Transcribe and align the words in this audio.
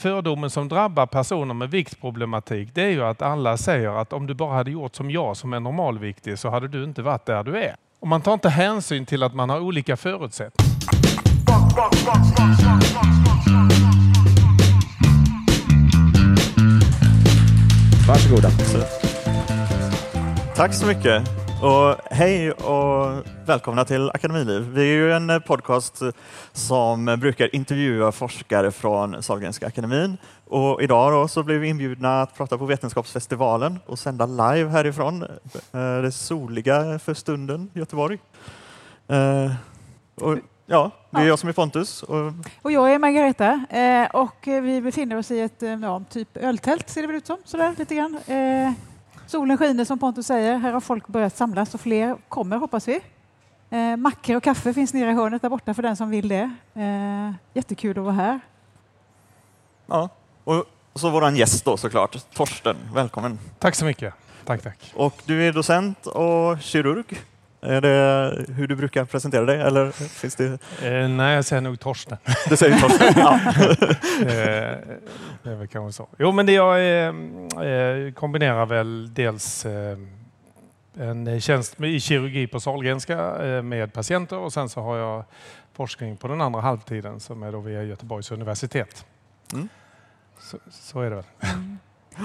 fördomen 0.00 0.50
som 0.50 0.68
drabbar 0.68 1.06
personer 1.06 1.54
med 1.54 1.70
viktproblematik 1.70 2.68
det 2.74 2.82
är 2.82 2.90
ju 2.90 3.04
att 3.04 3.22
alla 3.22 3.56
säger 3.56 4.00
att 4.00 4.12
om 4.12 4.26
du 4.26 4.34
bara 4.34 4.54
hade 4.54 4.70
gjort 4.70 4.96
som 4.96 5.10
jag 5.10 5.36
som 5.36 5.52
är 5.52 5.60
normalviktig 5.60 6.38
så 6.38 6.50
hade 6.50 6.68
du 6.68 6.84
inte 6.84 7.02
varit 7.02 7.26
där 7.26 7.44
du 7.44 7.58
är. 7.58 7.74
Och 8.00 8.08
man 8.08 8.20
tar 8.20 8.34
inte 8.34 8.48
hänsyn 8.48 9.06
till 9.06 9.22
att 9.22 9.34
man 9.34 9.50
har 9.50 9.60
olika 9.60 9.96
förutsättningar. 9.96 10.70
Varsågoda. 18.08 18.50
Tack 20.56 20.74
så 20.74 20.86
mycket. 20.86 21.39
Och 21.62 21.96
hej 22.10 22.52
och 22.52 23.22
välkomna 23.46 23.84
till 23.84 24.10
Akademiliv. 24.10 24.62
Vi 24.62 24.80
är 24.80 24.94
ju 24.94 25.12
en 25.12 25.42
podcast 25.46 26.02
som 26.52 27.04
brukar 27.04 27.54
intervjua 27.54 28.12
forskare 28.12 28.70
från 28.70 29.22
Sahlgrenska 29.22 29.66
akademin. 29.66 30.16
Och 30.46 30.82
idag 30.82 31.30
så 31.30 31.42
blev 31.42 31.60
vi 31.60 31.68
inbjudna 31.68 32.22
att 32.22 32.34
prata 32.36 32.58
på 32.58 32.64
Vetenskapsfestivalen 32.64 33.78
och 33.86 33.98
sända 33.98 34.26
live 34.26 34.70
härifrån 34.70 35.22
eh, 35.22 36.02
det 36.02 36.12
soliga 36.12 36.98
för 36.98 37.14
stunden 37.14 37.70
Göteborg. 37.74 38.18
Eh, 39.08 39.52
och 40.14 40.38
ja, 40.66 40.90
det 41.10 41.18
är 41.18 41.26
jag 41.26 41.38
som 41.38 41.48
är 41.48 41.52
Pontus. 41.52 42.02
Och 42.02 42.32
Och 42.62 42.72
jag 42.72 42.92
är 42.92 42.98
Margareta 42.98 43.64
eh, 43.70 44.10
och 44.10 44.36
vi 44.44 44.80
befinner 44.80 45.16
oss 45.16 45.30
i 45.30 45.40
ett 45.40 45.62
ja, 45.82 46.02
typ 46.10 46.36
öltält 46.36 46.88
ser 46.88 47.00
det 47.00 47.06
väl 47.06 47.16
ut 47.16 47.26
som. 47.26 47.38
Sådär, 47.44 47.74
lite 47.78 47.94
grann. 47.94 48.18
Eh, 48.26 48.72
solen 49.30 49.58
skiner 49.58 49.84
som 49.84 49.98
Pontus 49.98 50.26
säger. 50.26 50.58
Här 50.58 50.72
har 50.72 50.80
folk 50.80 51.06
börjat 51.06 51.36
samlas 51.36 51.74
och 51.74 51.80
fler 51.80 52.16
kommer 52.28 52.56
hoppas 52.56 52.88
vi. 52.88 53.00
Eh, 53.70 53.96
mackor 53.96 54.36
och 54.36 54.42
kaffe 54.42 54.74
finns 54.74 54.94
nere 54.94 55.10
i 55.10 55.14
hörnet 55.14 55.42
där 55.42 55.48
borta 55.48 55.74
för 55.74 55.82
den 55.82 55.96
som 55.96 56.10
vill 56.10 56.28
det. 56.28 56.50
Eh, 56.74 57.32
jättekul 57.54 57.98
att 57.98 58.04
vara 58.04 58.14
här. 58.14 58.40
ja, 59.86 60.08
och 60.44 60.64
så 60.94 61.10
våran 61.10 61.36
gäst 61.36 61.64
då 61.64 61.76
såklart, 61.76 62.32
Torsten. 62.34 62.76
Välkommen. 62.94 63.38
Tack 63.58 63.74
så 63.74 63.84
mycket. 63.84 64.14
Tack, 64.44 64.62
tack. 64.62 64.92
Och 64.94 65.22
du 65.26 65.48
är 65.48 65.52
docent 65.52 66.06
och 66.06 66.60
kirurg. 66.60 67.18
Är 67.62 67.80
det 67.80 68.44
hur 68.48 68.68
du 68.68 68.76
brukar 68.76 69.04
presentera 69.04 69.44
dig? 69.44 69.60
Eller 69.60 69.90
finns 69.90 70.36
det... 70.36 70.44
Eh, 70.82 71.08
nej, 71.08 71.34
jag 71.34 71.44
säger 71.44 71.62
nog 71.62 71.80
Torsten. 71.80 72.18
Det 72.48 72.56
säger 72.56 72.78
Torsten. 72.78 73.12
Ja. 73.16 73.40
Eh, 74.20 74.76
det 75.42 75.50
är 75.50 75.54
väl 75.54 75.68
kanske 75.68 75.96
så. 75.96 76.08
Jo, 76.18 76.32
men 76.32 76.46
det 76.46 76.52
jag 76.52 76.78
eh, 76.78 77.14
eh, 77.66 78.12
kombinerar 78.12 78.66
väl 78.66 79.14
dels 79.14 79.66
eh, 79.66 79.98
en 80.98 81.40
tjänst 81.40 81.78
med, 81.78 81.90
i 81.90 82.00
kirurgi 82.00 82.46
på 82.46 82.60
Sahlgrenska 82.60 83.46
eh, 83.46 83.62
med 83.62 83.92
patienter 83.92 84.38
och 84.38 84.52
sen 84.52 84.68
så 84.68 84.80
har 84.80 84.96
jag 84.96 85.24
forskning 85.72 86.16
på 86.16 86.28
den 86.28 86.40
andra 86.40 86.60
halvtiden 86.60 87.20
som 87.20 87.42
är 87.42 87.52
då 87.52 87.60
via 87.60 87.82
Göteborgs 87.82 88.30
universitet. 88.30 89.06
Mm. 89.52 89.68
Så, 90.38 90.58
så 90.70 91.00
är 91.00 91.10
det 91.10 91.16
väl. 91.16 91.24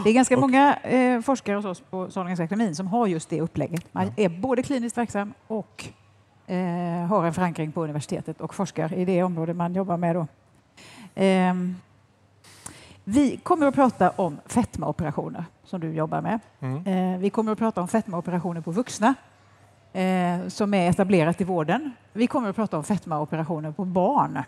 Det 0.04 0.10
är 0.10 0.14
ganska 0.14 0.38
många 0.38 0.76
eh, 0.76 1.22
forskare 1.22 1.56
hos 1.56 1.66
oss 1.66 1.80
på 1.90 2.12
Sahlgrenska 2.12 2.44
akademin 2.44 2.76
som 2.76 2.88
har 2.88 3.08
just 3.08 3.30
det 3.30 3.42
upplägget. 3.42 3.94
Man 3.94 4.12
är 4.16 4.30
både 4.30 4.64
kliniskt 4.64 4.98
verksam 4.98 5.34
och 5.48 5.86
eh, 6.48 6.58
har 7.08 7.26
en 7.26 7.34
förankring 7.34 7.72
på 7.72 7.84
universitetet 7.84 8.42
och 8.42 8.56
forskar 8.56 8.94
i 8.94 9.06
det 9.06 9.24
område 9.24 9.54
man 9.54 9.74
jobbar 9.74 9.98
med. 9.98 10.16
Då. 10.16 10.28
Ehm, 11.16 11.76
vi 13.04 13.38
kommer 13.38 13.68
att 13.68 13.76
prata 13.76 14.10
om 14.10 14.38
fetmaoperationer 14.46 15.46
som 15.64 15.80
du 15.82 15.94
jobbar 15.94 16.22
med. 16.22 16.40
Mm. 16.60 17.14
Eh, 17.14 17.20
vi 17.20 17.30
kommer 17.30 17.52
att 17.52 17.58
prata 17.58 17.82
om 17.82 17.88
fetmaoperationer 17.88 18.62
på 18.62 18.72
vuxna 18.72 19.16
eh, 19.94 20.48
som 20.48 20.74
är 20.74 20.90
etablerat 20.90 21.42
i 21.42 21.44
vården. 21.44 21.92
Vi 22.14 22.28
kommer 22.28 22.50
att 22.50 22.56
prata 22.56 22.78
om 22.78 22.84
fetmaoperationer 22.84 23.72
på 23.72 23.86
barn 23.86 24.44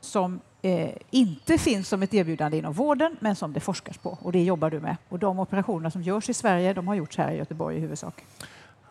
som 0.00 0.40
eh, 0.64 0.90
inte 1.10 1.58
finns 1.58 1.88
som 1.88 2.02
ett 2.02 2.14
erbjudande 2.14 2.58
inom 2.58 2.72
vården 2.72 3.16
men 3.20 3.36
som 3.36 3.52
det 3.52 3.60
forskas 3.60 3.98
på 3.98 4.18
och 4.22 4.32
det 4.32 4.44
jobbar 4.44 4.70
du 4.70 4.80
med. 4.80 4.96
Och 5.08 5.18
de 5.18 5.38
operationer 5.38 5.90
som 5.90 6.02
görs 6.02 6.28
i 6.28 6.34
Sverige 6.34 6.72
de 6.72 6.88
har 6.88 6.94
gjorts 6.94 7.18
här 7.18 7.32
i 7.32 7.36
Göteborg 7.36 7.76
i 7.76 7.80
huvudsak. 7.80 8.24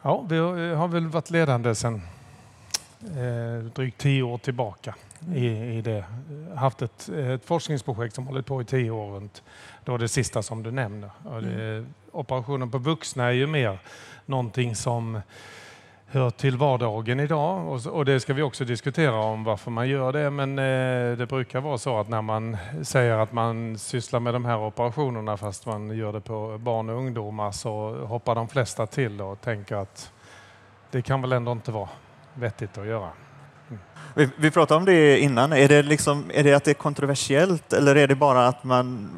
Ja, 0.02 0.26
vi 0.30 0.38
har, 0.38 0.76
har 0.76 0.88
väl 0.88 1.08
varit 1.08 1.30
ledande 1.30 1.76
sedan 1.76 2.02
eh, 3.02 3.66
drygt 3.66 3.98
tio 3.98 4.24
år 4.24 4.38
tillbaka 4.38 4.96
i, 5.36 5.48
i 5.48 5.82
det. 5.82 6.06
Haft 6.56 6.82
ett, 6.82 7.10
ett 7.10 7.46
forskningsprojekt 7.46 8.16
som 8.16 8.28
hållit 8.28 8.46
på 8.46 8.62
i 8.62 8.66
tio 8.66 8.92
år 8.92 9.16
runt 9.16 9.44
då 9.86 9.98
det 9.98 10.08
sista 10.08 10.42
som 10.42 10.64
du 10.64 10.72
nämner. 10.72 11.12
Det, 11.42 11.86
operationen 12.12 12.72
på 12.72 12.78
vuxna 12.78 13.26
är 13.26 13.32
ju 13.32 13.48
mer 13.48 13.80
någonting 14.26 14.76
som 14.76 15.22
hör 16.14 16.30
till 16.30 16.58
vardagen 16.58 17.20
idag 17.20 17.68
och, 17.68 17.86
och 17.86 18.06
det 18.06 18.20
ska 18.20 18.34
vi 18.34 18.42
också 18.42 18.66
diskutera 18.66 19.16
om 19.16 19.44
varför 19.44 19.72
man 19.72 19.90
gör 19.90 20.14
det. 20.14 20.30
Men 20.30 20.60
eh, 20.60 21.18
det 21.18 21.26
brukar 21.30 21.62
vara 21.62 21.78
så 21.78 22.00
att 22.00 22.10
när 22.10 22.22
man 22.22 22.58
säger 22.84 23.18
att 23.18 23.32
man 23.32 23.78
sysslar 23.78 24.20
med 24.20 24.34
de 24.34 24.46
här 24.46 24.58
operationerna 24.58 25.38
fast 25.38 25.66
man 25.66 25.98
gör 25.98 26.14
det 26.14 26.22
på 26.22 26.58
barn 26.58 26.90
och 26.90 26.98
ungdomar 26.98 27.52
så 27.52 27.96
hoppar 28.06 28.36
de 28.36 28.48
flesta 28.48 28.88
till 28.88 29.22
och 29.22 29.42
tänker 29.42 29.76
att 29.76 30.12
det 30.92 31.02
kan 31.02 31.22
väl 31.22 31.32
ändå 31.32 31.52
inte 31.52 31.72
vara 31.72 31.90
vettigt 32.34 32.78
att 32.78 32.88
göra. 32.88 33.10
Mm. 33.70 33.82
Vi, 34.16 34.30
vi 34.38 34.52
pratade 34.52 34.78
om 34.78 34.86
det 34.86 35.20
innan. 35.20 35.54
Är 35.54 35.68
det, 35.68 35.84
liksom, 35.84 36.32
är 36.34 36.44
det 36.44 36.54
att 36.54 36.64
det 36.64 36.72
är 36.72 36.76
kontroversiellt 36.76 37.74
eller 37.74 37.96
är 37.96 38.08
det 38.08 38.16
bara 38.16 38.48
att, 38.48 38.64
man, 38.64 39.10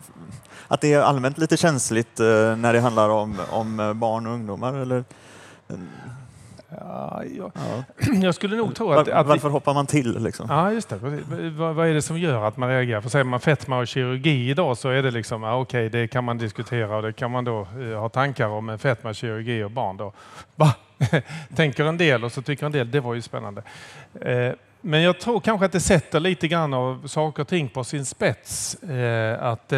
att 0.68 0.82
det 0.82 0.94
är 0.94 1.02
allmänt 1.02 1.38
lite 1.38 1.58
känsligt 1.58 2.20
eh, 2.20 2.56
när 2.56 2.74
det 2.74 2.80
handlar 2.80 3.10
om, 3.10 3.40
om 3.52 3.80
eh, 3.80 3.94
barn 3.94 4.28
och 4.28 4.34
ungdomar? 4.34 4.74
Eller, 4.74 5.04
eh, 5.68 5.76
Ja, 6.70 7.24
jag, 7.38 7.52
ja. 7.56 8.14
jag 8.14 8.36
skulle 8.36 8.56
nog 8.56 8.76
tro 8.76 8.88
Var, 8.88 9.02
att... 9.02 9.10
att 9.10 9.26
vi, 9.26 9.30
varför 9.30 9.50
hoppar 9.50 9.74
man 9.74 9.86
till? 9.86 10.24
Liksom? 10.24 10.46
Ja, 10.50 10.72
just 10.72 10.90
det. 10.90 10.98
Vad, 11.58 11.76
vad 11.76 11.88
är 11.88 11.94
det 11.94 12.02
som 12.02 12.20
gör 12.20 12.48
att 12.48 12.58
man 12.58 12.70
reagerar? 12.70 13.02
För 13.02 13.10
säger 13.10 13.26
man 13.26 13.40
fetma 13.40 13.78
och 13.78 13.88
kirurgi 13.88 14.50
idag 14.50 14.78
så 14.78 14.90
är 14.90 15.04
det 15.04 15.12
liksom, 15.12 15.44
ja, 15.44 15.60
okej, 15.60 15.90
det 15.90 16.08
kan 16.08 16.24
man 16.24 16.38
diskutera 16.38 16.96
och 16.96 17.02
det 17.02 17.14
kan 17.14 17.32
man 17.32 17.46
då 17.46 17.68
eh, 17.80 18.00
ha 18.00 18.10
tankar 18.10 18.48
om. 18.48 18.66
Men 18.66 18.80
fetma, 18.80 19.14
kirurgi 19.14 19.64
och 19.64 19.72
barn 19.72 19.98
då, 19.98 20.14
va? 20.56 20.74
tänker 21.56 21.86
en 21.86 21.98
del 21.98 22.24
och 22.24 22.32
så 22.32 22.42
tycker 22.42 22.66
en 22.66 22.72
del, 22.72 22.92
det 22.92 23.00
var 23.00 23.14
ju 23.14 23.22
spännande. 23.22 23.62
Eh, 24.22 24.52
men 24.82 25.02
jag 25.02 25.20
tror 25.20 25.40
kanske 25.40 25.66
att 25.66 25.72
det 25.72 25.80
sätter 25.80 26.20
lite 26.20 26.48
grann 26.48 26.74
av 26.74 27.08
saker 27.08 27.42
och 27.42 27.48
ting 27.48 27.70
på 27.70 27.84
sin 27.84 28.06
spets. 28.06 28.76
Eh, 28.84 29.44
att 29.44 29.74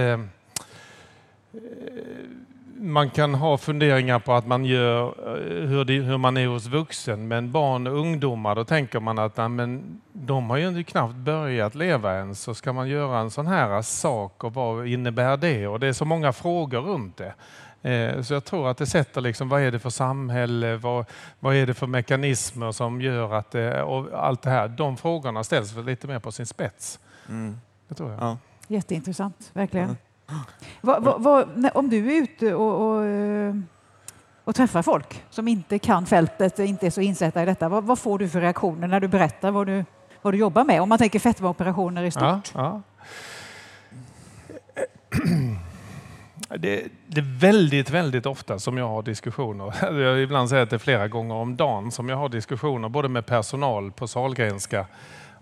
man 2.80 3.10
kan 3.10 3.34
ha 3.34 3.58
funderingar 3.58 4.20
på 4.20 4.34
att 4.34 4.48
man 4.48 4.66
gör 4.66 5.06
eh, 5.08 5.68
hur, 5.68 5.86
det, 5.86 5.94
hur 5.94 6.18
man 6.18 6.38
är 6.38 6.48
hos 6.48 6.66
vuxen, 6.66 7.28
men 7.28 7.52
barn 7.52 7.88
och 7.88 8.00
ungdomar, 8.00 8.56
då 8.56 8.64
tänker 8.64 9.00
man 9.00 9.20
att 9.20 9.38
nej, 9.38 9.50
men 9.50 10.02
de 10.14 10.50
har 10.50 10.58
ju 10.58 10.68
inte 10.68 10.84
knappt 10.84 11.16
börjat 11.16 11.76
leva 11.76 12.14
än, 12.14 12.36
så 12.36 12.54
ska 12.54 12.74
man 12.74 12.90
göra 12.90 13.20
en 13.20 13.32
sån 13.32 13.48
här 13.48 13.82
sak 13.82 14.44
och 14.44 14.54
vad 14.54 14.88
innebär 14.88 15.38
det? 15.38 15.68
Och 15.68 15.80
det 15.80 15.88
är 15.88 15.94
så 15.94 16.06
många 16.06 16.34
frågor 16.34 16.82
runt 16.82 17.18
det. 17.18 17.34
Eh, 17.82 18.22
Så 18.22 18.34
jag 18.34 18.46
tror 18.46 18.70
att 18.70 18.78
det 18.78 18.86
sätter 18.86 19.22
liksom, 19.22 19.50
vad 19.50 19.62
är 19.62 19.72
det 19.72 19.80
för 19.80 19.90
samhälle, 19.90 20.78
vad, 20.78 21.06
vad 21.40 21.56
är 21.56 21.66
det 21.68 21.74
för 21.74 21.88
mekanismer 21.88 22.72
som 22.72 23.02
gör 23.02 23.34
att 23.34 23.52
det, 23.52 23.84
och 23.84 24.08
allt 24.14 24.42
det 24.42 24.50
här, 24.50 24.68
de 24.68 24.98
frågorna 24.98 25.44
ställs 25.44 25.76
lite 25.76 26.08
mer 26.08 26.20
på 26.20 26.32
sin 26.32 26.46
spets. 26.46 27.00
Mm. 27.30 27.58
Det 27.88 27.96
tror 27.96 28.12
jag. 28.12 28.22
Ja. 28.22 28.38
Jätteintressant, 28.68 29.50
verkligen. 29.54 29.98
Va, 30.82 31.00
va, 31.00 31.18
va, 31.18 31.46
när- 31.56 31.78
om 31.78 31.90
du 31.90 31.98
är 32.18 32.22
ute 32.22 32.54
och, 32.54 32.88
och, 32.98 33.06
eh, 33.06 33.56
och 34.44 34.56
träffar 34.56 34.82
folk 34.82 35.24
som 35.30 35.48
inte 35.48 35.80
kan 35.80 36.06
fältet, 36.06 36.60
inte 36.60 36.86
är 36.88 36.90
så 36.92 37.02
insatta 37.02 37.44
i 37.44 37.46
detta, 37.46 37.70
vad, 37.70 37.84
vad 37.84 38.00
får 38.00 38.20
du 38.20 38.30
för 38.30 38.42
reaktioner 38.42 38.88
när 38.88 39.00
du 39.00 39.08
berättar 39.08 39.52
vad 39.52 39.68
du, 39.68 39.86
vad 40.22 40.34
du 40.34 40.38
jobbar 40.38 40.64
med? 40.64 40.82
Om 40.82 40.90
man 40.90 40.98
tänker 40.98 41.20
fetmaoperationer 41.20 42.04
i 42.04 42.12
stort. 42.12 42.24
Ja, 42.24 42.42
ja. 42.54 42.82
Det, 46.60 46.84
det 47.08 47.20
är 47.22 47.40
väldigt, 47.40 47.90
väldigt 47.90 48.26
ofta 48.26 48.60
som 48.60 48.78
jag 48.78 48.88
har 48.88 49.02
diskussioner. 49.04 49.74
Jag 50.02 50.20
ibland 50.22 50.50
säger 50.50 50.64
att 50.64 50.70
det 50.70 50.76
är 50.76 50.80
flera 50.80 51.08
gånger 51.08 51.36
om 51.36 51.56
dagen 51.58 51.92
som 51.92 52.10
jag 52.10 52.18
har 52.18 52.30
diskussioner 52.30 52.90
både 52.90 53.10
med 53.10 53.26
personal 53.26 53.92
på 53.92 54.08
Sahlgrenska 54.08 54.86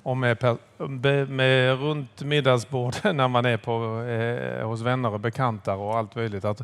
och 0.06 0.18
med, 0.18 0.58
med, 0.78 1.30
med 1.30 1.80
runt 1.80 2.22
middagsbordet 2.22 3.04
när 3.16 3.28
man 3.28 3.46
är 3.46 3.58
på, 3.58 4.02
eh, 4.02 4.68
hos 4.68 4.82
vänner 4.82 5.14
och 5.14 5.20
bekanta 5.20 5.76
och 5.76 5.98
allt 5.98 6.16
möjligt. 6.16 6.46
Att, 6.46 6.62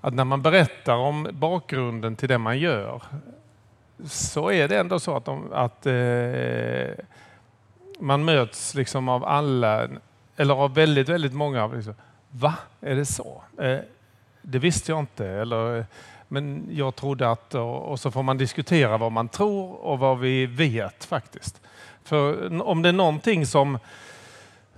att 0.00 0.14
när 0.14 0.24
man 0.24 0.42
berättar 0.42 0.96
om 0.96 1.28
bakgrunden 1.32 2.16
till 2.16 2.28
det 2.28 2.38
man 2.38 2.58
gör 2.58 3.02
så 4.04 4.50
är 4.50 4.68
det 4.68 4.78
ändå 4.78 5.00
så 5.00 5.16
att, 5.16 5.24
de, 5.24 5.52
att 5.52 5.86
eh, 5.86 7.04
man 7.98 8.24
möts 8.24 8.74
liksom 8.74 9.08
av 9.08 9.24
alla, 9.24 9.88
eller 10.36 10.54
av 10.54 10.74
väldigt, 10.74 11.08
väldigt 11.08 11.34
många. 11.34 11.66
Liksom, 11.66 11.94
Va? 12.30 12.54
Är 12.80 12.94
det 12.94 13.06
så? 13.06 13.42
Eh, 13.58 13.78
det 14.42 14.58
visste 14.58 14.92
jag 14.92 14.98
inte. 14.98 15.26
Eller, 15.26 15.86
men 16.28 16.68
jag 16.70 16.96
trodde 16.96 17.30
att... 17.30 17.54
Och, 17.54 17.90
och 17.90 18.00
så 18.00 18.10
får 18.10 18.22
man 18.22 18.38
diskutera 18.38 18.96
vad 18.96 19.12
man 19.12 19.28
tror 19.28 19.72
och 19.72 19.98
vad 19.98 20.18
vi 20.18 20.46
vet 20.46 21.04
faktiskt. 21.04 21.60
För 22.04 22.62
om 22.62 22.82
det 22.82 22.88
är 22.88 22.92
någonting 22.92 23.46
som 23.46 23.78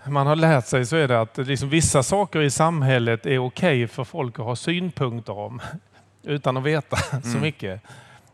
man 0.09 0.27
har 0.27 0.37
lärt 0.37 0.67
sig 0.67 0.87
så 0.87 0.97
är 0.97 1.09
det 1.09 1.21
att 1.21 1.37
liksom 1.39 1.69
vissa 1.69 2.03
saker 2.03 2.41
i 2.43 2.51
samhället 2.51 3.27
är 3.27 3.39
okej 3.39 3.87
för 3.89 4.05
folk 4.05 4.39
att 4.39 4.45
ha 4.45 4.57
synpunkter 4.57 5.39
om 5.39 5.61
utan 6.23 6.57
att 6.57 6.63
veta 6.63 6.97
så 7.23 7.29
Mm. 7.29 7.41
mycket. 7.41 7.81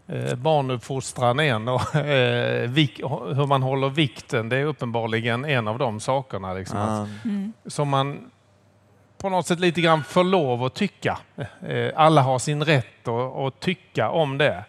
Eh, 0.07 0.35
barnuppfostran 0.35 1.41
är 1.41 1.45
en 1.55 1.69
och 1.69 1.95
eh, 1.97 2.71
vik, 2.71 3.01
hur 3.35 3.47
man 3.47 3.63
håller 3.63 3.89
vikten 3.89 4.49
det 4.49 4.57
är 4.57 4.65
uppenbarligen 4.65 5.45
en 5.45 5.69
av 5.69 5.79
de 5.79 6.01
sakerna. 6.01 6.55
Liksom, 6.55 6.79
att, 6.79 7.09
Ja. 7.09 7.29
Mm. 7.31 7.53
som 7.67 7.89
man 7.89 8.31
på 9.19 9.29
något 9.29 9.47
sätt 9.47 9.61
lite 9.61 9.81
grann 9.81 10.05
får 10.05 10.25
lov 10.25 10.65
att 10.65 10.75
tycka. 10.75 11.19
Eh, 11.69 11.91
alla 11.97 12.23
har 12.23 12.39
sin 12.39 12.65
rätt 12.65 13.09
att, 13.09 13.37
att 13.37 13.61
tycka 13.61 14.11
om 14.11 14.39
det. 14.39 14.65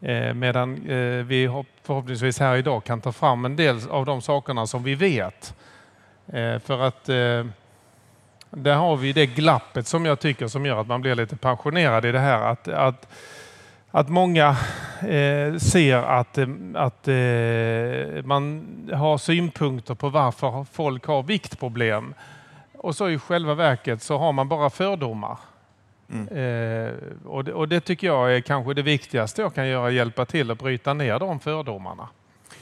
Eh, 0.00 0.34
medan 0.34 0.74
eh, 0.90 1.24
vi 1.24 1.64
förhoppningsvis 1.82 2.40
här 2.40 2.56
idag 2.56 2.84
kan 2.84 3.00
ta 3.00 3.12
fram 3.12 3.44
en 3.44 3.56
del 3.56 3.80
av 3.90 4.06
de 4.06 4.22
sakerna 4.22 4.66
som 4.66 4.82
vi 4.82 4.94
vet. 4.94 5.54
Eh, 6.26 6.58
för 6.58 6.80
att 6.80 7.04
där 8.50 8.74
har 8.74 8.96
vi 8.96 9.12
det 9.12 9.26
glappet 9.26 9.86
som 9.86 10.06
jag 10.06 10.20
tycker 10.20 10.48
som 10.48 10.66
gör 10.66 10.80
att 10.80 10.86
man 10.86 11.00
blir 11.00 11.14
lite 11.14 11.36
passionerad 11.36 12.04
i 12.04 12.12
det 12.12 12.18
här. 12.18 12.40
Att, 12.40 12.68
att, 12.68 13.08
att 13.90 14.08
många 14.08 14.56
ser 15.58 15.96
att, 15.96 16.38
att 16.74 17.06
man 18.24 18.66
har 18.92 19.18
synpunkter 19.18 19.94
på 19.94 20.08
varför 20.08 20.66
folk 20.72 21.06
har 21.06 21.22
viktproblem. 21.22 22.14
Och 22.74 22.96
så 22.96 23.08
i 23.08 23.18
själva 23.18 23.54
verket 23.54 24.02
så 24.02 24.18
har 24.18 24.32
man 24.32 24.48
bara 24.48 24.70
fördomar. 24.70 25.38
Mm. 26.12 26.28
Eh, 26.28 26.92
och, 27.24 27.44
det, 27.44 27.52
och, 27.52 27.68
det, 27.68 27.80
tycker 27.80 28.06
jag 28.06 28.36
är 28.36 28.40
kanske 28.40 28.74
det 28.74 28.82
viktigaste 28.82 29.42
jag 29.42 29.54
kan 29.54 29.68
göra, 29.68 29.90
hjälpa 29.90 30.24
till 30.24 30.50
att 30.50 30.58
bryta 30.58 30.94
ner 30.94 31.18
de 31.18 31.40
fördomarna. 31.40 32.08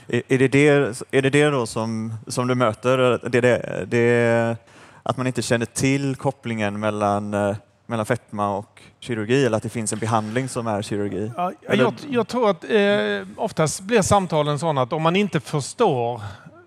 Är, 0.08 0.23
är, 0.29 0.38
det, 0.38 0.49
det, 0.49 0.69
är 1.11 1.23
det 1.23 1.31
det 1.31 1.50
då 1.50 1.67
som, 1.67 2.14
som 2.26 2.49
du 2.49 2.55
möter? 2.55 2.99
Det, 3.29 3.41
det, 3.41 3.85
det, 3.87 4.56
att 5.02 5.17
man 5.17 5.26
inte 5.26 5.43
känner 5.43 5.67
till 5.67 6.17
kopplingen 6.17 6.81
mellan, 6.81 7.35
eh, 7.35 7.56
mellan 7.87 8.06
fetma 8.06 8.56
och 8.56 8.82
kirurgi 9.00 9.46
eller 9.46 9.56
att 9.56 9.62
det 9.62 9.69
finns 9.69 9.93
en 9.93 9.99
behandling 9.99 10.49
som 10.49 10.67
är 10.67 10.82
kirurgi? 10.82 11.32
Ja, 11.37 11.52
jag, 11.61 11.94
jag, 12.08 12.29
tror 12.29 12.50
att 12.50 12.64
eh, 12.64 13.29
oftast 13.37 13.81
blir 13.81 14.02
samtalen 14.02 14.58
sådana 14.58 14.82
att 14.82 14.93
om 14.93 15.02
man 15.02 15.17
inte 15.17 15.41
förstår 15.41 16.23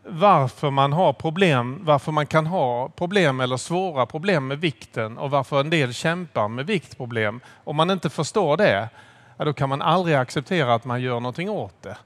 varför 0.08 0.70
man 0.70 0.94
har 0.94 1.14
problem, 1.14 1.80
varför 1.82 2.12
man 2.12 2.26
kan 2.26 2.46
ha 2.46 2.90
problem 2.90 3.40
eller 3.40 3.58
svåra 3.58 4.06
problem 4.06 4.48
med 4.48 4.60
vikten 4.60 5.18
och 5.18 5.32
varför 5.32 5.60
en 5.60 5.70
del 5.70 5.94
kämpar 5.94 6.48
med 6.48 6.66
viktproblem. 6.66 7.40
Om 7.64 7.76
man 7.76 7.90
inte 7.90 8.10
förstår 8.10 8.58
det, 8.58 8.90
ja, 9.38 9.46
då 9.46 9.54
kan 9.54 9.70
man 9.70 9.82
aldrig 9.82 10.16
acceptera 10.16 10.74
att 10.74 10.86
man 10.86 11.02
gör 11.02 11.20
någonting 11.20 11.50
åt 11.50 11.84
det. 11.84 11.98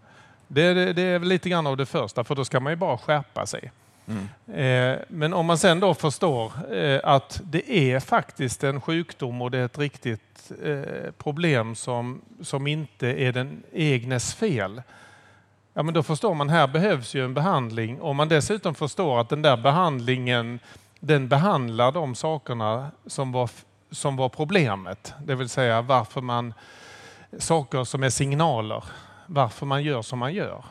Det, 0.48 0.74
det, 0.74 0.94
det 0.94 1.02
är 1.02 1.20
lite 1.20 1.50
grann 1.50 1.68
av 1.68 1.78
det 1.78 1.86
första, 1.86 2.24
för 2.24 2.36
då 2.36 2.46
ska 2.46 2.60
man 2.60 2.74
ju 2.74 2.78
bara 2.78 2.98
skärpa 2.98 3.46
sig. 3.46 3.72
Mm. 4.08 4.94
Eh, 4.94 5.00
men 5.08 5.34
om 5.34 5.46
man 5.46 5.58
sen 5.58 5.80
då 5.80 5.94
förstår 5.94 6.74
eh, 6.74 7.00
att 7.04 7.42
det 7.44 7.72
är 7.72 8.00
faktiskt 8.00 8.64
en 8.64 8.82
sjukdom 8.82 9.42
och 9.42 9.52
det 9.52 9.58
är 9.58 9.66
ett 9.66 9.78
riktigt 9.78 10.52
eh, 10.64 11.12
problem 11.18 11.76
som, 11.76 12.22
som 12.42 12.68
inte 12.68 13.08
är 13.08 13.32
den 13.32 13.64
egnes 13.74 14.34
fel. 14.34 14.82
Ja, 15.74 15.84
men 15.84 15.94
då 15.94 16.04
förstår 16.04 16.34
man 16.34 16.50
här 16.50 16.68
behövs 16.68 17.16
ju 17.16 17.26
en 17.26 17.34
behandling. 17.34 18.02
Om 18.02 18.18
man 18.18 18.30
dessutom 18.30 18.76
förstår 18.76 19.22
att 19.22 19.30
den 19.30 19.42
där 19.42 19.58
behandlingen 19.58 20.60
den 21.00 21.28
behandlar 21.28 21.92
de 21.92 22.16
sakerna 22.16 22.92
som 23.06 23.32
var, 23.32 23.50
som 23.92 24.16
var 24.16 24.30
problemet. 24.30 25.14
Det 25.26 25.36
vill 25.36 25.50
säga 25.50 25.82
varför 25.82 26.22
man, 26.22 26.54
saker 27.38 27.84
som 27.84 28.04
är 28.04 28.10
signaler, 28.10 28.84
varför 29.28 29.66
man 29.66 29.84
gör 29.84 30.02
som 30.02 30.20
man 30.20 30.34
gör. 30.34 30.64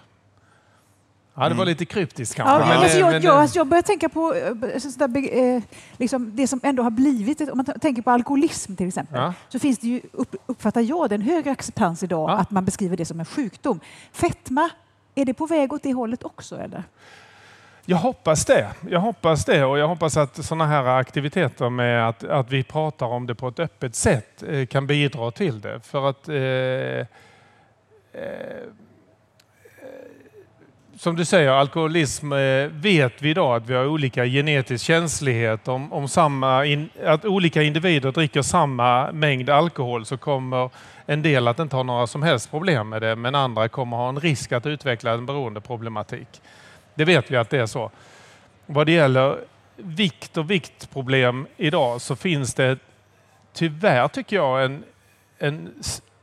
Ja, 1.35 1.49
det 1.49 1.55
var 1.55 1.63
mm. 1.63 1.69
lite 1.69 1.85
kryptiskt 1.85 2.35
kanske. 2.35 2.55
Ja, 2.55 2.67
men, 2.67 2.79
alltså 2.79 2.99
jag, 2.99 3.13
men, 3.13 3.23
jag, 3.23 3.37
alltså 3.37 3.59
jag 3.59 3.67
börjar 3.67 3.83
tänka 3.83 4.09
på 4.09 4.35
eh, 4.35 4.79
sådär, 4.79 5.39
eh, 5.39 5.63
liksom 5.97 6.37
det 6.37 6.47
som 6.47 6.61
ändå 6.63 6.83
har 6.83 6.91
blivit, 6.91 7.41
om 7.41 7.57
man 7.57 7.67
tänker 7.67 8.03
på 8.03 8.11
alkoholism 8.11 8.77
till 8.77 8.89
exempel, 8.89 9.21
ja. 9.21 9.35
så 9.49 9.59
finns 9.59 9.79
det 9.79 9.87
ju, 9.87 10.01
uppfattar 10.47 10.81
jag 10.81 11.09
det, 11.09 11.15
en 11.15 11.23
högre 11.23 11.51
acceptans 11.51 12.03
idag 12.03 12.31
ja. 12.31 12.37
att 12.37 12.51
man 12.51 12.65
beskriver 12.65 12.97
det 12.97 13.05
som 13.05 13.21
en 13.21 13.27
sjukdom. 13.27 13.81
Fetma, 14.13 14.71
är 15.15 15.25
det 15.25 15.35
på 15.35 15.47
väg 15.47 15.73
åt 15.73 15.83
det 15.83 15.93
hållet 15.93 16.25
också? 16.25 16.57
Eller? 16.57 16.83
Jag 17.85 17.97
hoppas 17.97 18.45
det. 18.45 18.69
Jag 18.89 19.01
hoppas 19.01 19.45
det 19.45 19.65
och 19.65 19.79
jag 19.79 19.89
hoppas 19.89 20.17
att 20.17 20.45
sådana 20.45 20.67
här 20.67 20.85
aktiviteter 20.85 21.71
med 21.71 22.09
att, 22.09 22.25
att 22.25 22.51
vi 22.51 22.63
pratar 22.63 23.07
om 23.07 23.27
det 23.27 23.35
på 23.35 23.49
ett 23.49 23.59
öppet 23.59 23.95
sätt 23.95 24.43
eh, 24.43 24.67
kan 24.67 24.87
bidra 24.87 25.31
till 25.31 25.61
det. 25.61 25.81
För 25.81 26.11
att 26.11 26.29
eh, 26.29 26.37
eh, 26.37 27.07
som 31.01 31.17
du 31.17 31.25
säger, 31.25 31.51
alkoholism 31.51 32.33
eh, 32.33 32.67
vet 32.67 33.23
vi 33.23 33.31
idag 33.31 33.57
att 33.57 33.67
vi 33.67 33.75
har 33.75 33.87
olika 33.87 34.25
genetisk 34.25 34.85
känslighet. 34.85 35.69
Om, 35.69 35.93
om 35.93 36.09
samma 36.09 36.65
in, 36.65 36.91
att 37.05 37.25
olika 37.25 37.63
individer 37.63 38.13
dricker 38.13 38.43
samma 38.43 39.13
mängd 39.13 39.51
alkohol 39.51 40.07
så 40.07 40.17
kommer 40.17 40.71
en 41.07 41.23
del 41.23 41.49
att 41.49 41.59
inte 41.59 41.77
ha 41.77 41.83
några 41.83 42.07
som 42.07 42.23
helst 42.23 42.51
problem 42.51 42.89
med 42.89 43.03
det, 43.03 43.17
men 43.17 43.35
andra 43.35 43.69
kommer 43.69 43.97
ha 43.97 44.09
en 44.09 44.21
risk 44.21 44.53
att 44.53 44.67
utveckla 44.67 45.13
en 45.13 45.27
beroendeproblematik. 45.27 46.43
Det 46.95 47.05
vet 47.05 47.31
vi 47.31 47.37
att 47.37 47.51
det 47.51 47.59
är 47.59 47.67
så. 47.67 47.91
Vad 48.67 48.87
det 48.87 48.93
gäller 48.93 49.39
vikt 49.77 50.37
och 50.37 50.51
viktproblem 50.51 51.47
idag 51.57 52.01
så 52.01 52.17
finns 52.17 52.55
det 52.55 52.79
tyvärr, 53.53 54.09
tycker 54.09 54.37
jag, 54.37 54.65
en, 54.65 54.85
en 55.39 55.73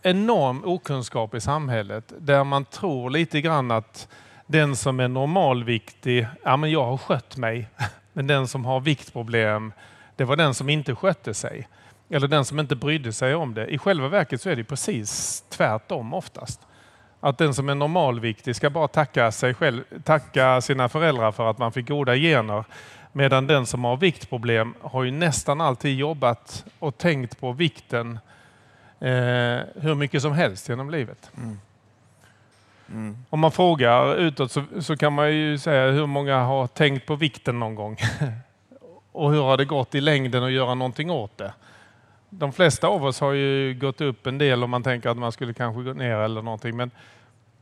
enorm 0.01 0.61
okunskap 0.65 1.35
i 1.35 1.41
samhället 1.41 2.13
där 2.17 2.43
man 2.43 2.65
tror 2.65 3.09
lite 3.09 3.41
grann 3.41 3.71
att 3.71 4.07
den 4.45 4.75
som 4.75 4.99
är 4.99 5.07
normalviktig, 5.07 6.27
ja 6.43 6.57
men 6.57 6.71
jag 6.71 6.85
har 6.85 6.97
skött 6.97 7.37
mig. 7.37 7.69
Men 8.13 8.27
den 8.27 8.47
som 8.47 8.65
har 8.65 8.79
viktproblem, 8.79 9.73
det 10.15 10.23
var 10.23 10.35
den 10.35 10.53
som 10.53 10.69
inte 10.69 10.95
skötte 10.95 11.33
sig. 11.33 11.67
Eller 12.09 12.27
den 12.27 12.45
som 12.45 12.59
inte 12.59 12.75
brydde 12.75 13.13
sig 13.13 13.35
om 13.35 13.53
det. 13.53 13.67
I 13.67 13.77
själva 13.77 14.07
verket 14.07 14.41
så 14.41 14.49
är 14.49 14.55
det 14.55 14.63
precis 14.63 15.43
tvärtom 15.49 16.13
oftast. 16.13 16.59
Att 17.19 17.37
den 17.37 17.53
som 17.53 17.69
är 17.69 17.75
normalviktig 17.75 18.55
ska 18.55 18.69
bara 18.69 18.87
tacka, 18.87 19.31
sig 19.31 19.53
själv, 19.53 19.83
tacka 20.03 20.61
sina 20.61 20.89
föräldrar 20.89 21.31
för 21.31 21.49
att 21.49 21.57
man 21.57 21.71
fick 21.71 21.87
goda 21.87 22.15
gener. 22.15 22.63
Medan 23.11 23.47
den 23.47 23.65
som 23.65 23.83
har 23.83 23.97
viktproblem 23.97 24.73
har 24.81 25.03
ju 25.03 25.11
nästan 25.11 25.61
alltid 25.61 25.97
jobbat 25.97 26.65
och 26.79 26.97
tänkt 26.97 27.39
på 27.39 27.51
vikten 27.51 28.19
eh, 28.99 29.59
hur 29.75 29.95
mycket 29.95 30.21
som 30.21 30.33
helst 30.33 30.69
genom 30.69 30.89
livet. 30.89 31.31
Mm. 31.37 31.59
Mm. 32.89 33.17
Om 33.29 33.39
man 33.39 33.51
frågar 33.51 34.15
utåt 34.15 34.51
så, 34.51 34.63
så, 34.79 34.97
kan 34.97 35.13
man 35.13 35.35
ju 35.35 35.57
säga 35.57 35.91
hur 35.91 36.05
många 36.05 36.39
har 36.39 36.67
tänkt 36.67 37.05
på 37.05 37.15
vikten 37.15 37.59
någon 37.59 37.75
gång? 37.75 37.97
och 39.11 39.31
hur 39.31 39.41
har 39.41 39.57
det 39.57 39.65
gått 39.65 39.95
i 39.95 40.01
längden 40.01 40.43
att 40.43 40.51
göra 40.51 40.75
någonting 40.75 41.11
åt 41.11 41.37
det? 41.37 41.53
De 42.29 42.53
flesta 42.53 42.87
av 42.87 43.05
oss 43.05 43.19
har 43.19 43.31
ju 43.31 43.73
gått 43.73 44.01
upp 44.01 44.27
en 44.27 44.37
del 44.37 44.63
om 44.63 44.69
man 44.69 44.83
tänker 44.83 45.09
att 45.09 45.17
man 45.17 45.31
skulle 45.31 45.53
kanske 45.53 45.83
gå 45.83 45.93
ner 45.93 46.15
eller 46.15 46.41
någonting. 46.41 46.77
Men, 46.77 46.91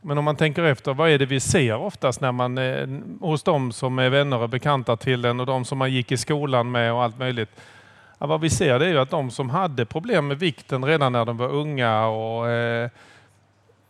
men 0.00 0.18
om 0.18 0.24
man 0.24 0.36
tänker 0.36 0.62
efter, 0.62 0.94
vad 0.94 1.10
är 1.10 1.18
det 1.18 1.26
vi 1.26 1.40
ser 1.40 1.76
oftast 1.76 2.20
när 2.20 2.32
man, 2.32 2.58
eh, 2.58 2.88
hos 3.20 3.42
de 3.42 3.72
som 3.72 3.98
är 3.98 4.10
vänner 4.10 4.38
och 4.38 4.48
bekanta 4.48 4.96
till 4.96 5.24
en 5.24 5.40
och 5.40 5.46
de 5.46 5.64
som 5.64 5.78
man 5.78 5.92
gick 5.92 6.12
i 6.12 6.16
skolan 6.16 6.70
med 6.70 6.92
och 6.92 7.02
allt 7.02 7.18
möjligt. 7.18 7.50
Ja, 8.18 8.26
vad 8.26 8.40
vi 8.40 8.50
ser 8.50 8.78
det 8.78 8.86
är 8.86 8.90
ju 8.90 8.98
att 8.98 9.10
de 9.10 9.30
som 9.30 9.50
hade 9.50 9.86
problem 9.86 10.26
med 10.28 10.38
vikten 10.38 10.84
redan 10.84 11.12
när 11.12 11.24
de 11.24 11.36
var 11.36 11.48
unga 11.48 12.06
och 12.06 12.48
eh, 12.48 12.90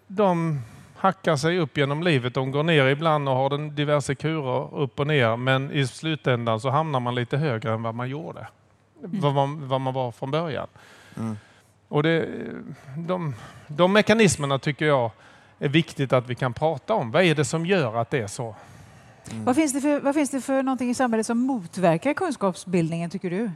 de 0.07 0.61
hackar 0.97 1.37
sig 1.37 1.59
upp 1.59 1.77
genom 1.77 2.03
livet. 2.03 2.35
De 2.35 2.51
går 2.51 2.63
ner 2.63 2.87
ibland 2.87 3.29
och 3.29 3.35
har 3.35 3.51
den 3.51 3.75
diverse 3.75 4.15
kurer 4.15 4.75
upp 4.75 5.01
och 5.01 5.07
ner 5.07 5.37
men 5.37 5.71
i 5.71 5.87
slutändan 5.87 6.61
så 6.61 6.71
hamnar 6.71 7.01
man 7.01 7.15
lite 7.15 7.37
högre 7.37 7.73
än 7.73 7.83
vad 7.83 7.95
man 7.95 8.09
gjorde. 8.09 8.47
Mm. 9.05 9.21
Vad, 9.21 9.35
man, 9.35 9.69
vad 9.69 9.81
man 9.81 9.95
var 9.95 10.13
från 10.13 10.31
början. 10.31 10.67
Mm. 11.17 11.37
Och 11.89 12.03
det, 12.03 12.29
de, 12.97 13.35
de 13.67 13.93
mekanismerna 13.93 14.59
tycker 14.59 14.87
jag 14.87 15.11
är 15.59 15.69
viktigt 15.69 16.13
att 16.13 16.27
vi 16.27 16.35
kan 16.35 16.53
prata 16.53 16.95
om. 16.95 17.11
Vad 17.11 17.23
är 17.23 17.35
det 17.35 17.45
som 17.45 17.67
gör 17.67 17.97
att 17.97 18.11
det 18.11 18.19
är 18.19 18.27
så? 18.27 18.55
Mm. 19.31 19.45
Vad, 19.45 19.57
finns 19.57 19.73
det 19.73 19.81
för, 19.81 20.01
vad 20.01 20.15
finns 20.15 20.31
det 20.31 20.41
för 20.41 20.63
någonting 20.63 20.91
i 20.91 20.95
samhället 20.95 21.27
som 21.27 21.39
motverkar 21.39 22.15
kunskapsbildningen 22.15 23.11
tycker 23.11 23.31
du? 23.31 23.51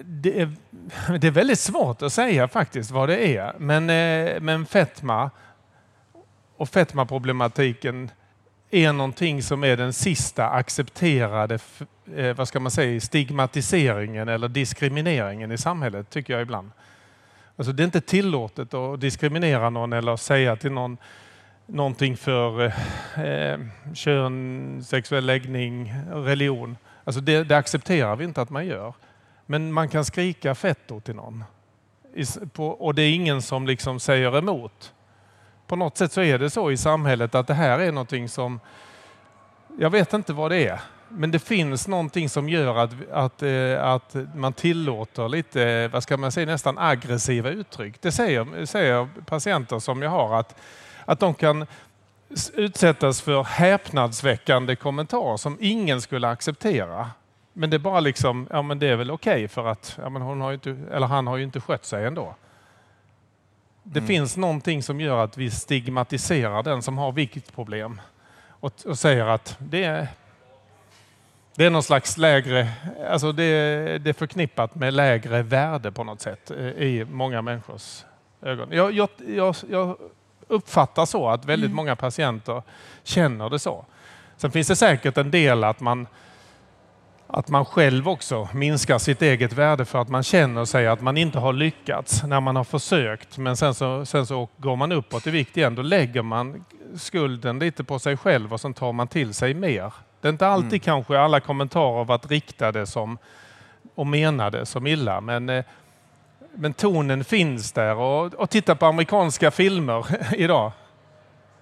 det 0.00 0.40
är, 0.40 0.52
det 1.18 1.26
är 1.26 1.30
väldigt 1.30 1.58
svårt 1.58 2.02
att 2.02 2.12
säga 2.12 2.48
faktiskt 2.48 2.90
vad 2.90 3.08
det 3.08 3.36
är. 3.36 3.54
Men, 3.58 3.90
eh, 3.90 4.40
men 4.40 4.66
fetma 4.66 5.30
och 6.56 6.68
fetmaproblematiken 6.68 8.10
är 8.70 8.92
någonting 8.92 9.42
som 9.42 9.64
är 9.64 9.76
den 9.76 9.92
sista 9.92 10.46
accepterade 10.46 11.58
eh, 12.16 12.36
vad 12.36 12.48
ska 12.48 12.60
man 12.60 12.70
säga, 12.70 13.00
stigmatiseringen 13.00 14.28
eller 14.28 14.48
diskrimineringen 14.48 15.52
i 15.52 15.58
samhället, 15.58 16.10
tycker 16.10 16.32
jag 16.32 16.42
ibland. 16.42 16.70
Alltså 17.56 17.72
det 17.72 17.82
är 17.82 17.84
inte 17.84 18.00
tillåtet 18.00 18.74
att 18.74 19.00
diskriminera 19.00 19.70
någon 19.70 19.92
eller 19.92 20.16
säga 20.16 20.56
till 20.56 20.72
någon 20.72 20.96
någonting 21.66 22.16
för 22.16 22.64
eh, 22.64 23.24
eh 23.24 23.58
kön, 23.94 24.84
sexuell 24.84 25.26
läggning, 25.26 25.94
religion. 26.12 26.76
Alltså 27.04 27.20
det, 27.20 27.44
det 27.44 27.56
accepterar 27.56 28.16
vi 28.16 28.24
inte 28.24 28.42
att 28.42 28.50
man 28.50 28.66
gör. 28.66 28.94
Men 29.46 29.72
man 29.72 29.88
kan 29.88 30.04
skrika 30.04 30.54
fetto 30.54 31.00
till 31.00 31.14
någon. 31.14 31.44
Och 32.54 32.94
det 32.94 33.02
är 33.02 33.14
ingen 33.14 33.42
som 33.42 33.66
liksom 33.66 34.00
säger 34.00 34.38
emot. 34.38 34.92
På 35.70 35.76
något 35.76 35.96
sätt 35.96 36.12
så 36.12 36.22
är 36.22 36.38
det 36.38 36.50
så 36.50 36.70
i 36.70 36.76
samhället 36.76 37.34
att 37.34 37.46
det 37.46 37.54
här 37.54 37.78
är 37.78 37.92
någonting 37.92 38.28
som, 38.28 38.60
jag 39.78 39.90
vet 39.90 40.12
inte 40.12 40.32
vad 40.32 40.50
det 40.50 40.66
är, 40.66 40.80
men 41.08 41.30
det 41.30 41.38
finns 41.38 41.88
någonting 41.88 42.28
som 42.28 42.48
gör 42.48 42.76
att, 42.76 42.90
att, 43.12 43.42
eh, 43.42 43.84
att 43.84 44.16
man 44.34 44.52
tillåter 44.52 45.28
lite, 45.28 45.88
vad 45.88 46.02
ska 46.02 46.16
man 46.16 46.32
säga, 46.32 46.46
nästan 46.46 46.78
aggressiva 46.78 47.50
uttryck. 47.50 47.94
Det 48.00 48.12
säger, 48.12 48.66
säger 48.66 49.08
patienter 49.26 49.78
som 49.78 50.02
jag 50.02 50.10
har 50.10 50.40
att, 50.40 50.60
att 51.04 51.20
de 51.20 51.34
kan 51.34 51.66
utsättas 52.54 53.20
för 53.20 53.42
häpnadsväckande 53.42 54.76
kommentarer 54.76 55.36
som 55.36 55.56
ingen 55.60 56.00
skulle 56.00 56.28
acceptera. 56.28 57.10
Men 57.52 57.70
det 57.70 57.76
är 57.76 57.78
bara 57.78 58.00
liksom, 58.00 58.48
ja 58.50 58.62
men 58.62 58.78
det 58.78 58.86
är 58.86 58.96
väl 58.96 59.10
okej 59.10 59.48
för 59.48 59.66
att 59.66 59.98
ja, 60.02 60.08
men 60.08 60.22
hon 60.22 60.40
har 60.40 60.50
ju 60.50 60.54
inte, 60.54 60.76
eller 60.92 61.06
han 61.06 61.26
har 61.26 61.36
ju 61.36 61.44
inte 61.44 61.60
skött 61.60 61.84
sig 61.84 62.06
ändå. 62.06 62.34
Det 63.82 63.98
Mm. 63.98 64.06
finns 64.08 64.36
någonting 64.36 64.82
som 64.82 65.00
gör 65.00 65.24
att 65.24 65.36
vi 65.36 65.50
stigmatiserar 65.50 66.62
den 66.62 66.82
som 66.82 66.98
har 66.98 67.12
viktproblem 67.12 68.00
och, 68.50 68.72
och 68.86 68.98
säger 68.98 69.26
att 69.26 69.56
det 69.58 69.84
är, 69.84 70.08
det 71.54 71.64
är 71.64 71.70
någon 71.70 71.82
slags 71.82 72.16
lägre, 72.18 72.68
alltså 73.10 73.32
det, 73.32 73.44
det 73.98 74.10
är 74.10 74.14
förknippat 74.14 74.74
med 74.74 74.94
lägre 74.94 75.42
värde 75.42 75.92
på 75.92 76.04
något 76.04 76.20
sätt 76.20 76.50
eh, 76.50 76.56
i 76.66 77.06
många 77.10 77.42
människors 77.42 78.04
ögon. 78.42 78.68
Jag, 78.72 78.92
jag, 78.92 79.08
jag, 79.28 79.56
jag 79.70 79.96
uppfattar 80.48 81.06
så 81.06 81.28
att 81.28 81.44
väldigt 81.44 81.68
Mm. 81.68 81.76
många 81.76 81.96
patienter 81.96 82.62
känner 83.02 83.50
det 83.50 83.58
så. 83.58 83.84
Sen 84.36 84.50
finns 84.50 84.68
det 84.68 84.76
säkert 84.76 85.16
en 85.18 85.30
del 85.30 85.64
att 85.64 85.80
man 85.80 86.06
att 87.32 87.48
man 87.48 87.64
själv 87.64 88.08
också 88.08 88.48
minskar 88.54 88.98
sitt 88.98 89.22
eget 89.22 89.52
värde 89.52 89.84
för 89.84 89.98
att 89.98 90.08
man 90.08 90.22
känner 90.22 90.64
sig 90.64 90.86
att 90.88 91.00
man 91.00 91.16
inte 91.16 91.38
har 91.38 91.52
lyckats 91.52 92.22
när 92.22 92.40
man 92.40 92.56
har 92.56 92.64
försökt. 92.64 93.38
Men 93.38 93.56
sen 93.56 93.74
så, 93.74 94.06
sen 94.06 94.26
så 94.26 94.48
går 94.56 94.76
man 94.76 94.92
uppåt 94.92 95.26
i 95.26 95.30
vikt 95.30 95.56
igen. 95.56 95.74
Då 95.74 95.82
lägger 95.82 96.22
man 96.22 96.64
skulden 96.96 97.58
lite 97.58 97.84
på 97.84 97.98
sig 97.98 98.16
själv 98.16 98.52
och 98.52 98.60
sen 98.60 98.74
tar 98.74 98.92
man 98.92 99.08
till 99.08 99.34
sig 99.34 99.54
mer. 99.54 99.92
Det 100.20 100.28
är 100.28 100.32
inte 100.32 100.46
alltid 100.46 100.68
Mm. 100.72 100.80
kanske 100.80 101.18
alla 101.18 101.40
kommentarer 101.40 102.04
varit 102.04 102.30
riktade 102.30 102.86
som, 102.86 103.18
och 103.94 104.06
menade 104.06 104.66
som 104.66 104.86
illa. 104.86 105.20
Men, 105.20 105.48
eh, 105.48 105.64
men 106.54 106.72
tonen 106.72 107.24
finns 107.24 107.72
där. 107.72 107.96
Och, 107.96 108.34
och 108.34 108.50
titta 108.50 108.74
på 108.74 108.86
amerikanska 108.86 109.50
filmer 109.50 110.06
idag. 110.36 110.72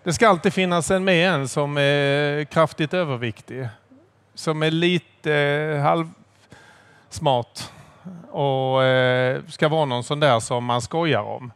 Det 0.04 0.12
ska 0.12 0.28
alltid 0.28 0.52
finnas 0.52 0.90
en 0.90 1.04
med 1.04 1.28
en 1.34 1.48
som 1.48 1.76
är 1.76 2.44
kraftigt 2.44 2.94
överviktig. 2.94 3.68
Som 4.38 4.62
är 4.62 4.71
lite 4.71 5.35
eh, 5.35 5.83
halvsmart 5.83 7.61
och 8.30 8.85
eh, 8.85 9.40
ska 9.49 9.68
vara 9.68 9.85
någon 9.85 10.04
sån 10.04 10.21
där 10.21 10.40
som 10.40 10.64
man 10.64 10.83
skojar 10.83 11.21
om. 11.23 11.52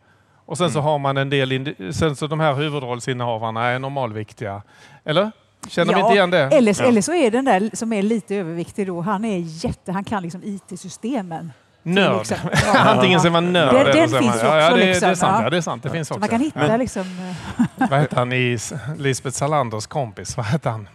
Och 0.46 0.58
sen 0.58 0.70
så 0.70 0.78
Mm. 0.78 0.88
har 0.90 0.98
man 0.98 1.16
en 1.16 1.30
del, 1.30 1.74
sen 1.92 2.16
så 2.16 2.26
de 2.26 2.40
här 2.40 2.54
huvudrollsinnehavarna 2.54 3.66
är 3.66 3.78
normalviktiga. 3.78 4.62
Eller? 5.04 5.30
Känner 5.68 5.94
vi 5.94 6.00
Ja, 6.00 6.06
inte 6.06 6.14
igen 6.16 6.30
det? 6.30 6.38
Eller, 6.38 6.76
Ja. 6.82 6.88
eller 6.88 7.02
så 7.02 7.14
är 7.14 7.30
den 7.30 7.44
där 7.44 7.70
som 7.72 7.92
är 7.92 8.02
lite 8.02 8.36
överviktig 8.36 8.86
då, 8.86 9.00
han 9.00 9.24
är 9.24 9.38
jätte, 9.38 9.92
han 9.92 10.04
kan 10.04 10.22
liksom 10.22 10.40
IT-systemen. 10.44 11.52
Nörd. 11.82 12.18
Liksom. 12.18 12.36
Antingen 12.76 13.20
så 13.20 13.26
är 13.26 13.30
man 13.32 13.52
nörd 13.52 13.74
Den- 13.74 13.86
eller 13.86 14.06
så 14.06 14.16
är 14.16 14.20
man... 14.22 14.34
ju 14.38 14.44
Ja, 14.44 14.58
ja, 14.60 14.66
också 14.66 14.76
det, 14.76 14.82
det 14.82 14.90
är 14.90 14.94
liksom, 14.94 15.16
sant. 15.16 15.36
ja. 15.38 15.42
Ja, 15.44 15.50
det 15.50 15.56
är 15.56 15.60
sant. 15.60 15.82
Det 15.82 15.90
finns 15.90 16.08
Så 16.08 16.14
också. 16.14 16.20
man 16.20 16.28
kan 16.28 16.40
hitta 16.40 16.58
Men- 16.58 16.80
liksom... 16.80 17.04
Vad 17.76 17.90
hette 17.98 18.16
han 18.16 18.32
i 18.32 18.58
Lisbeth 18.98 19.36
Salanders 19.36 19.86
kompis? 19.86 20.36
Vad 20.36 20.46
hette 20.46 20.70
han? 20.70 20.88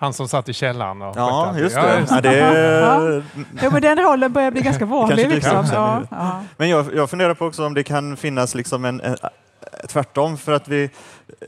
Han 0.00 0.12
som 0.12 0.28
satt 0.28 0.48
i 0.48 0.52
källaren 0.52 1.02
och 1.02 1.16
Ja, 1.16 1.58
just 1.58 1.76
det. 1.76 1.80
Ja, 2.10 2.14
Ja, 2.14 2.20
det 2.20 2.40
är... 2.40 3.22
Jo, 3.62 3.70
men 3.72 3.82
den 3.82 3.98
rollen 3.98 4.32
börjar 4.32 4.50
bli 4.50 4.62
ganska 4.62 4.84
vanlig. 4.84 5.28
Liksom. 5.28 5.66
Ja, 5.72 6.02
ja. 6.10 6.42
Men 6.56 6.68
jag, 6.68 6.94
jag 6.94 7.10
funderar 7.10 7.34
på 7.34 7.46
också 7.46 7.66
om 7.66 7.74
det 7.74 7.82
kan 7.82 8.16
finnas 8.16 8.54
liksom 8.54 8.84
en, 8.84 9.00
en 9.00 9.16
tvärtom 9.88 10.38
för 10.38 10.52
att 10.52 10.68
vi, 10.68 10.84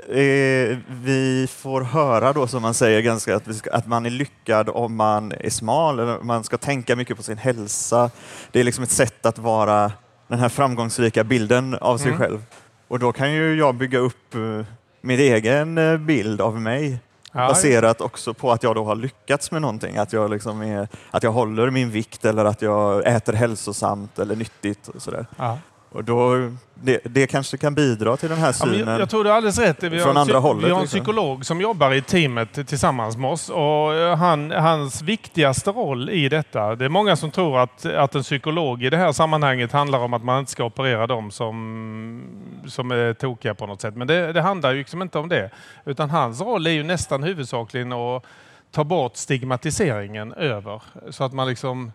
eh, 0.09 0.79
vi 0.89 1.47
får 1.51 1.81
höra 1.81 2.33
då 2.33 2.47
som 2.47 2.63
man 2.63 2.75
säger 2.75 3.01
ganska 3.01 3.37
att, 3.37 3.47
vi 3.49 3.55
ska, 3.55 3.73
att 3.73 3.87
man 3.87 4.07
är 4.07 4.11
lyckad 4.11 4.69
om 4.69 4.97
man 4.97 5.33
är 5.41 5.51
smal 5.51 5.99
eller 5.99 6.19
man 6.23 6.45
ska 6.45 6.59
tänka 6.59 6.97
mycket 6.97 7.17
på 7.17 7.23
sin 7.23 7.39
hälsa. 7.39 8.11
Det 8.51 8.61
är 8.61 8.65
liksom 8.65 8.85
ett 8.85 8.91
sätt 8.91 9.27
att 9.27 9.39
vara 9.39 9.93
den 10.29 10.39
här 10.39 10.49
framgångsrika 10.49 11.25
bilden 11.25 11.75
av 11.81 11.99
sig 11.99 12.07
Mm. 12.09 12.19
själv. 12.21 12.43
Och 12.89 12.99
då 12.99 13.13
kan 13.13 13.33
ju 13.33 13.55
jag 13.59 13.75
bygga 13.75 13.99
upp 13.99 14.35
eh, 14.35 14.67
min 15.01 15.21
egen 15.21 15.79
eh, 15.79 15.97
bild 15.97 16.41
av 16.41 16.61
mig 16.61 16.99
Ja, 17.33 17.49
baserat 17.49 18.01
också 18.01 18.35
på 18.35 18.53
att 18.53 18.63
jag 18.63 18.75
då 18.75 18.85
har 18.85 18.95
lyckats 18.95 19.51
med 19.51 19.63
någonting. 19.63 19.97
Att 19.97 20.13
jag, 20.13 20.31
liksom 20.31 20.63
är, 20.63 20.89
att 21.11 21.23
jag 21.23 21.33
håller 21.33 21.71
min 21.71 21.91
vikt 21.91 22.25
eller 22.25 22.45
att 22.45 22.63
jag 22.63 23.07
äter 23.07 23.33
hälsosamt 23.33 24.19
eller 24.19 24.37
nyttigt. 24.37 24.89
Och 24.89 25.03
sådär. 25.03 25.27
ja. 25.37 25.59
Och 25.95 26.05
då, 26.05 26.51
det, 26.75 27.01
det 27.05 27.27
kanske 27.27 27.57
kan 27.57 27.75
bidra 27.75 28.17
till 28.17 28.29
den 28.29 28.39
här 28.39 28.47
Ja, 28.47 28.53
synen. 28.53 28.89
jag, 28.89 29.01
jag 29.01 29.11
tror 29.11 29.25
du 29.25 29.31
har 29.31 29.37
alldeles 29.37 29.59
rätt. 29.59 29.83
Vi 29.83 29.99
har, 29.99 30.05
Från 30.05 30.17
andra 30.17 30.39
hållet, 30.39 30.65
vi 30.65 30.71
har 30.71 30.77
en 30.77 30.83
liksom. 30.83 30.99
psykolog 31.01 31.47
som 31.47 31.61
jobbar 31.61 31.93
i 31.93 32.03
teamet 32.03 32.69
tillsammans 32.69 33.17
med 33.17 33.31
oss. 33.31 33.49
Och 33.49 33.95
eh, 33.95 34.17
han, 34.17 34.51
hans 34.51 35.03
viktigaste 35.03 35.71
roll 35.71 36.11
i 36.11 36.29
detta, 36.29 36.75
det 36.77 36.85
är 36.85 36.89
många 36.89 37.17
som 37.17 37.31
tror 37.31 37.59
att, 37.59 37.87
att 37.87 38.15
en 38.15 38.23
psykolog 38.23 38.83
i 38.83 38.91
det 38.91 38.97
här 38.97 39.13
sammanhanget 39.13 39.73
handlar 39.73 39.99
om 39.99 40.15
att 40.15 40.25
man 40.25 40.39
inte 40.39 40.51
ska 40.53 40.65
operera 40.65 41.07
dem 41.07 41.31
som, 41.31 42.23
som 42.67 42.91
är 42.91 43.15
tokiga 43.15 43.55
på 43.55 43.67
något 43.67 43.81
sätt. 43.81 43.97
Men 43.97 44.07
det, 44.07 44.33
det 44.33 44.43
handlar 44.43 44.73
ju 44.73 44.79
liksom 44.79 45.03
inte 45.03 45.19
om 45.19 45.29
det. 45.29 45.51
Utan 45.85 46.11
hans 46.11 46.41
roll 46.41 46.67
är 46.67 46.71
ju 46.71 46.83
nästan 46.83 47.23
huvudsakligen 47.23 47.93
att 47.93 48.25
ta 48.71 48.85
bort 48.85 49.17
stigmatiseringen 49.17 50.33
över. 50.33 50.83
Så 51.11 51.25
att 51.25 51.33
man 51.33 51.49
liksom 51.49 51.93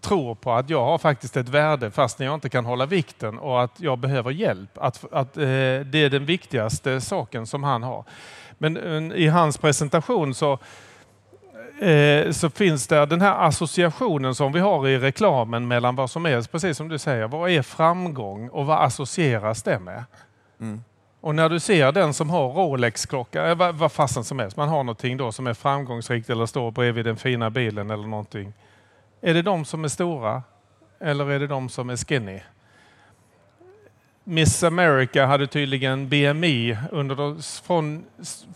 tror 0.00 0.34
på 0.34 0.52
att 0.52 0.70
jag 0.70 0.84
har 0.84 0.98
faktiskt 0.98 1.36
ett 1.36 1.48
värde 1.48 1.90
fast 1.90 2.20
jag 2.20 2.34
inte 2.34 2.48
kan 2.48 2.64
hålla 2.64 2.86
vikten 2.86 3.38
och 3.38 3.62
att 3.62 3.80
jag 3.80 3.98
behöver 3.98 4.30
hjälp. 4.30 4.70
Att, 4.78 5.04
att 5.12 5.36
eh, 5.36 5.42
det 5.42 5.94
är 5.94 6.10
den 6.10 6.26
viktigaste 6.26 7.00
saken 7.00 7.46
som 7.46 7.64
han 7.64 7.82
har. 7.82 8.04
Men 8.58 8.76
eh, 8.76 9.16
i 9.16 9.26
hans 9.26 9.58
presentation 9.58 10.34
så, 10.34 10.52
eh, 11.80 12.30
så 12.30 12.50
finns 12.50 12.86
det 12.86 13.06
den 13.06 13.20
här 13.20 13.46
associationen 13.46 14.34
som 14.34 14.52
vi 14.52 14.60
har 14.60 14.88
i 14.88 14.98
reklamen 14.98 15.68
mellan 15.68 15.96
vad 15.96 16.10
som 16.10 16.26
är, 16.26 16.42
precis 16.42 16.76
som 16.76 16.88
du 16.88 16.98
säger, 16.98 17.28
vad 17.28 17.50
är 17.50 17.62
framgång 17.62 18.48
och 18.48 18.66
vad 18.66 18.84
associeras 18.84 19.62
det 19.62 19.78
med? 19.78 20.04
Mm. 20.60 20.82
Och 21.20 21.34
när 21.34 21.48
du 21.48 21.60
ser 21.60 21.92
den 21.92 22.14
som 22.14 22.30
har 22.30 22.48
Rolex-klocka, 22.48 23.46
eh, 23.46 23.56
vad, 23.56 23.74
vad 23.74 23.92
fasen 23.92 24.24
som 24.24 24.38
helst, 24.38 24.56
man 24.56 24.68
har 24.68 24.84
någonting 24.84 25.16
då 25.16 25.32
som 25.32 25.46
är 25.46 25.54
framgångsrikt 25.54 26.30
eller 26.30 26.46
står 26.46 26.70
bredvid 26.70 27.04
den 27.04 27.16
fina 27.16 27.50
bilen 27.50 27.90
eller 27.90 28.06
någonting. 28.06 28.52
Är 29.26 29.34
det 29.34 29.42
de 29.42 29.64
som 29.64 29.84
är 29.84 29.88
stora 29.88 30.42
eller 31.00 31.30
är 31.30 31.38
det 31.38 31.46
de 31.46 31.68
som 31.68 31.90
är 31.90 31.96
skinny? 31.96 32.40
Miss 34.24 34.62
America 34.62 35.26
hade 35.26 35.46
tydligen 35.46 36.08
BMI 36.08 36.78
under 36.92 37.16
de, 37.16 37.42
från 37.64 38.04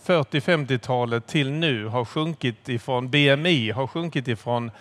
40-50-talet 0.05 1.27
till 1.27 1.51
nu 1.51 1.85
har 1.85 2.05
sjunkit 2.05 2.69
ifrån 2.69 3.09
BMI 3.09 3.71
har 3.71 3.87
sjunkit 3.87 4.27
ifrån 4.27 4.71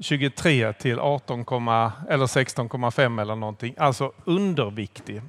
23 0.00 0.72
till 0.72 0.98
18, 0.98 1.44
komma- 1.44 1.92
eller 2.08 2.26
16,5 2.26 3.20
eller 3.20 3.36
någonting. 3.36 3.74
Alltså 3.78 4.12
underviktig. 4.24 5.22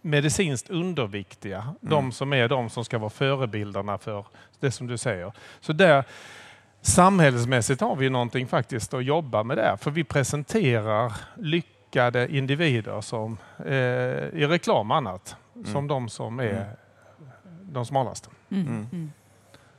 Medicinskt 0.00 0.70
underviktiga. 0.70 1.74
De 1.80 2.12
som 2.12 2.32
är 2.32 2.48
de 2.48 2.70
som 2.70 2.84
ska 2.84 2.98
vara 2.98 3.10
förebilderna 3.10 3.98
för 3.98 4.26
det 4.60 4.70
som 4.70 4.86
du 4.86 4.98
säger. 4.98 5.32
Så 5.60 5.72
där 5.72 6.04
samhällsmässigt 6.82 7.80
har 7.80 7.96
vi 7.96 8.10
någonting 8.10 8.46
faktiskt 8.46 8.94
att 8.94 9.04
jobba 9.04 9.42
med 9.42 9.56
där. 9.56 9.76
För 9.76 9.90
vi 9.90 10.04
presenterar 10.04 11.12
lyckade 11.36 12.36
individer 12.36 13.00
som 13.00 13.36
eh, 13.66 13.72
i 14.40 14.46
reklam 14.48 14.90
och 14.90 14.96
annat. 14.96 15.36
Mm. 15.54 15.66
Som 15.66 15.86
de 15.88 16.08
som 16.08 16.40
är 16.40 16.44
Mm. 16.52 16.66
de 17.72 17.86
smalaste. 17.86 18.28
Mm. 18.50 18.66
Mm. 18.66 18.86
Mm. 18.92 19.12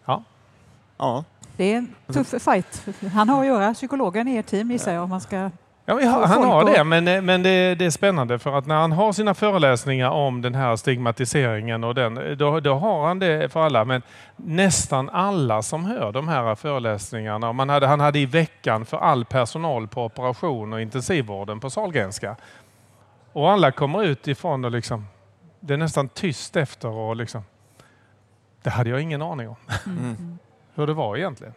Ja. 0.06 1.24
Det 1.58 1.74
är 1.74 1.78
en 1.78 1.96
tuff 2.14 2.44
fight. 2.44 2.86
Han 3.14 3.30
har 3.30 3.42
att 3.42 3.48
göra, 3.48 3.74
psykologen 3.74 4.28
i 4.28 4.38
ert 4.38 4.46
team 4.46 4.72
gissar 4.72 4.94
jag, 4.94 5.04
om 5.04 5.10
man 5.10 5.22
ska... 5.22 5.52
Ja, 5.90 6.10
har, 6.10 6.26
han 6.28 6.44
har 6.44 6.66
det, 6.66 6.84
men, 6.84 7.08
eh, 7.08 7.22
men 7.22 7.44
det, 7.44 7.76
det 7.76 7.86
är 7.86 7.90
spännande 7.90 8.40
för 8.40 8.58
att 8.58 8.66
när 8.66 8.76
han 8.76 8.92
har 8.92 9.14
sina 9.14 9.34
föreläsningar 9.34 10.10
om 10.10 10.42
den 10.42 10.56
här 10.56 10.76
stigmatiseringen 10.76 11.84
och 11.84 11.96
den, 11.96 12.38
då, 12.38 12.60
då 12.60 12.74
har 12.76 13.08
han 13.08 13.20
det 13.20 13.50
för 13.50 13.60
alla. 13.60 13.86
Men 13.86 14.02
nästan 14.36 15.10
alla 15.10 15.62
som 15.62 15.86
hör 15.86 16.12
de 16.12 16.28
här 16.28 16.56
föreläsningarna, 16.56 17.54
man 17.54 17.70
hade, 17.70 17.88
han 17.88 18.00
hade 18.00 18.20
i 18.20 18.26
veckan 18.26 18.86
för 18.86 18.98
all 18.98 19.26
personal 19.26 19.88
på 19.88 20.06
operation 20.06 20.74
och 20.74 20.82
intensivvården 20.82 21.60
på 21.60 21.70
Sahlgrenska. 21.70 22.36
Och 23.34 23.52
alla 23.52 23.72
kommer 23.72 24.04
ut 24.04 24.28
ifrån 24.28 24.66
och 24.66 24.72
liksom, 24.72 25.08
det 25.60 25.74
är 25.74 25.78
nästan 25.78 26.10
tyst 26.10 26.56
efter 26.56 26.90
och 26.90 27.16
liksom, 27.16 27.42
det 28.64 28.70
hade 28.70 28.90
jag 28.90 29.02
ingen 29.02 29.22
aning 29.22 29.50
om 29.50 29.56
Mm. 29.86 30.38
hur 30.76 30.88
det 30.88 30.94
var 30.94 31.18
egentligen. 31.18 31.54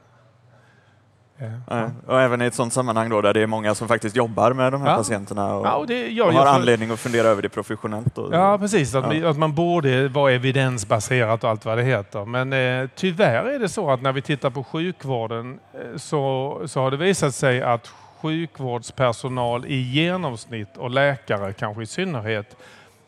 Eh. 1.70 1.88
Och 2.06 2.20
även 2.20 2.42
i 2.42 2.44
ett 2.44 2.54
sådant 2.54 2.72
sammanhang 2.72 3.08
då 3.08 3.20
där 3.20 3.34
det 3.34 3.40
är 3.40 3.46
många 3.46 3.74
som 3.74 3.88
faktiskt 3.88 4.16
jobbar 4.16 4.52
med 4.52 4.72
de 4.72 4.82
här 4.82 4.90
Ja. 4.90 4.96
patienterna 4.96 5.54
och, 5.54 5.66
Ja, 5.66 5.74
och 5.74 5.86
det, 5.86 6.08
jag, 6.08 6.24
har 6.24 6.32
jag- 6.32 6.46
anledning 6.54 6.90
att 6.90 7.00
fundera 7.00 7.28
över 7.28 7.42
det 7.42 7.48
professionellt. 7.48 8.18
Och, 8.18 8.34
Ja, 8.34 8.58
precis. 8.58 8.94
Att, 8.94 9.24
att 9.24 9.38
man 9.38 9.54
borde 9.54 10.08
vara 10.08 10.32
evidensbaserat 10.32 11.44
och 11.44 11.50
allt 11.50 11.64
vad 11.64 11.78
det 11.78 11.84
heter. 11.84 12.24
Men 12.24 12.52
eh, 12.52 12.88
tyvärr 12.94 13.44
är 13.44 13.58
det 13.58 13.68
så 13.68 13.90
att 13.90 14.02
när 14.02 14.12
vi 14.12 14.22
tittar 14.22 14.50
på 14.50 14.64
sjukvården 14.64 15.58
eh, 15.74 15.96
så, 15.96 16.60
så 16.66 16.80
har 16.80 16.90
det 16.90 16.96
visat 16.96 17.34
sig 17.34 17.62
att 17.62 17.86
sjukvårdspersonal 18.22 19.66
i 19.66 19.76
genomsnitt 19.76 20.76
och 20.76 20.90
läkare 20.90 21.52
kanske 21.52 21.82
i 21.82 21.86
synnerhet 21.86 22.56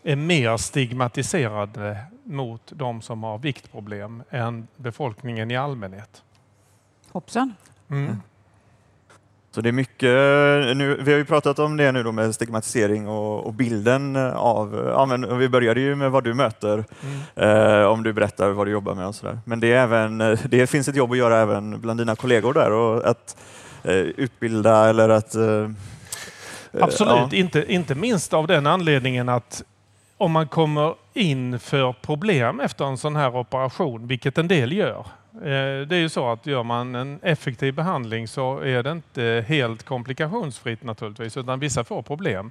är 0.02 0.16
mer 0.16 0.56
stigmatiserade 0.56 1.96
mot 2.24 2.60
de 2.74 3.02
som 3.02 3.22
har 3.22 3.38
viktproblem 3.38 4.22
än 4.30 4.68
befolkningen 4.76 5.50
i 5.50 5.56
allmänhet. 5.56 6.22
Hoppsan. 7.12 7.54
Mm. 7.90 8.16
Så 9.50 9.60
det 9.60 9.68
är 9.68 9.72
mycket, 9.72 10.10
nu, 10.76 10.98
vi 11.00 11.12
har 11.12 11.18
ju 11.18 11.24
pratat 11.24 11.58
om 11.58 11.76
det 11.76 11.92
nu 11.92 12.02
då 12.02 12.12
med 12.12 12.34
stigmatisering 12.34 13.08
och, 13.08 13.46
och 13.46 13.52
bilden 13.54 14.16
av, 14.34 14.90
ja, 14.94 15.06
men 15.06 15.38
vi 15.38 15.48
började 15.48 15.80
ju 15.80 15.94
med 15.94 16.10
vad 16.10 16.24
du 16.24 16.34
möter, 16.34 16.84
Mm. 17.34 17.80
eh, 17.80 17.86
om 17.86 18.02
du 18.02 18.12
berättar 18.12 18.50
vad 18.50 18.66
du 18.66 18.70
jobbar 18.70 18.94
med 18.94 19.06
och 19.06 19.14
sådär. 19.14 19.38
Men 19.44 19.60
det, 19.60 19.72
är 19.72 19.82
även, 19.82 20.20
eh, 20.20 20.38
det 20.48 20.66
finns 20.66 20.88
ett 20.88 20.96
jobb 20.96 21.12
att 21.12 21.18
göra 21.18 21.38
även 21.38 21.80
bland 21.80 22.00
dina 22.00 22.16
kollegor 22.16 22.54
där 22.54 22.70
och 22.72 23.06
att 23.06 23.36
eh, 23.82 23.94
utbilda 23.94 24.88
eller 24.88 25.08
att... 25.08 25.34
Eh, 25.34 25.70
Absolut, 26.80 27.12
ja. 27.14 27.28
inte, 27.32 27.72
inte 27.72 27.94
minst 27.94 28.34
av 28.34 28.46
den 28.46 28.66
anledningen 28.66 29.28
att 29.28 29.62
om 30.18 30.32
man 30.32 30.48
kommer 30.48 30.94
in 31.12 31.58
för 31.58 31.92
problem 31.92 32.60
efter 32.60 32.84
en 32.84 32.98
sån 32.98 33.16
här 33.16 33.36
operation, 33.36 34.06
vilket 34.06 34.38
en 34.38 34.48
del 34.48 34.72
gör. 34.72 35.06
Eh, 35.34 35.86
det 35.86 35.96
är 35.96 36.00
ju 36.00 36.08
så 36.08 36.28
att 36.28 36.46
gör 36.46 36.62
man 36.62 36.94
en 36.94 37.18
effektiv 37.22 37.74
behandling 37.74 38.28
så 38.28 38.58
är 38.58 38.82
det 38.82 38.92
inte 38.92 39.44
helt 39.48 39.82
komplikationsfritt 39.82 40.82
naturligtvis, 40.82 41.36
utan 41.36 41.60
vissa 41.60 41.84
får 41.84 42.02
problem. 42.02 42.50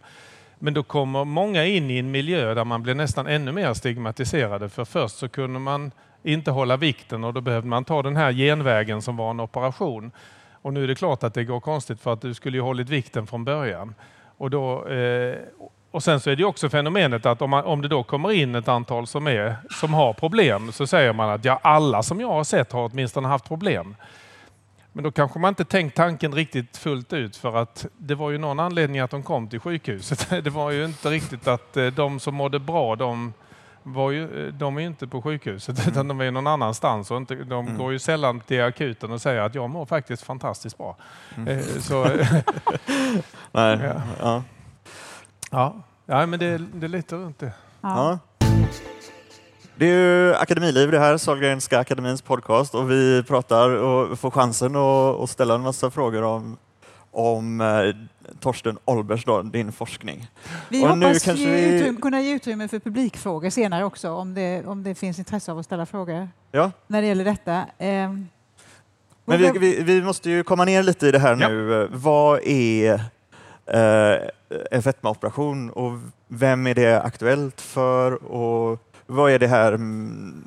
Men 0.59 0.73
då 0.73 0.83
kommer 0.83 1.25
många 1.25 1.65
in 1.65 1.91
i 1.91 1.97
en 1.97 2.11
miljö 2.11 2.53
där 2.53 2.65
man 2.65 2.83
blir 2.83 2.95
nästan 2.95 3.27
ännu 3.27 3.51
mer 3.51 3.73
stigmatiserade. 3.73 4.69
För 4.69 4.85
först 4.85 5.15
så 5.15 5.29
kunde 5.29 5.59
man 5.59 5.91
inte 6.23 6.51
hålla 6.51 6.77
vikten 6.77 7.23
och 7.23 7.33
då 7.33 7.41
behövde 7.41 7.69
man 7.69 7.85
ta 7.85 8.01
den 8.01 8.15
här 8.15 8.31
genvägen 8.31 9.01
som 9.01 9.17
var 9.17 9.31
en 9.31 9.39
operation. 9.39 10.11
Och 10.51 10.73
nu 10.73 10.83
är 10.83 10.87
det 10.87 10.95
klart 10.95 11.23
att 11.23 11.33
det 11.33 11.43
går 11.43 11.59
konstigt 11.59 12.01
för 12.01 12.13
att 12.13 12.21
du 12.21 12.33
skulle 12.33 12.57
ju 12.57 12.61
hållit 12.61 12.89
vikten 12.89 13.27
från 13.27 13.45
början. 13.45 13.95
Och, 14.37 14.49
då, 14.49 14.87
eh, 14.87 15.35
och 15.93 16.03
sen 16.03 16.19
så 16.19 16.29
är 16.29 16.35
det 16.35 16.43
också 16.45 16.69
fenomenet 16.69 17.25
att 17.25 17.41
om, 17.41 17.49
man, 17.49 17.63
om 17.63 17.81
det 17.81 17.87
då 17.87 18.03
kommer 18.03 18.31
in 18.31 18.55
ett 18.55 18.67
antal 18.67 19.07
som, 19.07 19.27
är, 19.27 19.55
som 19.69 19.93
har 19.93 20.13
problem 20.13 20.71
så 20.71 20.87
säger 20.87 21.13
man 21.13 21.29
att 21.29 21.45
ja, 21.45 21.59
alla 21.63 22.03
som 22.03 22.21
jag 22.21 22.27
har 22.29 22.43
sett 22.43 22.71
har 22.71 22.89
åtminstone 22.91 23.27
haft 23.27 23.47
problem. 23.47 23.95
Men 24.91 25.03
då 25.03 25.11
kanske 25.11 25.39
man 25.39 25.49
inte 25.49 25.65
tänkt 25.65 25.95
tanken 25.95 26.33
riktigt 26.33 26.77
fullt 26.77 27.13
ut 27.13 27.37
för 27.37 27.55
att 27.57 27.85
det 27.97 28.15
var 28.15 28.29
ju 28.31 28.37
någon 28.37 28.59
anledning 28.59 28.99
att 28.99 29.11
de 29.11 29.23
kom 29.23 29.47
till 29.47 29.59
sjukhuset. 29.59 30.29
Det 30.43 30.49
var 30.49 30.71
ju 30.71 30.85
inte 30.85 31.09
riktigt 31.09 31.47
att 31.47 31.77
eh, 31.77 31.85
de 31.87 32.19
som 32.19 32.35
mådde 32.35 32.59
bra, 32.59 32.95
de, 32.95 33.33
var 33.83 34.11
ju, 34.11 34.47
eh, 34.47 34.53
de 34.53 34.77
är 34.77 34.81
ju 34.81 34.87
inte 34.87 35.07
på 35.07 35.21
sjukhuset 35.21 35.87
utan 35.87 36.07
de 36.07 36.21
är 36.21 36.31
någon 36.31 36.47
annanstans. 36.47 37.11
Och 37.11 37.17
inte, 37.17 37.35
de 37.35 37.65
Mm. 37.67 37.77
går 37.77 37.91
ju 37.91 37.99
sällan 37.99 38.39
till 38.39 38.63
akuten 38.63 39.11
och 39.11 39.21
säger 39.21 39.41
att 39.41 39.55
jag 39.55 39.69
mår 39.69 39.85
faktiskt 39.85 40.23
fantastiskt 40.23 40.77
bra. 40.77 40.95
Mm. 41.37 41.47
Eh, 41.59 41.63
Så, 41.79 42.03
Nej, 43.51 43.79
Ja. 43.83 44.01
ja. 44.19 44.43
Ja. 45.53 45.75
ja, 46.05 46.25
men 46.25 46.39
det, 46.39 46.57
det 46.57 46.85
är 46.85 46.89
lite 46.89 47.15
runt 47.15 47.39
det. 47.39 47.53
Ja. 47.81 48.19
Ja. 48.39 48.47
Det 49.75 49.85
är 49.85 49.89
ju 50.27 50.35
Akademiliv 50.35 50.91
det 50.91 50.99
här, 50.99 51.17
Sahlgrenska 51.17 51.79
akademins 51.79 52.21
podcast 52.21 52.75
och 52.75 52.91
vi 52.91 53.23
pratar 53.23 53.69
och 53.69 54.19
får 54.19 54.31
chansen 54.31 54.75
att, 54.75 55.29
ställa 55.29 55.55
en 55.55 55.61
massa 55.61 55.91
frågor 55.91 56.23
om, 56.23 56.57
om 57.11 57.61
eh, 57.61 58.35
Torsten 58.39 58.77
Olbers, 58.85 59.25
då, 59.25 59.41
din 59.41 59.71
forskning. 59.71 60.27
Vi 60.69 60.85
Och 60.85 60.97
nu 60.97 61.05
hoppas 61.05 61.23
kanske 61.23 61.43
ge 61.43 61.51
vi- 61.51 61.75
utrymme, 61.79 62.01
kunna 62.01 62.21
ge 62.21 62.33
utrymme 62.35 62.67
för 62.67 62.79
publikfrågor 62.79 63.49
senare 63.49 63.83
också 63.85 64.11
om 64.11 64.33
det, 64.33 64.65
om 64.65 64.83
det 64.83 64.95
finns 64.95 65.19
intresse 65.19 65.51
av 65.51 65.59
att 65.59 65.65
ställa 65.65 65.85
frågor 65.85 66.29
Ja, 66.51 66.71
när 66.87 67.01
det 67.01 67.07
gäller 67.07 67.25
detta. 67.25 67.65
Ehm, 67.77 68.27
men 69.25 69.39
vi, 69.39 69.51
vi, 69.59 69.83
vi 69.83 70.01
måste 70.01 70.29
ju 70.29 70.43
komma 70.43 70.65
ner 70.65 70.83
lite 70.83 71.07
i 71.07 71.11
det 71.11 71.19
här 71.19 71.37
Ja. 71.41 71.47
nu. 71.49 71.87
Vad 71.91 72.39
är 72.43 73.01
Eh, 73.65 74.17
en 74.71 74.83
fetmaoperation 74.83 75.69
och 75.69 75.99
vem 76.27 76.67
är 76.67 76.75
det 76.75 77.01
aktuellt 77.01 77.61
för? 77.61 78.23
Och 78.23 78.79
vad 79.05 79.31
är 79.31 79.39
det 79.39 79.47
här, 79.47 79.71
mm, 79.73 80.43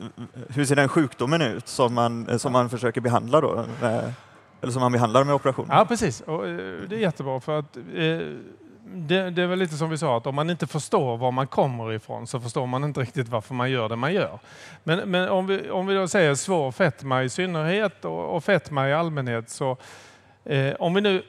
hur 0.48 0.64
ser 0.64 0.76
den 0.76 0.88
sjukdomen 0.88 1.42
ut 1.42 1.68
som 1.68 1.94
man, 1.94 2.38
som 2.38 2.52
man 2.52 2.70
försöker 2.70 3.00
behandla 3.00 3.40
då? 3.40 3.64
Med, 3.80 4.12
eller 4.60 4.72
som 4.72 4.80
man 4.80 4.92
behandlar 4.92 5.24
med 5.24 5.34
operationen? 5.34 5.70
Ja, 5.72 5.84
precis. 5.84 6.20
Och, 6.20 6.48
eh, 6.48 6.56
det 6.88 6.96
är 6.96 7.00
jättebra 7.00 7.40
för 7.40 7.58
att 7.58 7.76
det, 8.94 9.30
det 9.30 9.42
är 9.42 9.46
väl 9.46 9.58
lite 9.58 9.74
som 9.74 9.90
vi 9.90 9.98
sa 9.98 10.16
att 10.16 10.26
om 10.26 10.34
man 10.34 10.50
inte 10.50 10.66
förstår 10.66 11.16
var 11.16 11.30
man 11.30 11.46
kommer 11.46 11.92
ifrån 11.92 12.26
så 12.26 12.40
förstår 12.40 12.66
man 12.66 12.84
inte 12.84 13.00
riktigt 13.00 13.28
varför 13.28 13.54
man 13.54 13.70
gör 13.70 13.88
det 13.88 13.96
man 13.96 14.14
gör. 14.14 14.38
Men, 14.84 15.10
men 15.10 15.28
om, 15.28 15.46
vi, 15.46 15.70
om 15.70 15.86
vi 15.86 15.94
då 15.94 16.08
säger 16.08 16.34
svår 16.34 16.72
fetma 16.72 17.22
i 17.22 17.28
synnerhet 17.28 18.04
och, 18.04 18.36
och 18.36 18.44
fetma 18.44 18.88
i 18.88 18.92
allmänhet 18.92 19.50
så 19.50 19.76
eh, 20.44 20.74
om 20.78 20.94
vi 20.94 21.00
nu 21.00 21.22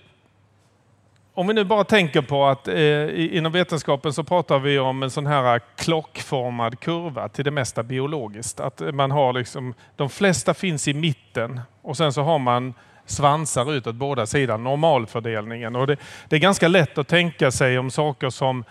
om 1.38 1.48
vi 1.48 1.54
nu 1.54 1.64
bara 1.64 1.84
tänker 1.84 2.22
på 2.22 2.46
att 2.46 2.68
eh, 2.68 3.36
inom 3.38 3.52
vetenskapen 3.52 4.14
så 4.14 4.24
pratar 4.24 4.60
vi 4.60 4.80
om 4.80 5.04
en 5.04 5.12
sån 5.12 5.28
här 5.28 5.56
eh, 5.56 5.62
klockformad 5.76 6.80
kurva 6.80 7.30
till 7.30 7.46
det 7.46 7.52
mesta 7.52 7.84
biologiskt. 7.84 8.60
Att 8.60 8.82
eh, 8.82 8.92
man 8.92 9.12
har 9.12 9.34
liksom, 9.34 9.74
de 9.96 10.10
flesta 10.10 10.54
finns 10.54 10.88
i 10.88 10.94
mitten 10.94 11.62
och 11.82 11.98
sen 11.98 12.14
så 12.14 12.22
har 12.22 12.40
man 12.40 12.74
svansar 13.06 13.74
utåt 13.74 13.96
båda 13.96 14.26
sidor, 14.26 14.58
normalfördelningen. 14.58 15.76
Och 15.76 15.88
det, 15.88 15.98
det 16.30 16.36
är 16.36 16.40
ganska 16.40 16.68
lätt 16.68 16.98
att 16.98 17.08
tänka 17.08 17.52
sig 17.52 17.80
om 17.80 17.92
saker 17.92 18.30
som 18.30 18.64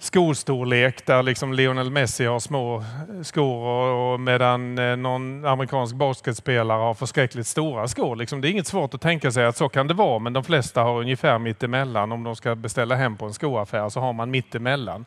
skostorlek 0.00 1.06
där 1.06 1.22
liksom 1.22 1.52
Lionel 1.52 1.90
Messi 1.90 2.24
har 2.24 2.40
små 2.40 2.84
skor 3.22 3.66
och, 3.66 4.12
och 4.12 4.20
medan 4.20 4.78
eh, 4.78 4.96
någon 4.96 5.44
amerikansk 5.44 5.94
basketspelare 5.94 6.78
har 6.78 6.94
förskräckligt 6.94 7.46
stora 7.46 7.88
skor. 7.88 8.16
Liksom, 8.16 8.40
det 8.40 8.48
är 8.48 8.50
inget 8.50 8.66
svårt 8.66 8.94
att 8.94 9.00
tänka 9.00 9.30
sig 9.30 9.46
att 9.46 9.56
så 9.56 9.68
kan 9.68 9.86
det 9.86 9.94
vara 9.94 10.18
men 10.18 10.32
de 10.32 10.44
flesta 10.44 10.82
har 10.82 11.00
ungefär 11.00 11.38
mittemellan. 11.38 12.12
Om 12.12 12.24
de 12.24 12.36
ska 12.36 12.54
beställa 12.54 12.94
hem 12.94 13.16
på 13.16 13.26
en 13.26 13.34
skoaffär 13.34 13.88
så 13.88 14.00
har 14.00 14.12
man 14.12 14.30
mittemellan. 14.30 15.04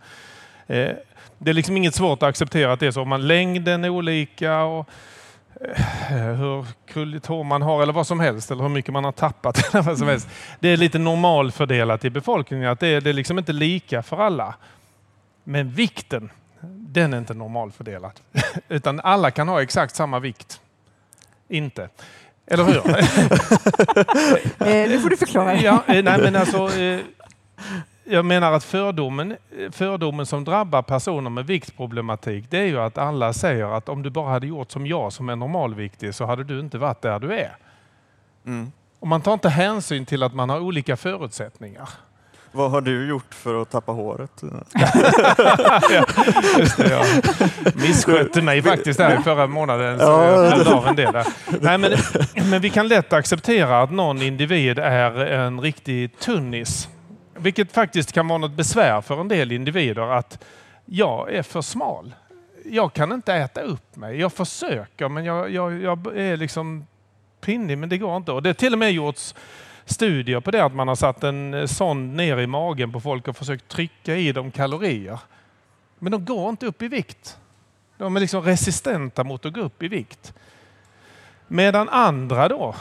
Eh, 0.68 0.90
det 1.38 1.50
är 1.50 1.54
liksom 1.54 1.78
inget 1.78 1.96
svårt 1.96 2.24
att 2.24 2.30
acceptera 2.30 2.74
att 2.74 2.80
det 2.80 2.88
är 2.88 2.92
så. 2.92 3.02
Om 3.02 3.10
man 3.10 3.28
längden 3.28 3.84
är 3.84 3.90
olika 3.90 4.64
och 4.64 4.90
eh, 5.62 6.18
hur 6.18 6.66
krulligt 6.86 7.26
hår 7.26 7.44
man 7.44 7.62
har 7.62 7.82
eller 7.82 7.94
vad 7.94 8.08
som 8.08 8.20
helst 8.20 8.52
eller 8.52 8.64
hur 8.64 8.70
mycket 8.70 8.94
man 8.94 9.04
har 9.04 9.12
tappat. 9.12 9.58
Eller 9.74 9.84
vad 9.84 9.98
som 9.98 10.08
helst. 10.08 10.28
Det 10.60 10.70
är 10.70 10.78
lite 10.78 11.00
normalfördelat 11.00 12.06
i 12.06 12.10
befolkningen. 12.10 12.72
att 12.72 12.80
Det 12.80 12.88
är, 12.88 13.02
det 13.02 13.10
är 13.10 13.14
liksom 13.14 13.40
inte 13.40 13.54
lika 13.54 14.04
för 14.04 14.18
alla. 14.18 14.56
Men 15.44 15.70
vikten, 15.70 16.30
den 16.70 17.14
är 17.14 17.18
inte 17.18 17.34
normalfördelad. 17.34 18.20
Utan 18.70 19.00
alla 19.00 19.32
kan 19.32 19.48
ha 19.48 19.62
exakt 19.62 19.96
samma 19.96 20.20
vikt. 20.20 20.62
Inte. 21.48 21.90
Eller 22.46 22.64
hur? 22.64 22.82
Eh, 24.60 24.90
nu 24.90 25.00
får 25.00 25.10
du 25.10 25.18
förklara. 25.18 25.56
ja, 25.56 25.84
eh, 25.88 26.04
nej, 26.04 26.22
men 26.22 26.36
alltså, 26.36 26.80
eh, 26.80 27.00
jag 28.04 28.26
menar 28.26 28.52
att 28.52 28.64
fördomen, 28.64 29.38
fördomen 29.72 30.26
som 30.26 30.44
drabbar 30.44 30.82
personer 30.82 31.30
med 31.30 31.46
viktproblematik 31.46 32.46
det 32.50 32.58
är 32.58 32.66
ju 32.66 32.80
att 32.80 32.98
alla 32.98 33.34
säger 33.34 33.78
att 33.78 33.90
om 33.90 34.04
du 34.04 34.10
bara 34.10 34.30
hade 34.30 34.48
gjort 34.48 34.72
som 34.72 34.88
jag 34.88 35.14
som 35.14 35.30
är 35.30 35.36
normalviktig 35.36 36.16
så 36.16 36.26
hade 36.26 36.44
du 36.44 36.60
inte 36.60 36.78
varit 36.78 37.02
där 37.02 37.20
du 37.20 37.34
är. 37.34 37.56
Mm. 38.46 38.72
Och 39.00 39.08
man 39.08 39.22
tar 39.22 39.34
inte 39.34 39.50
hänsyn 39.50 40.06
till 40.06 40.24
att 40.24 40.34
man 40.34 40.50
har 40.50 40.60
olika 40.60 40.98
förutsättningar. 40.98 41.90
Vad 42.56 42.72
har 42.72 42.82
du 42.82 43.08
gjort 43.08 43.34
för 43.34 43.62
att 43.62 43.70
tappa 43.70 43.92
håret? 43.92 44.32
Just 46.60 46.78
det, 46.78 46.90
jag 46.90 47.06
misskötte 47.76 48.42
mig 48.42 48.62
faktiskt 48.62 49.00
där 49.00 49.20
i 49.20 49.24
förra 49.24 49.48
månaden. 49.48 50.00
Så 50.00 50.06
Ja. 50.06 50.58
jag 50.58 50.68
av 50.68 50.88
en 50.88 50.96
del 50.96 51.14
där. 51.14 51.28
Nej, 51.62 51.78
men, 51.78 51.92
men 52.50 52.62
vi 52.62 52.70
kan 52.70 52.88
lätt 52.88 53.14
acceptera 53.14 53.82
att 53.82 53.92
någon 53.92 54.22
individ 54.22 54.80
är 54.80 55.16
en 55.26 55.62
riktig 55.62 56.20
tunnis. 56.20 56.90
Vilket 57.38 57.72
faktiskt 57.72 58.12
kan 58.12 58.28
vara 58.28 58.38
något 58.40 58.52
besvär 58.52 59.02
för 59.02 59.22
en 59.22 59.28
del 59.28 59.52
individer 59.52 60.18
att 60.18 60.44
jag 60.86 61.34
är 61.34 61.44
för 61.44 61.62
smal. 61.62 62.14
Jag 62.66 62.94
kan 62.94 63.12
inte 63.12 63.34
äta 63.34 63.62
upp 63.62 63.96
mig. 63.96 64.20
Jag 64.20 64.34
försöker 64.34 65.10
men 65.10 65.26
jag, 65.26 65.50
jag, 65.52 65.82
jag 65.82 66.18
är 66.18 66.38
liksom 66.38 66.86
pinnig 67.42 67.78
men 67.78 67.90
det 67.90 67.98
går 67.98 68.18
inte. 68.18 68.32
Och 68.32 68.44
det 68.44 68.50
har 68.50 68.54
till 68.54 68.74
och 68.74 68.80
med 68.80 68.92
gjorts 68.92 69.36
studier 69.86 70.40
på 70.40 70.52
det 70.52 70.66
att 70.66 70.76
man 70.76 70.88
har 70.88 70.96
satt 70.96 71.24
en 71.24 71.54
eh, 71.54 71.66
sond 71.66 72.16
ner 72.16 72.38
i 72.38 72.48
magen 72.48 72.92
på 72.92 73.00
folk 73.00 73.28
och 73.28 73.38
försökt 73.38 73.68
trycka 73.68 74.16
i 74.16 74.32
dem 74.32 74.52
kalorier. 74.52 75.20
Men 76.00 76.12
de 76.12 76.26
går 76.26 76.50
inte 76.50 76.66
upp 76.66 76.82
i 76.82 76.88
vikt. 76.88 77.38
De 77.98 78.16
är 78.16 78.20
liksom 78.20 78.42
resistenta 78.42 79.24
mot 79.24 79.46
att 79.46 79.54
gå 79.54 79.62
upp 79.62 79.84
i 79.84 79.88
vikt. 79.88 80.34
Medan 81.48 81.90
andra 81.90 82.48
då 82.48 82.76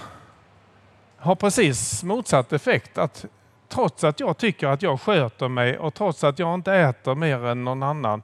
har 1.16 1.34
precis 1.34 2.02
motsatt 2.02 2.52
effekt. 2.52 2.98
Att 2.98 3.24
trots 3.68 4.04
att 4.04 4.20
jag 4.20 4.38
tycker 4.38 4.66
att 4.66 4.82
jag 4.82 5.00
sköter 5.00 5.48
mig 5.48 5.78
och 5.78 5.94
trots 5.94 6.24
att 6.24 6.38
jag 6.38 6.54
inte 6.54 6.72
äter 6.74 7.14
mer 7.14 7.46
än 7.46 7.64
någon 7.64 7.82
annan 7.82 8.22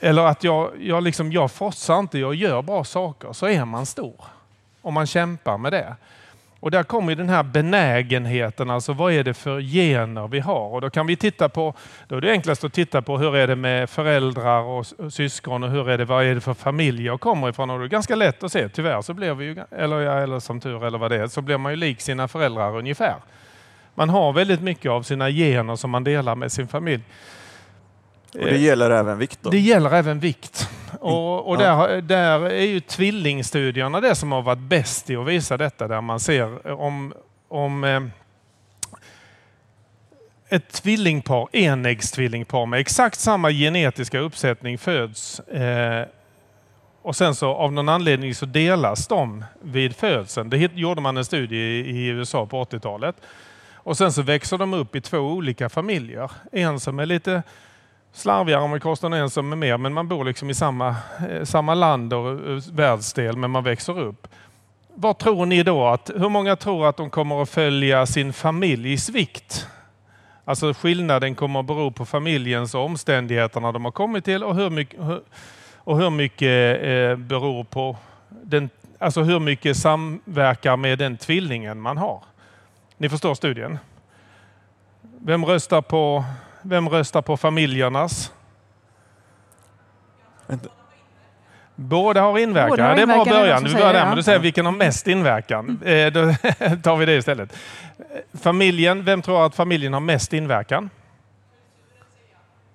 eller 0.00 0.22
att 0.22 0.44
jag, 0.44 0.70
jag, 0.80 1.02
liksom, 1.02 1.32
jag 1.32 1.50
frossar 1.50 1.98
inte, 1.98 2.18
jag 2.18 2.34
gör 2.34 2.62
bra 2.62 2.84
saker, 2.84 3.32
så 3.32 3.46
är 3.46 3.64
man 3.64 3.86
stor. 3.86 4.24
Om 4.82 4.94
man 4.94 5.06
kämpar 5.06 5.58
med 5.58 5.72
det. 5.72 5.96
Och 6.60 6.70
där 6.70 6.82
kommer 6.82 7.14
den 7.14 7.28
här 7.28 7.42
benägenheten, 7.42 8.70
alltså 8.70 8.92
vad 8.92 9.12
är 9.12 9.24
det 9.24 9.34
för 9.34 9.60
gener 9.60 10.28
vi 10.28 10.40
har? 10.40 10.68
Och 10.68 10.80
då 10.80 10.90
kan 10.90 11.06
vi 11.06 11.16
titta 11.16 11.48
på, 11.48 11.74
då 12.08 12.16
är 12.16 12.20
det 12.20 12.30
enklast 12.30 12.64
att 12.64 12.72
titta 12.72 13.02
på 13.02 13.18
hur 13.18 13.36
är 13.36 13.46
det 13.46 13.56
med 13.56 13.90
föräldrar 13.90 14.62
och 14.62 14.86
syskon 15.10 15.62
och 15.62 15.70
hur 15.70 15.88
är 15.88 15.98
det, 15.98 16.04
vad 16.04 16.24
är 16.24 16.34
det 16.34 16.40
för 16.40 16.54
familj 16.54 17.06
jag 17.06 17.20
kommer 17.20 17.48
ifrån? 17.48 17.70
Och 17.70 17.78
det 17.78 17.84
är 17.84 17.88
ganska 17.88 18.16
lätt 18.16 18.44
att 18.44 18.52
se, 18.52 18.68
tyvärr 18.68 19.02
så 19.02 19.14
blir 19.14 19.34
vi 19.34 19.44
ju, 19.44 19.56
eller, 19.70 19.96
eller 19.96 20.40
som 20.40 20.60
tur 20.60 20.84
eller 20.84 20.98
vad 20.98 21.10
det 21.10 21.16
är, 21.16 21.26
så 21.26 21.42
blir 21.42 21.58
man 21.58 21.72
ju 21.72 21.76
lik 21.76 22.00
sina 22.00 22.28
föräldrar 22.28 22.78
ungefär. 22.78 23.16
Man 23.94 24.08
har 24.08 24.32
väldigt 24.32 24.62
mycket 24.62 24.90
av 24.90 25.02
sina 25.02 25.30
gener 25.30 25.76
som 25.76 25.90
man 25.90 26.04
delar 26.04 26.34
med 26.34 26.52
sin 26.52 26.68
familj. 26.68 27.02
Och 28.34 28.44
det 28.44 28.58
gäller 28.58 28.90
även 28.90 29.18
vikt 29.18 29.38
då? 29.42 29.50
Det 29.50 29.58
gäller 29.58 29.90
även 29.90 30.20
vikt. 30.20 30.68
Och, 31.00 31.48
och 31.48 31.58
där, 31.58 32.00
där 32.00 32.40
är 32.40 32.64
ju 32.64 32.80
tvillingstudierna 32.80 34.00
det 34.00 34.14
som 34.14 34.32
har 34.32 34.42
varit 34.42 34.58
bäst 34.58 35.10
i 35.10 35.16
att 35.16 35.26
visa 35.26 35.56
detta. 35.56 35.88
Där 35.88 36.00
man 36.00 36.20
ser 36.20 36.72
om, 36.72 37.14
om 37.48 37.84
eh, 37.84 38.00
ett 40.48 40.72
tvillingpar, 40.72 41.48
enäggstvillingpar 41.52 42.66
med 42.66 42.80
exakt 42.80 43.18
samma 43.18 43.50
genetiska 43.50 44.18
uppsättning 44.18 44.78
föds 44.78 45.40
eh, 45.40 46.06
och 47.02 47.16
sen 47.16 47.34
så 47.34 47.54
av 47.54 47.72
någon 47.72 47.88
anledning 47.88 48.34
så 48.34 48.46
delas 48.46 49.06
de 49.06 49.44
vid 49.62 49.96
födseln. 49.96 50.50
Det 50.50 50.72
gjorde 50.74 51.00
man 51.00 51.16
en 51.16 51.24
studie 51.24 51.56
i 51.86 52.06
USA 52.06 52.46
på 52.46 52.64
80-talet. 52.64 53.16
Och 53.72 53.98
sen 53.98 54.12
så 54.12 54.22
växer 54.22 54.58
de 54.58 54.74
upp 54.74 54.96
i 54.96 55.00
två 55.00 55.18
olika 55.18 55.68
familjer. 55.68 56.30
En 56.52 56.80
som 56.80 56.98
är 56.98 57.06
lite 57.06 57.42
slarvigare 58.12 58.62
om 58.62 58.70
kosten 58.70 58.80
kostar 58.80 59.10
en 59.10 59.30
som 59.30 59.52
är 59.52 59.56
mer, 59.56 59.78
men 59.78 59.92
man 59.92 60.08
bor 60.08 60.24
liksom 60.24 60.50
i 60.50 60.54
samma, 60.54 60.96
eh, 61.30 61.44
samma 61.44 61.74
land 61.74 62.12
och 62.12 62.30
eh, 62.30 62.62
världsdel, 62.72 63.36
men 63.36 63.50
man 63.50 63.64
växer 63.64 63.98
upp. 63.98 64.28
Vad 64.94 65.18
tror 65.18 65.46
ni 65.46 65.62
då? 65.62 65.86
Att, 65.86 66.10
hur 66.16 66.28
många 66.28 66.56
tror 66.56 66.86
att 66.86 66.96
de 66.96 67.10
kommer 67.10 67.42
att 67.42 67.50
följa 67.50 68.06
sin 68.06 68.32
familjs 68.32 69.08
vikt? 69.08 69.66
Alltså 70.44 70.74
skillnaden 70.74 71.34
kommer 71.34 71.60
att 71.60 71.66
bero 71.66 71.90
på 71.90 72.06
familjens 72.06 72.74
och 72.74 72.84
omständigheterna 72.84 73.72
de 73.72 73.84
har 73.84 73.92
kommit 73.92 74.24
till 74.24 74.44
och 74.44 74.54
hur 74.54 74.70
mycket, 74.70 75.00
hur, 75.00 75.20
och 75.76 75.98
hur 75.98 76.10
mycket 76.10 76.82
eh, 76.82 77.16
beror 77.16 77.64
på 77.64 77.96
den, 78.28 78.70
alltså 78.98 79.22
hur 79.22 79.40
mycket 79.40 79.76
samverkar 79.76 80.76
med 80.76 80.98
den 80.98 81.16
tvillingen 81.16 81.80
man 81.80 81.98
har. 81.98 82.22
Ni 82.96 83.08
förstår 83.08 83.34
studien? 83.34 83.78
Vem 85.18 85.44
röstar 85.44 85.82
på, 85.82 86.24
vem 86.62 86.88
röstar 86.88 87.22
på 87.22 87.36
familjernas? 87.36 88.32
Båda 91.74 92.20
har 92.20 92.38
inverkan. 92.38 92.70
Båda 92.70 92.84
har 92.84 92.96
det 92.96 93.02
är 93.02 93.06
bra 93.06 93.24
början. 93.24 93.64
Vi 93.64 93.74
börjar 93.74 93.92
där, 93.92 94.06
men 94.06 94.16
du 94.16 94.22
säger 94.22 94.38
vilken 94.38 94.66
har 94.66 94.72
mest 94.72 95.08
inverkan. 95.08 95.80
Mm. 95.84 96.12
Då 96.12 96.34
tar 96.82 96.96
vi 96.96 97.06
det 97.06 97.16
istället. 97.16 97.56
Familjen, 98.42 99.04
vem 99.04 99.22
tror 99.22 99.46
att 99.46 99.54
familjen 99.54 99.92
har 99.92 100.00
mest 100.00 100.32
inverkan? 100.32 100.90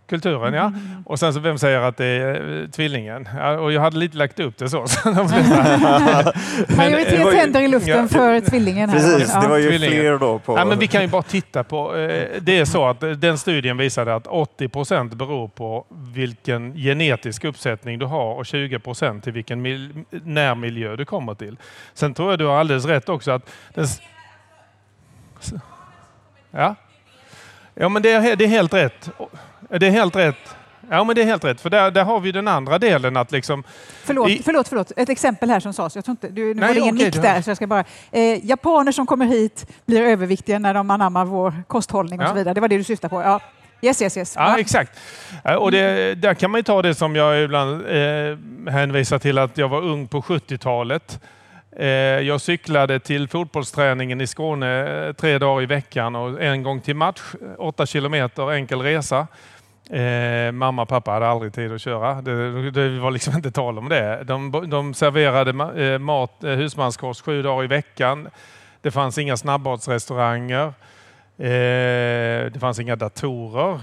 Kulturen, 0.07 0.53
ja. 0.53 0.65
Mm. 0.65 1.03
Och 1.05 1.19
sen 1.19 1.33
så 1.33 1.39
vem 1.39 1.57
säger 1.57 1.79
att 1.79 1.97
det 1.97 2.05
är 2.05 2.61
eh, 2.61 2.67
tvillingen? 2.69 3.29
Ja, 3.37 3.59
och 3.59 3.71
jag 3.71 3.81
hade 3.81 3.97
lite 3.97 4.17
lagt 4.17 4.39
upp 4.39 4.57
det 4.57 4.69
så. 4.69 4.77
Majoritet 6.77 7.33
händer 7.33 7.61
i 7.61 7.67
luften 7.67 7.97
ja. 7.97 8.07
för 8.07 8.39
tvillingen. 8.39 8.89
Här. 8.89 8.99
Precis, 8.99 9.33
det 9.41 9.47
var 9.47 9.57
ju 9.57 9.69
tvillingen. 9.69 9.99
fler 9.99 10.17
då. 10.17 10.39
På... 10.39 10.57
Ja, 10.57 10.65
men 10.65 10.79
vi 10.79 10.87
kan 10.87 11.01
ju 11.01 11.07
bara 11.07 11.21
titta 11.21 11.63
på... 11.63 11.95
Eh, 11.95 12.41
det 12.41 12.59
är 12.59 12.65
så 12.65 12.85
att 12.85 12.99
den 12.99 13.37
studien 13.37 13.77
visade 13.77 14.15
att 14.15 14.27
80 14.27 14.69
procent 14.69 15.13
beror 15.13 15.47
på 15.47 15.85
vilken 16.13 16.73
genetisk 16.73 17.43
uppsättning 17.43 17.99
du 17.99 18.05
har 18.05 18.35
och 18.35 18.45
20 18.45 18.79
procent 18.79 19.23
till 19.23 19.33
vilken 19.33 19.63
närmiljö 20.09 20.95
du 20.95 21.05
kommer 21.05 21.35
till. 21.35 21.57
Sen 21.93 22.13
tror 22.13 22.29
jag 22.29 22.39
du 22.39 22.45
har 22.45 22.59
alldeles 22.59 22.85
rätt 22.85 23.09
också 23.09 23.31
att... 23.31 23.49
Den... 23.73 23.85
Ja. 26.51 26.75
ja, 27.73 27.89
men 27.89 28.01
det 28.01 28.11
är, 28.11 28.35
det 28.35 28.43
är 28.43 28.49
helt 28.49 28.73
rätt. 28.73 29.09
Det 29.69 29.88
är 29.88 29.91
helt 29.91 30.15
rätt. 30.15 30.56
Ja, 30.89 31.04
men 31.04 31.15
det 31.15 31.21
är 31.21 31.25
helt 31.25 31.43
rätt. 31.43 31.62
För 31.62 31.69
där, 31.69 31.91
där 31.91 32.04
har 32.04 32.19
vi 32.19 32.32
den 32.32 32.47
andra 32.47 32.80
delen 32.80 33.17
att 33.17 33.32
liksom... 33.32 33.63
Förlåt, 34.04 34.30
i... 34.30 34.41
förlåt, 34.45 34.67
förlåt. 34.67 34.91
Ett 34.95 35.10
exempel 35.10 35.49
här 35.49 35.60
som 35.60 35.73
sades. 35.73 35.95
Jag 35.95 36.06
tror 36.06 36.13
inte, 36.13 36.28
du, 36.28 36.41
nu 36.41 36.54
Nej, 36.54 36.67
var 36.67 36.73
det 36.73 36.80
ingen 36.80 36.95
nick 36.95 37.21
där, 37.21 37.41
så 37.41 37.49
jag 37.49 37.58
ska 37.58 37.67
bara... 37.67 37.84
Eh, 38.12 38.45
japaner 38.45 38.91
som 38.91 39.06
kommer 39.06 39.25
hit 39.25 39.67
blir 39.86 40.01
överviktiga 40.01 40.60
när 40.60 40.73
de 40.73 40.91
anammar 40.91 41.25
vår 41.25 41.63
kosthållning 41.67 42.19
och 42.19 42.25
ja. 42.25 42.30
så 42.30 42.36
vidare. 42.36 42.54
Det 42.54 42.62
var 42.62 42.67
det 42.67 42.78
du 42.78 42.84
syftade 42.84 43.10
på. 43.10 43.21
Ja. 43.21 43.39
Yes, 43.82 44.01
yes, 44.01 44.17
yes. 44.17 44.36
Ja, 44.36 44.60
exakt. 44.60 44.99
Och 45.60 45.71
det, 45.71 46.15
där 46.15 46.34
kan 46.34 46.51
man 46.51 46.63
ta 46.63 46.82
det 46.82 46.95
som 46.95 47.15
jag 47.15 47.43
ibland 47.43 47.82
eh, 47.88 48.71
hänvisar 48.71 49.19
till 49.19 49.38
att 49.38 49.58
jag 49.58 49.69
var 49.69 49.82
ung 49.82 50.08
på 50.08 50.21
70-talet. 50.21 51.19
Eh, 51.78 51.88
jag 51.88 52.41
cyklade 52.41 52.99
till 52.99 53.28
fotbollsträningen 53.28 54.21
i 54.21 54.28
Skåne 54.28 55.08
eh, 55.08 55.13
tre 55.13 55.38
dagar 55.38 55.63
i 55.63 55.65
veckan 55.65 56.15
och 56.15 56.41
en 56.41 56.63
gång 56.63 56.82
till 56.82 56.95
match, 56.95 57.21
åtta 57.58 57.86
kilometer 57.86 58.51
enkel 58.51 58.82
resa. 58.82 59.28
Eh, 59.89 60.52
mamma 60.52 60.82
och 60.82 60.89
pappa 60.89 61.12
hade 61.12 61.28
aldrig 61.28 61.54
tid 61.54 61.71
att 61.71 61.82
köra. 61.82 62.21
Det, 62.21 62.71
det 62.71 63.00
var 63.00 63.12
liksom 63.12 63.36
inte 63.36 63.52
tal 63.52 63.78
om 63.78 63.89
det. 63.89 64.24
De, 64.24 64.69
de 64.69 64.93
serverade 64.93 65.84
eh, 65.84 66.00
mat, 66.00 66.43
eh, 66.43 66.52
husmanskost 66.52 67.21
sju 67.21 67.41
dagar 67.41 67.63
i 67.63 67.67
veckan. 67.67 68.30
Det 68.82 68.91
fanns 68.91 69.17
inga 69.17 69.38
snabbmatsrestauranger. 69.38 70.74
Eh, 71.38 72.52
det 72.52 72.60
fanns 72.60 72.80
inga 72.80 72.95
datorer. 72.95 73.80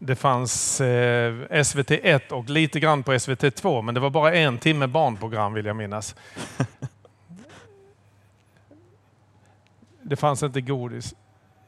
Det 0.00 0.16
fanns 0.16 0.80
eh, 0.80 1.32
SVT1 1.50 2.32
och 2.32 2.50
lite 2.50 2.80
grann 2.80 3.02
på 3.02 3.12
SVT2, 3.12 3.82
men 3.82 3.94
det 3.94 4.00
var 4.00 4.10
bara 4.10 4.34
en 4.34 4.58
timme 4.58 4.86
barnprogram 4.86 5.52
vill 5.52 5.66
jag 5.66 5.76
minnas. 5.76 6.16
det 10.02 10.16
fanns 10.16 10.42
inte 10.42 10.60
godis 10.60 11.14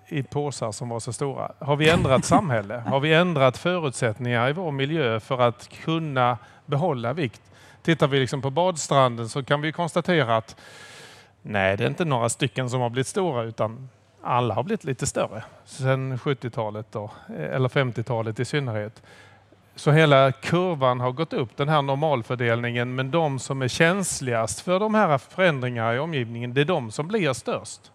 i 0.09 0.23
påsar 0.23 0.73
som 0.73 0.89
var 0.89 1.01
så 1.01 1.13
stora. 1.13 1.53
Har 1.59 1.77
vi 1.77 1.91
ändrat 1.91 2.25
samhälle? 2.25 2.83
Har 2.87 3.01
vi 3.01 3.15
ändrat 3.15 3.59
förutsättningar 3.59 4.49
i 4.49 4.53
vår 4.53 4.71
miljö 4.71 5.21
för 5.21 5.41
att 5.41 5.69
kunna 5.69 6.39
behålla 6.67 7.13
vikt? 7.13 7.43
Tittar 7.83 8.09
vi 8.09 8.21
liksom 8.21 8.43
på 8.43 8.51
badstranden 8.51 9.29
så 9.29 9.43
kan 9.43 9.61
vi 9.61 9.73
konstatera 9.73 10.37
att 10.37 10.57
nej, 11.43 11.77
det 11.77 11.85
är 11.85 11.89
inte 11.89 12.05
några 12.05 12.29
stycken 12.29 12.71
som 12.71 12.81
har 12.81 12.91
blivit 12.91 13.07
stora 13.07 13.43
utan 13.43 13.89
alla 14.23 14.55
har 14.55 14.63
blivit 14.63 14.85
lite 14.85 15.07
större 15.07 15.45
sedan 15.65 16.19
70-talet 16.19 16.97
eller 17.29 17.69
50-talet 17.69 18.41
i 18.41 18.45
synnerhet. 18.45 19.03
Så 19.77 19.91
hela 19.91 20.33
kurvan 20.33 21.01
har 21.01 21.13
gått 21.13 21.33
upp, 21.33 21.57
den 21.57 21.69
här 21.69 21.83
normalfördelningen, 21.83 22.95
men 22.95 23.11
de 23.11 23.39
som 23.39 23.63
är 23.63 23.69
känsligast 23.69 24.61
för 24.61 24.81
de 24.81 24.95
här 24.95 25.19
förändringarna 25.19 25.95
i 25.95 25.99
omgivningen, 25.99 26.55
det 26.55 26.61
är 26.61 26.65
de 26.65 26.91
som 26.91 27.09
blir 27.09 27.33
störst. 27.33 27.91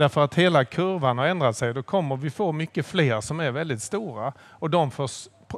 Därför 0.00 0.24
att 0.24 0.34
hela 0.34 0.64
kurvan 0.64 1.18
har 1.18 1.26
ändrat 1.26 1.56
sig. 1.56 1.74
Då 1.74 1.82
kommer 1.82 2.16
vi 2.16 2.30
få 2.30 2.52
mycket 2.52 2.86
fler 2.86 3.20
som 3.20 3.40
är 3.40 3.50
väldigt 3.50 3.82
stora 3.82 4.32
och 4.40 4.70
de 4.70 4.90
får 4.90 5.10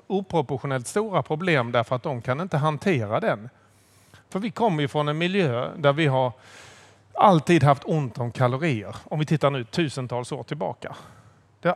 oproportionellt 0.07 0.87
stora 0.87 1.22
problem 1.22 1.72
därför 1.72 1.96
att 1.96 2.02
de 2.02 2.22
kan 2.22 2.40
inte 2.40 2.57
hantera 2.57 3.20
den. 3.20 3.48
För 4.31 4.38
vi 4.38 4.50
kommer 4.50 4.83
ju 4.83 4.88
från 4.88 5.09
en 5.09 5.18
miljö 5.18 5.68
där 5.76 5.92
vi 5.92 6.07
har 6.07 6.33
alltid 7.14 7.62
haft 7.62 7.83
ont 7.85 8.18
om 8.18 8.33
kalorier. 8.33 8.96
Om 9.05 9.18
vi 9.18 9.26
tittar 9.26 9.50
nu 9.50 9.64
tusentals 9.64 10.33
år 10.33 10.42
tillbaka. 10.42 10.96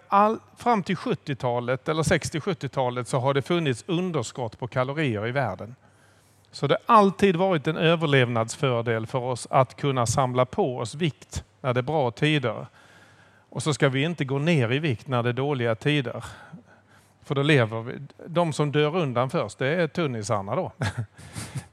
All, 0.09 0.38
fram 0.57 0.83
till 0.83 0.96
70-talet 0.96 1.88
eller 1.88 2.02
60-70-talet 2.02 3.09
så 3.09 3.18
har 3.18 3.35
det 3.35 3.42
funnits 3.42 3.85
underskott 3.87 4.59
på 4.59 4.68
kalorier 4.68 5.26
i 5.26 5.33
världen. 5.33 5.74
Så 6.50 6.66
det 6.66 6.79
har 6.87 6.96
alltid 6.96 7.37
varit 7.37 7.66
en 7.66 7.76
överlevnadsfördel 7.76 9.07
för 9.07 9.18
oss 9.18 9.46
att 9.50 9.76
kunna 9.76 10.07
samla 10.07 10.44
på 10.44 10.79
oss 10.79 10.94
vikt 10.94 11.44
när 11.66 11.74
det 11.74 11.81
är 11.81 11.83
bra 11.83 12.11
tider. 12.11 12.66
Och 13.50 13.62
så 13.62 13.74
ska 13.74 13.88
vi 13.88 14.02
inte 14.02 14.24
gå 14.24 14.38
ner 14.38 14.72
i 14.72 14.79
vikt 14.79 15.09
när 15.09 15.22
det 15.22 15.29
är 15.29 15.33
dåliga 15.33 15.74
tider. 15.74 16.24
För 17.22 17.35
då 17.35 17.42
lever 17.42 17.83
vi. 17.83 17.98
De 18.26 18.52
som 18.52 18.72
dör 18.72 18.96
undan 18.96 19.31
först, 19.31 19.59
det 19.59 19.66
är 19.66 19.88
tunnisarna 19.88 20.57
då. 20.57 20.72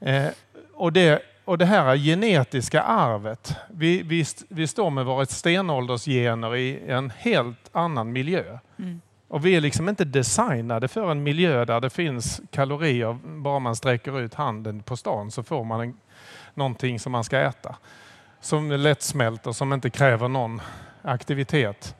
eh, 0.00 0.26
och, 0.72 0.92
det, 0.92 1.22
och 1.44 1.58
det 1.58 1.64
här 1.64 1.96
genetiska 1.96 2.82
arvet. 2.82 3.56
Vi, 3.70 4.02
vi, 4.02 4.24
vi 4.48 4.66
står 4.66 4.90
med 4.90 5.04
våra 5.04 5.26
stenåldersgener 5.26 6.56
i 6.56 6.80
en 6.88 7.10
helt 7.10 7.70
annan 7.72 8.12
miljö. 8.12 8.58
Mm. 8.78 9.00
Och 9.28 9.46
vi 9.46 9.56
är 9.56 9.60
liksom 9.60 9.88
inte 9.88 10.04
designade 10.04 10.88
för 10.88 11.10
en 11.10 11.22
miljö 11.22 11.64
där 11.64 11.80
det 11.80 11.90
finns 11.90 12.40
kalorier. 12.50 13.18
Bara 13.24 13.58
man 13.58 13.76
sträcker 13.76 14.20
ut 14.20 14.34
handen 14.34 14.82
på 14.82 14.96
stan 14.96 15.30
så 15.30 15.42
får 15.42 15.64
man 15.64 15.80
en, 15.80 15.96
någonting 16.54 16.98
som 16.98 17.12
man 17.12 17.24
ska 17.24 17.38
äta 17.38 17.76
som 18.44 18.70
är 18.70 18.78
lättsmält 18.78 19.46
och 19.46 19.56
som 19.56 19.72
inte 19.72 19.90
kräver 19.90 20.28
någon 20.28 20.60
aktivitet. 21.02 21.96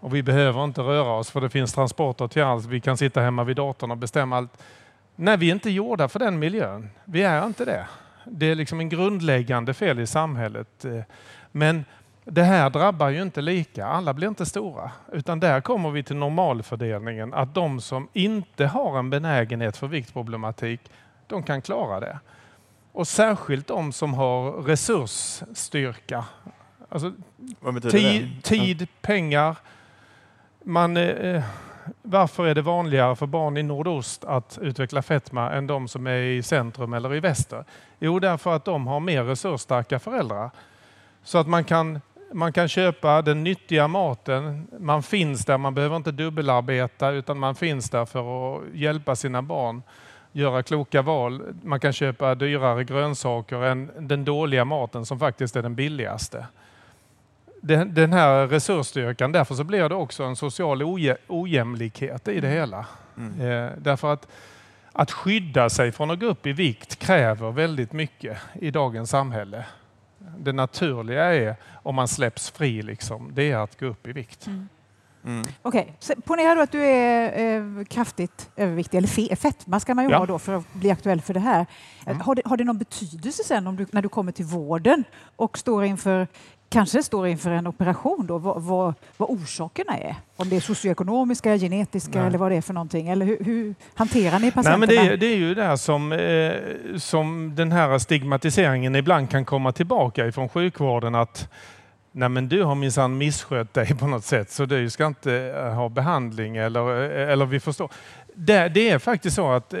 Och 0.00 0.14
vi 0.14 0.22
behöver 0.22 0.64
inte 0.64 0.80
röra 0.80 1.12
oss 1.12 1.30
för 1.30 1.40
det 1.40 1.50
finns 1.50 1.72
transporter 1.72 2.28
till 2.28 2.42
allt. 2.42 2.66
Vi 2.66 2.80
kan 2.80 2.96
sitta 2.96 3.20
hemma 3.20 3.44
vid 3.44 3.56
datorn 3.56 3.90
och 3.90 3.96
bestämma 3.96 4.36
allt. 4.36 4.62
Nej, 5.16 5.36
vi 5.36 5.48
är 5.48 5.54
inte 5.54 5.70
gjorda 5.70 6.08
för 6.08 6.18
den 6.18 6.38
miljön. 6.38 6.90
Vi 7.04 7.22
är 7.22 7.46
inte 7.46 7.64
det. 7.64 7.86
Det 8.24 8.46
är 8.46 8.54
liksom 8.54 8.80
en 8.80 8.88
grundläggande 8.88 9.74
fel 9.74 10.00
i 10.00 10.06
samhället. 10.06 10.84
Men 11.52 11.84
det 12.24 12.42
här 12.42 12.70
drabbar 12.70 13.08
ju 13.08 13.22
inte 13.22 13.40
lika. 13.40 13.86
Alla 13.86 14.14
blir 14.14 14.28
inte 14.28 14.46
stora. 14.46 14.90
Utan 15.12 15.40
där 15.40 15.60
kommer 15.60 15.90
vi 15.90 16.02
till 16.02 16.16
normalfördelningen. 16.16 17.34
Att 17.34 17.54
de 17.54 17.80
som 17.80 18.08
inte 18.12 18.66
har 18.66 18.98
en 18.98 19.10
benägenhet 19.10 19.76
för 19.76 19.86
viktproblematik, 19.86 20.80
de 21.26 21.42
kan 21.42 21.62
klara 21.62 22.00
det. 22.00 22.18
Och 22.94 23.08
särskilt 23.08 23.66
de 23.66 23.92
som 23.92 24.14
har 24.14 24.52
resursstyrka. 24.52 26.24
Alltså, 26.88 27.12
tid, 27.90 28.42
tid, 28.42 28.88
pengar. 29.00 29.56
Man, 30.64 30.96
eh, 30.96 31.44
varför 32.02 32.46
är 32.46 32.54
det 32.54 32.62
vanligare 32.62 33.16
för 33.16 33.26
barn 33.26 33.56
i 33.56 33.62
nordost 33.62 34.24
att 34.24 34.58
utveckla 34.62 35.02
fetma 35.02 35.52
än 35.52 35.66
de 35.66 35.88
som 35.88 36.06
är 36.06 36.16
i 36.16 36.42
centrum 36.42 36.92
eller 36.92 37.14
i 37.14 37.20
väster? 37.20 37.64
Jo, 37.98 38.18
därför 38.18 38.56
att 38.56 38.64
de 38.64 38.86
har 38.86 39.00
mer 39.00 39.24
resursstarka 39.24 39.98
föräldrar. 39.98 40.50
Så 41.22 41.38
att 41.38 41.46
man 41.48 41.64
kan, 41.64 42.00
man 42.32 42.52
kan 42.52 42.68
köpa 42.68 43.22
den 43.22 43.44
nyttiga 43.44 43.88
maten. 43.88 44.68
Man 44.80 45.02
finns 45.02 45.44
där, 45.44 45.58
man 45.58 45.74
behöver 45.74 45.96
inte 45.96 46.12
dubbelarbeta 46.12 47.10
utan 47.10 47.38
man 47.38 47.54
finns 47.54 47.90
där 47.90 48.04
för 48.04 48.56
att 48.56 48.62
hjälpa 48.74 49.16
sina 49.16 49.42
barn 49.42 49.82
göra 50.34 50.62
kloka 50.62 51.02
val. 51.02 51.42
Man 51.62 51.80
kan 51.80 51.92
köpa 51.92 52.34
dyrare 52.34 52.84
grönsaker 52.84 53.62
än 53.62 53.90
den 53.98 54.24
dåliga 54.24 54.64
maten 54.64 55.06
som 55.06 55.18
faktiskt 55.18 55.56
är 55.56 55.62
den 55.62 55.74
billigaste. 55.74 56.46
den, 57.60 57.94
den 57.94 58.12
här 58.12 58.46
resursstyrkan. 58.46 59.32
Därför 59.32 59.54
så 59.54 59.64
blir 59.64 59.88
det 59.88 59.94
också 59.94 60.24
en 60.24 60.36
social 60.36 60.82
ojämlikhet 61.28 62.28
i 62.28 62.40
det 62.40 62.48
hela. 62.48 62.86
Mm. 63.16 63.40
Eh, 63.40 63.72
därför 63.78 64.12
att 64.12 64.28
att 64.96 65.10
skydda 65.10 65.70
sig 65.70 65.92
från 65.92 66.10
att 66.10 66.20
gå 66.20 66.26
upp 66.26 66.46
i 66.46 66.52
vikt 66.52 66.98
kräver 66.98 67.52
väldigt 67.52 67.92
mycket 67.92 68.38
i 68.54 68.70
dagens 68.70 69.10
samhälle. 69.10 69.64
Det 70.38 70.52
naturliga 70.52 71.34
är, 71.34 71.56
om 71.82 71.94
man 71.94 72.08
släpps 72.08 72.50
fri, 72.50 72.82
liksom, 72.82 73.30
det 73.34 73.50
är 73.50 73.56
att 73.56 73.80
gå 73.80 73.86
upp 73.86 74.06
i 74.06 74.12
vikt. 74.12 74.46
Mm. 74.46 74.68
Okej, 75.62 75.96
så 75.98 76.12
ponera 76.24 76.54
då 76.54 76.60
att 76.60 76.72
du 76.72 76.82
är 76.84 77.56
eh, 77.78 77.84
kraftigt 77.84 78.50
överviktig, 78.56 78.98
eller 78.98 79.08
fe- 79.08 79.36
fetma 79.36 79.80
ska 79.80 79.94
man 79.94 80.04
ju 80.04 80.10
Ja. 80.10 80.18
ha 80.18 80.26
då 80.26 80.38
för 80.38 80.52
att 80.54 80.72
bli 80.74 80.90
aktuell 80.90 81.20
för 81.20 81.34
det 81.34 81.40
här. 81.40 81.66
Mm. 82.06 82.20
Har, 82.20 82.34
det, 82.34 82.42
har 82.44 82.56
det 82.56 82.64
någon 82.64 82.78
betydelse 82.78 83.44
sen 83.44 83.66
om 83.66 83.76
du, 83.76 83.86
när 83.90 84.02
du 84.02 84.08
kommer 84.08 84.32
till 84.32 84.44
vården 84.44 85.04
och 85.36 85.58
står 85.58 85.84
inför 85.84 86.26
kanske 86.68 87.02
står 87.02 87.26
inför 87.26 87.50
en 87.50 87.66
operation 87.66 88.26
då, 88.26 88.38
vad, 88.38 88.62
vad, 88.62 88.94
vad 89.16 89.30
orsakerna 89.30 89.98
är? 89.98 90.16
Om 90.36 90.48
det 90.48 90.56
är 90.56 90.60
socioekonomiska, 90.60 91.56
genetiska 91.58 92.18
Nej. 92.18 92.26
eller 92.26 92.38
vad 92.38 92.50
det 92.50 92.56
är 92.56 92.62
för 92.62 92.74
någonting? 92.74 93.08
Eller 93.08 93.26
hur, 93.26 93.44
hur 93.44 93.74
hanterar 93.94 94.38
ni 94.38 94.40
Nej, 94.40 94.50
patienterna? 94.52 94.76
men 94.78 94.88
det, 94.88 94.96
är, 94.96 95.16
det 95.16 95.26
är 95.26 95.36
ju 95.36 95.54
där 95.54 95.76
som, 95.76 96.12
eh, 96.12 96.52
som 96.98 97.52
den 97.54 97.72
här 97.72 97.98
stigmatiseringen 97.98 98.94
ibland 98.94 99.30
kan 99.30 99.44
komma 99.44 99.72
tillbaka 99.72 100.26
ifrån 100.26 100.48
sjukvården 100.48 101.14
att 101.14 101.48
Nej 102.16 102.28
men 102.28 102.48
du 102.48 102.62
har 102.62 102.74
minsann 102.74 103.18
misskött 103.18 103.74
dig 103.74 103.94
på 103.94 104.06
något 104.06 104.24
sätt 104.24 104.50
så 104.50 104.66
du 104.66 104.90
ska 104.90 105.06
inte 105.06 105.34
eh, 105.34 105.74
ha 105.74 105.88
behandling 105.88 106.56
eller, 106.56 107.10
eh, 107.10 107.32
eller 107.32 107.46
vi 107.46 107.60
förstår. 107.60 107.90
Det, 108.34 108.68
det 108.68 108.90
är 108.90 108.98
faktiskt 108.98 109.36
så 109.36 109.52
att 109.52 109.74
eh, 109.74 109.80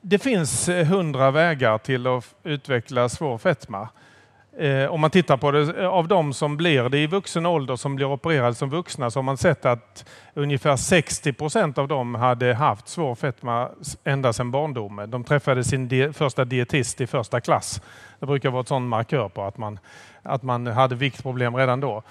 det 0.00 0.18
finns 0.18 0.68
hundra 0.68 1.30
vägar 1.30 1.78
till 1.78 2.06
att 2.06 2.34
utveckla 2.42 3.08
svår 3.08 3.38
fetma. 3.38 3.88
Eh, 4.58 4.86
om 4.86 5.00
man 5.00 5.10
tittar 5.10 5.36
på 5.36 5.50
det, 5.50 5.88
av 5.88 6.08
de 6.08 6.32
som 6.32 6.56
blir 6.56 6.88
det 6.88 6.98
i 6.98 7.06
vuxen 7.06 7.46
ålder 7.46 7.76
som 7.76 7.96
blir 7.96 8.06
opererade 8.06 8.54
som 8.54 8.70
vuxna 8.70 9.10
så 9.10 9.18
har 9.18 9.22
man 9.22 9.36
sett 9.36 9.66
att 9.66 10.04
ungefär 10.34 10.76
60 10.76 11.32
procent 11.32 11.78
av 11.78 11.88
dem 11.88 12.14
hade 12.14 12.54
haft 12.54 12.88
svår 12.88 13.14
fetma 13.14 13.68
ända 14.04 14.32
sedan 14.32 14.50
barndomen. 14.50 15.10
De 15.10 15.24
träffade 15.24 15.64
sin 15.64 16.12
första 16.12 16.44
dietist 16.44 17.00
i 17.00 17.06
första 17.06 17.40
klass. 17.40 17.80
Det 18.18 18.26
brukar 18.26 18.50
vara 18.50 18.60
ett 18.60 18.68
sån 18.68 18.88
markör 18.88 19.28
på 19.28 19.42
att 19.42 19.58
man, 19.58 19.78
att 20.26 20.42
man 20.42 20.66
hade 20.66 20.94
viktproblem 20.94 21.56
redan 21.56 21.80
då. 21.80 22.02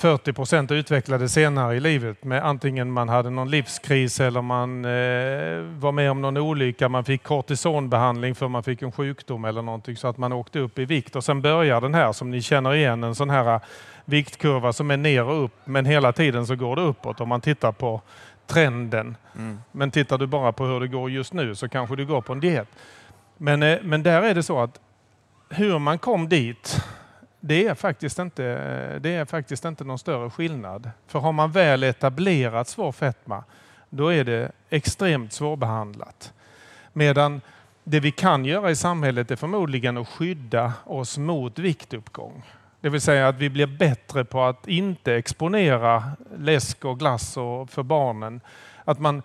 40 0.00 0.32
procent 0.32 0.70
utvecklade 0.70 1.28
senare 1.28 1.76
i 1.76 1.80
livet 1.80 2.24
med 2.24 2.46
antingen 2.46 2.92
man 2.92 3.08
hade 3.08 3.30
någon 3.30 3.50
livskris 3.50 4.20
eller 4.20 4.42
man 4.42 4.84
eh, 4.84 5.80
var 5.80 5.92
med 5.92 6.10
om 6.10 6.20
någon 6.20 6.36
olycka, 6.36 6.88
man 6.88 7.04
fick 7.04 7.22
kortisonbehandling 7.22 8.34
för 8.34 8.48
man 8.48 8.62
fick 8.62 8.82
en 8.82 8.92
sjukdom 8.92 9.44
eller 9.44 9.62
någonting 9.62 9.96
så 9.96 10.08
att 10.08 10.18
man 10.18 10.32
åkte 10.32 10.58
upp 10.58 10.78
i 10.78 10.84
vikt. 10.84 11.16
Och 11.16 11.24
sen 11.24 11.42
börjar 11.42 11.80
den 11.80 11.94
här 11.94 12.12
som 12.12 12.30
ni 12.30 12.42
känner 12.42 12.74
igen, 12.74 13.04
en 13.04 13.14
sån 13.14 13.30
här 13.30 13.54
eh, 13.54 13.60
viktkurva 14.04 14.72
som 14.72 14.90
är 14.90 14.96
ner 14.96 15.24
och 15.24 15.44
upp 15.44 15.52
men 15.64 15.86
hela 15.86 16.12
tiden 16.12 16.46
så 16.46 16.56
går 16.56 16.76
det 16.76 16.82
uppåt 16.82 17.20
om 17.20 17.28
man 17.28 17.40
tittar 17.40 17.72
på 17.72 18.00
trenden. 18.46 19.16
Mm. 19.36 19.60
Men 19.72 19.90
tittar 19.90 20.18
du 20.18 20.26
bara 20.26 20.52
på 20.52 20.64
hur 20.64 20.80
det 20.80 20.88
går 20.88 21.10
just 21.10 21.32
nu 21.32 21.54
så 21.54 21.68
kanske 21.68 21.96
du 21.96 22.06
går 22.06 22.20
på 22.20 22.32
en 22.32 22.40
diet. 22.40 22.68
Men, 23.36 23.62
eh, 23.62 23.78
men 23.82 24.02
där 24.02 24.22
är 24.22 24.34
det 24.34 24.42
så 24.42 24.60
att 24.60 24.80
hur 25.48 25.78
man 25.78 25.98
kom 25.98 26.28
dit, 26.28 26.84
det 27.40 27.66
är, 27.66 27.74
faktiskt 27.74 28.18
inte, 28.18 28.42
det 28.98 29.14
är 29.14 29.24
faktiskt 29.24 29.64
inte 29.64 29.84
någon 29.84 29.98
större 29.98 30.30
skillnad. 30.30 30.90
För 31.06 31.18
har 31.18 31.32
man 31.32 31.52
väl 31.52 31.82
etablerat 31.82 32.68
svår 32.68 32.92
fetma, 32.92 33.44
då 33.90 34.08
är 34.12 34.24
det 34.24 34.52
extremt 34.70 35.32
svårbehandlat. 35.32 36.32
Medan 36.92 37.40
det 37.84 38.00
vi 38.00 38.10
kan 38.10 38.44
göra 38.44 38.70
i 38.70 38.76
samhället 38.76 39.30
är 39.30 39.36
förmodligen 39.36 39.96
att 39.96 40.08
skydda 40.08 40.72
oss 40.84 41.18
mot 41.18 41.58
viktuppgång. 41.58 42.42
Det 42.80 42.88
vill 42.88 43.00
säga 43.00 43.28
att 43.28 43.36
vi 43.36 43.50
blir 43.50 43.66
bättre 43.66 44.24
på 44.24 44.42
att 44.42 44.68
inte 44.68 45.14
exponera 45.14 46.04
läsk 46.38 46.84
och 46.84 46.98
glass 46.98 47.36
och 47.36 47.70
för 47.70 47.82
barnen. 47.82 48.40
Att 48.84 48.98
man, 48.98 49.22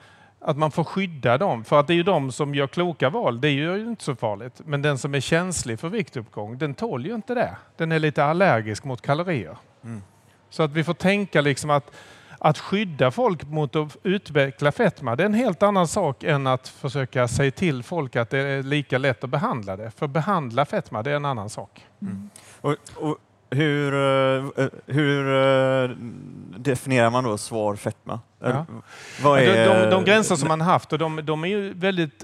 att 0.47 0.57
man 0.57 0.71
får 0.71 0.83
skydda 0.83 1.37
dem. 1.37 1.63
För 1.63 1.79
att 1.79 1.87
det 1.87 1.93
är 1.93 1.95
ju 1.95 2.03
de 2.03 2.31
som 2.31 2.55
gör 2.55 2.67
kloka 2.67 3.09
val. 3.09 3.41
Det 3.41 3.47
är 3.47 3.51
ju 3.51 3.89
inte 3.89 4.03
så 4.03 4.15
farligt. 4.15 4.61
Men 4.65 4.81
den 4.81 4.97
som 4.97 5.15
är 5.15 5.19
känslig 5.19 5.79
för 5.79 5.89
viktuppgång, 5.89 6.57
den 6.57 6.73
tål 6.73 7.05
ju 7.05 7.15
inte 7.15 7.33
det. 7.33 7.55
Den 7.77 7.91
är 7.91 7.99
lite 7.99 8.25
allergisk 8.25 8.83
mot 8.83 9.01
kalorier. 9.01 9.57
Mm. 9.83 10.01
Så 10.49 10.63
att 10.63 10.71
vi 10.71 10.83
får 10.83 10.93
tänka 10.93 11.41
liksom 11.41 11.69
att 11.69 11.91
att 12.39 12.57
skydda 12.57 13.11
folk 13.11 13.43
mot 13.43 13.75
att 13.75 13.97
utveckla 14.03 14.71
fetma, 14.71 15.15
det 15.15 15.23
är 15.23 15.25
en 15.25 15.33
helt 15.33 15.63
annan 15.63 15.87
sak 15.87 16.23
än 16.23 16.47
att 16.47 16.67
försöka 16.67 17.27
säga 17.27 17.51
till 17.51 17.83
folk 17.83 18.15
att 18.15 18.29
det 18.29 18.39
är 18.39 18.63
lika 18.63 18.97
lätt 18.97 19.23
att 19.23 19.29
behandla 19.29 19.77
det. 19.77 19.91
För 19.91 20.07
behandla 20.07 20.65
fetma, 20.65 21.03
det 21.03 21.11
är 21.11 21.15
en 21.15 21.25
annan 21.25 21.49
sak. 21.49 21.85
Och, 22.61 22.75
och 22.95 23.17
hur 23.49 23.93
eh, 23.93 24.67
hur 24.85 25.35
eh, 25.35 25.89
definierar 26.57 27.09
man 27.09 27.23
då 27.23 27.37
svår 27.37 27.75
fetma? 27.75 28.19
Ja. 28.39 28.49
Eh, 28.49 28.63
Vad 29.23 29.39
De, 29.39 29.45
är, 29.45 29.83
de, 29.83 29.89
de 29.89 30.03
gränser 30.05 30.35
som 30.35 30.47
man 30.47 30.61
haft, 30.61 30.93
och 30.93 30.99
de, 30.99 31.25
de 31.25 31.43
är 31.43 31.47
ju 31.47 31.73
väldigt 31.73 32.23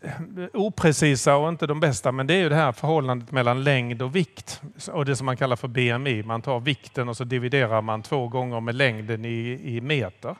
eh, 0.00 0.10
oprecisa 0.54 1.36
och 1.36 1.48
inte 1.48 1.66
de 1.66 1.80
bästa, 1.80 2.12
men 2.12 2.26
det 2.26 2.34
är 2.34 2.38
ju 2.38 2.48
det 2.48 2.54
här 2.54 2.72
förhållandet 2.72 3.30
mellan 3.32 3.64
längd 3.64 4.02
och 4.02 4.16
vikt 4.16 4.62
och 4.92 5.04
det 5.04 5.16
som 5.16 5.26
man 5.26 5.36
kallar 5.36 5.56
för 5.56 5.68
BMI. 5.68 6.22
Man 6.22 6.42
tar 6.42 6.60
vikten 6.60 7.08
och 7.08 7.16
så 7.16 7.24
dividerar 7.24 7.82
man 7.82 8.02
två 8.02 8.28
gånger 8.28 8.60
med 8.60 8.74
längden 8.74 9.24
i, 9.24 9.60
i 9.76 9.80
meter. 9.80 10.36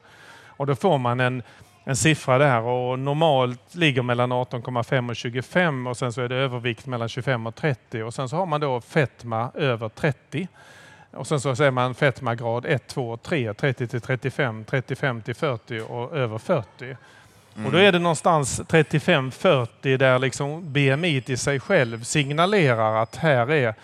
Och 0.47 0.67
då 0.67 0.75
får 0.75 0.99
man 0.99 1.21
en, 1.21 1.43
en 1.85 1.97
siffra 1.97 2.39
där 2.39 2.61
och 2.61 2.99
normalt 2.99 3.75
ligger 3.75 4.03
mellan 4.03 4.33
18,5 4.33 5.11
och 5.11 5.17
25 5.17 5.87
och 5.87 5.97
sen 5.97 6.13
så 6.13 6.21
är 6.21 6.29
det 6.29 6.37
övervikt 6.37 6.87
mellan 6.87 7.09
25 7.09 7.47
och 7.47 7.55
30 7.55 8.03
och 8.03 8.15
sen 8.15 8.29
så 8.29 8.37
har 8.37 8.47
man 8.47 8.61
då 8.61 8.81
fetma 8.81 9.51
över 9.55 9.89
30. 9.89 10.49
Och 11.13 11.27
sen 11.27 11.41
så 11.41 11.57
säger 11.57 11.71
man 11.71 11.95
fetmagrad 11.95 12.67
1, 12.67 12.87
2, 12.87 13.17
3, 13.17 13.55
30 13.55 13.87
till 13.87 14.01
35, 14.01 14.65
35 14.65 15.23
till 15.23 15.35
40 15.35 15.81
och 15.81 16.17
över 16.17 16.39
40. 16.39 16.97
Och 17.65 17.73
då 17.73 17.79
är 17.79 17.93
det 17.93 17.99
någonstans 17.99 18.61
35-40 18.61 19.97
där 19.97 20.19
liksom 20.19 20.73
BMI 20.73 21.23
i 21.27 21.37
sig 21.37 21.61
själv 21.61 22.05
signalerar 22.05 23.03
att 23.03 23.17
här 23.17 23.51
är, 23.51 23.75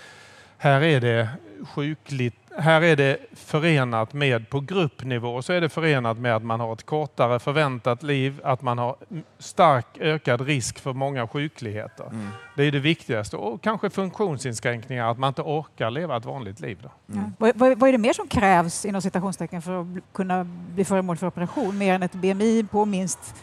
här 0.58 0.82
är 0.82 1.00
det 1.00 1.28
sjukligt, 1.74 2.45
här 2.58 2.82
är 2.82 2.96
det 2.96 3.18
förenat 3.32 4.12
med, 4.12 4.50
på 4.50 4.60
gruppnivå, 4.60 5.42
så 5.42 5.52
är 5.52 5.60
det 5.60 5.68
förenat 5.68 6.18
med 6.18 6.36
att 6.36 6.42
man 6.42 6.60
har 6.60 6.72
ett 6.72 6.86
kortare 6.86 7.38
förväntat 7.38 8.02
liv, 8.02 8.40
att 8.44 8.62
man 8.62 8.78
har 8.78 8.96
stark 9.38 9.86
ökad 10.00 10.40
risk 10.40 10.78
för 10.78 10.92
många 10.92 11.28
sjukligheter. 11.28 12.04
Mm. 12.04 12.28
Det 12.56 12.64
är 12.64 12.72
det 12.72 12.78
viktigaste. 12.78 13.36
Och 13.36 13.62
kanske 13.62 13.90
funktionsinskränkningar, 13.90 15.10
att 15.10 15.18
man 15.18 15.28
inte 15.28 15.42
orkar 15.42 15.90
leva 15.90 16.16
ett 16.16 16.24
vanligt 16.24 16.60
liv. 16.60 16.78
Då. 16.82 16.90
Ja. 17.06 17.30
Vad, 17.38 17.78
vad, 17.78 17.88
är 17.88 17.92
det 17.92 17.98
mer 17.98 18.12
som 18.12 18.28
krävs 18.28 18.84
inom 18.84 19.02
citationstecken 19.02 19.62
för 19.62 19.80
att 19.80 19.86
kunna 20.12 20.44
bli 20.74 20.84
föremål 20.84 21.16
för 21.16 21.26
operation? 21.26 21.78
Mer 21.78 21.94
än 21.94 22.02
ett 22.02 22.12
BMI 22.12 22.66
på 22.70 22.84
minst 22.84 23.34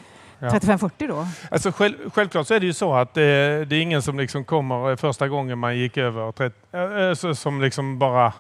Ja. 0.44 0.50
35-40 0.50 1.08
då? 1.08 1.28
Alltså 1.52 1.72
själv, 1.72 1.96
självklart 2.14 2.48
så 2.48 2.54
är 2.54 2.60
det 2.60 2.66
ju 2.66 2.74
så 2.74 2.94
att 2.94 3.18
eh, 3.18 3.22
det 3.22 3.72
är 3.72 3.82
ingen 3.82 4.02
som 4.02 4.20
liksom 4.20 4.44
kommer 4.44 4.92
eh, 4.92 4.96
första 4.96 5.28
gången 5.28 5.60
man 5.60 5.78
gick 5.78 5.98
över 5.98 6.32
30, 6.32 6.56
eh, 6.72 7.14
så, 7.14 7.36
som 7.36 7.62
liksom 7.62 8.00
bara 8.00 8.34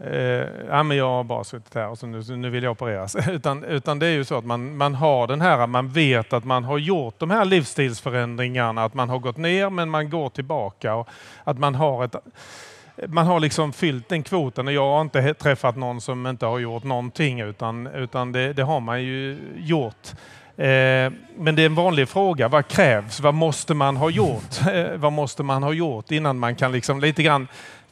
eh, 0.00 0.46
ja, 0.68 0.82
men 0.82 0.96
jag 0.96 1.08
har 1.08 1.24
bara 1.24 1.44
suttit 1.44 1.74
här 1.74 1.88
och 1.88 1.98
så 1.98 2.06
nu, 2.06 2.36
nu 2.36 2.50
vill 2.50 2.64
jag 2.64 2.70
opereras. 2.70 3.16
utan, 3.28 3.64
utan 3.64 3.98
det 3.98 4.06
är 4.06 4.10
ju 4.10 4.24
så 4.24 4.38
att 4.38 4.44
man, 4.44 4.76
man 4.76 4.94
har 4.94 5.26
den 5.26 5.40
här, 5.40 5.66
man 5.66 5.88
vet 5.88 6.32
att 6.32 6.44
man 6.44 6.64
har 6.64 6.78
gjort 6.78 7.14
de 7.18 7.30
här 7.30 7.44
livsstilsförändringarna, 7.44 8.84
att 8.84 8.94
man 8.94 9.08
har 9.08 9.18
gått 9.18 9.36
ner 9.36 9.70
men 9.70 9.90
man 9.90 10.10
går 10.10 10.28
tillbaka 10.28 10.94
och 10.94 11.08
att 11.44 11.58
man 11.58 11.74
har 11.74 12.04
ett 12.04 12.16
man 13.06 13.26
har 13.26 13.40
liksom 13.40 13.72
fyllt 13.72 14.08
den 14.08 14.22
kvoten 14.22 14.66
och 14.66 14.72
jag 14.72 14.90
har 14.90 15.00
inte 15.00 15.34
träffat 15.34 15.76
någon 15.76 16.00
som 16.00 16.26
inte 16.26 16.46
har 16.46 16.58
gjort 16.58 16.84
någonting 16.84 17.40
utan, 17.40 17.86
utan 17.86 18.32
det, 18.32 18.52
det 18.52 18.62
har 18.62 18.80
man 18.80 19.02
ju 19.02 19.38
gjort. 19.56 20.12
Eh, 20.58 21.12
men 21.36 21.54
det 21.54 21.62
är 21.62 21.66
en 21.66 21.74
vanlig 21.74 22.08
fråga. 22.08 22.48
Vad 22.48 22.68
krävs? 22.68 23.20
Vad 23.20 23.34
måste 23.34 23.74
man 23.74 23.96
ha 23.96 24.10
gjort? 24.10 24.42
Eh, 24.72 24.96
vad 24.96 25.12
måste 25.12 25.42
man 25.42 25.62
ha 25.62 25.72
gjort 25.72 26.10
innan 26.10 26.38
man 26.38 26.56
kan 26.56 26.72
liksom 26.72 27.00
lite 27.00 27.22
grann 27.22 27.48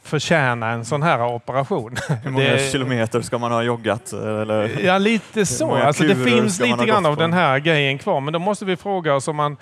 förtjäna 0.07 0.69
en 0.69 0.85
sån 0.85 1.03
här 1.03 1.23
operation? 1.25 1.95
Hur 2.23 2.31
många 2.31 2.45
Det- 2.45 2.71
kilometer 2.71 3.21
ska 3.21 3.37
man 3.37 3.51
ha 3.51 3.63
joggat? 3.63 4.13
Eller? 4.13 4.79
Ja, 4.85 4.97
lite 4.97 5.45
så. 5.45 5.75
Alltså, 5.75 6.03
det 6.03 6.15
finns 6.15 6.59
lite 6.59 6.85
grann 6.85 7.05
av 7.05 7.15
på? 7.15 7.21
den 7.21 7.33
här 7.33 7.59
grejen 7.59 7.97
kvar. 7.97 8.21
Men 8.21 8.33
då 8.33 8.39
måste 8.39 8.65
vi 8.65 8.75
fråga 8.77 9.15
oss 9.15 9.27
om 9.27 9.35
man... 9.35 9.57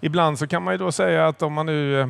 Ibland 0.00 0.38
så 0.38 0.46
kan 0.46 0.62
man 0.62 0.74
ju 0.74 0.78
då 0.78 0.92
säga 0.92 1.26
att 1.26 1.42
om 1.42 1.52
man 1.52 1.66
nu 1.66 2.00
eh, 2.00 2.06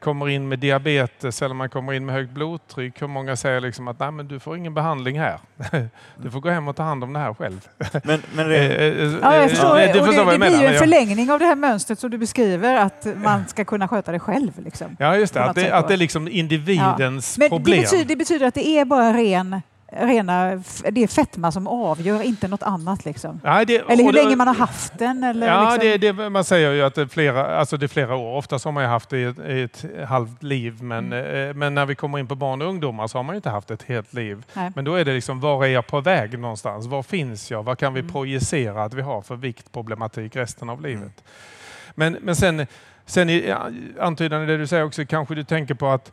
kommer 0.00 0.28
in 0.28 0.48
med 0.48 0.58
diabetes 0.58 1.42
eller 1.42 1.54
man 1.54 1.68
kommer 1.68 1.92
in 1.92 2.06
med 2.06 2.14
högt 2.14 2.30
blodtryck, 2.30 3.02
hur 3.02 3.06
många 3.06 3.36
säger 3.36 3.60
liksom 3.60 3.88
att 3.88 3.98
Nej, 4.00 4.10
men 4.10 4.28
du 4.28 4.40
får 4.40 4.56
ingen 4.56 4.74
behandling 4.74 5.18
här. 5.20 5.38
Du 6.16 6.30
får 6.30 6.40
gå 6.40 6.50
hem 6.50 6.68
och 6.68 6.76
ta 6.76 6.82
hand 6.82 7.04
om 7.04 7.12
det 7.12 7.18
här 7.18 7.34
själv. 7.34 7.68
Men, 8.04 8.22
men 8.34 8.46
Eh, 8.50 8.58
det, 8.58 9.02
eh, 9.02 9.12
Ja, 9.22 9.34
eh, 9.34 9.40
jag 9.40 9.50
förstår. 9.50 9.80
eh, 9.80 9.92
Du 9.92 10.04
förstår 10.04 10.24
det, 10.24 10.24
det 10.24 10.30
jag 10.32 10.40
blir 10.40 10.60
ju 10.60 10.66
en 10.66 10.70
men 10.72 10.78
förlängning 10.80 11.30
av 11.30 11.38
det 11.38 11.44
här 11.44 11.56
mönstret 11.56 11.98
som 11.98 12.10
du 12.10 12.18
beskriver, 12.18 12.76
att 12.76 13.06
man 13.16 13.48
ska 13.48 13.64
kunna 13.64 13.88
sköta 13.88 14.12
det 14.12 14.18
själv. 14.18 14.52
Liksom. 14.64 14.96
Ja, 14.98 15.16
just 15.16 15.34
det. 15.34 15.44
Att 15.44 15.54
det, 15.56 15.70
att 15.70 15.88
det 15.88 15.94
är 15.94 15.98
liksom 15.98 16.28
individens 16.28 17.38
Men 17.38 17.44
det 17.50 17.56
problem. 17.56 17.80
betyder, 17.80 18.04
det 18.04 18.16
betyder 18.16 18.46
att 18.46 18.54
det 18.54 18.68
är 18.68 18.84
bara 18.84 19.12
ren 19.12 19.62
rena, 19.92 20.62
det 20.90 21.02
är 21.02 21.06
fetma 21.06 21.52
som 21.52 21.66
avgör, 21.66 22.22
inte 22.22 22.48
något 22.48 22.62
annat. 22.62 23.04
Liksom. 23.04 23.40
Nej, 23.44 23.66
det, 23.66 23.76
Eller 23.76 24.04
hur 24.04 24.12
det- 24.12 24.22
länge 24.22 24.36
man 24.36 24.46
har 24.48 24.54
haft 24.54 24.98
den. 24.98 25.24
Eller 25.24 25.46
Ja, 25.48 25.76
liksom. 25.80 26.16
det, 26.16 26.30
man 26.30 26.44
säger 26.44 26.72
ju 26.72 26.82
att 26.82 26.94
det 26.94 27.02
är 27.02 27.06
flera, 27.06 27.56
alltså 27.58 27.76
det 27.76 27.88
flera 27.88 28.16
år. 28.16 28.36
Oftast 28.36 28.64
har 28.64 28.72
man 28.72 28.84
haft 28.84 29.10
det 29.10 29.18
i 29.18 29.24
ett, 29.24 29.38
i 29.38 29.62
ett 29.62 29.84
halvt 30.08 30.42
liv. 30.42 30.82
Men, 30.82 31.12
Mm. 31.12 31.48
eh, 31.50 31.54
men 31.54 31.74
när 31.74 31.86
vi 31.86 31.94
kommer 31.94 32.18
in 32.18 32.26
på 32.26 32.34
barn 32.34 32.62
och 32.62 32.68
ungdomar 32.68 33.06
så 33.06 33.18
har 33.18 33.22
man 33.22 33.36
inte 33.36 33.50
haft 33.50 33.70
ett 33.70 33.82
helt 33.82 34.12
liv. 34.14 34.44
Nej. 34.54 34.72
Men 34.74 34.84
då 34.84 34.94
är 34.94 35.04
det 35.04 35.12
liksom, 35.12 35.40
var 35.40 35.64
är 35.64 35.68
jag 35.68 35.86
på 35.86 36.00
väg 36.00 36.38
någonstans? 36.38 36.86
Var 36.86 37.02
finns 37.02 37.50
jag? 37.50 37.62
Vad 37.62 37.78
kan 37.78 37.94
vi 37.94 38.00
Mm. 38.00 38.12
projicera 38.12 38.84
att 38.84 38.94
vi 38.94 39.02
har 39.02 39.22
för 39.22 39.36
viktproblematik 39.36 40.36
resten 40.36 40.70
av 40.70 40.82
livet? 40.82 41.24
Men, 41.94 42.16
men 42.22 42.36
sen, 42.36 42.66
sen 43.06 43.28
antydan 44.00 44.42
i 44.42 44.46
det 44.46 44.56
du 44.56 44.66
säger 44.66 44.84
också, 44.84 45.04
kanske 45.08 45.34
du 45.34 45.44
tänker 45.44 45.74
på 45.74 45.86
att 45.88 46.12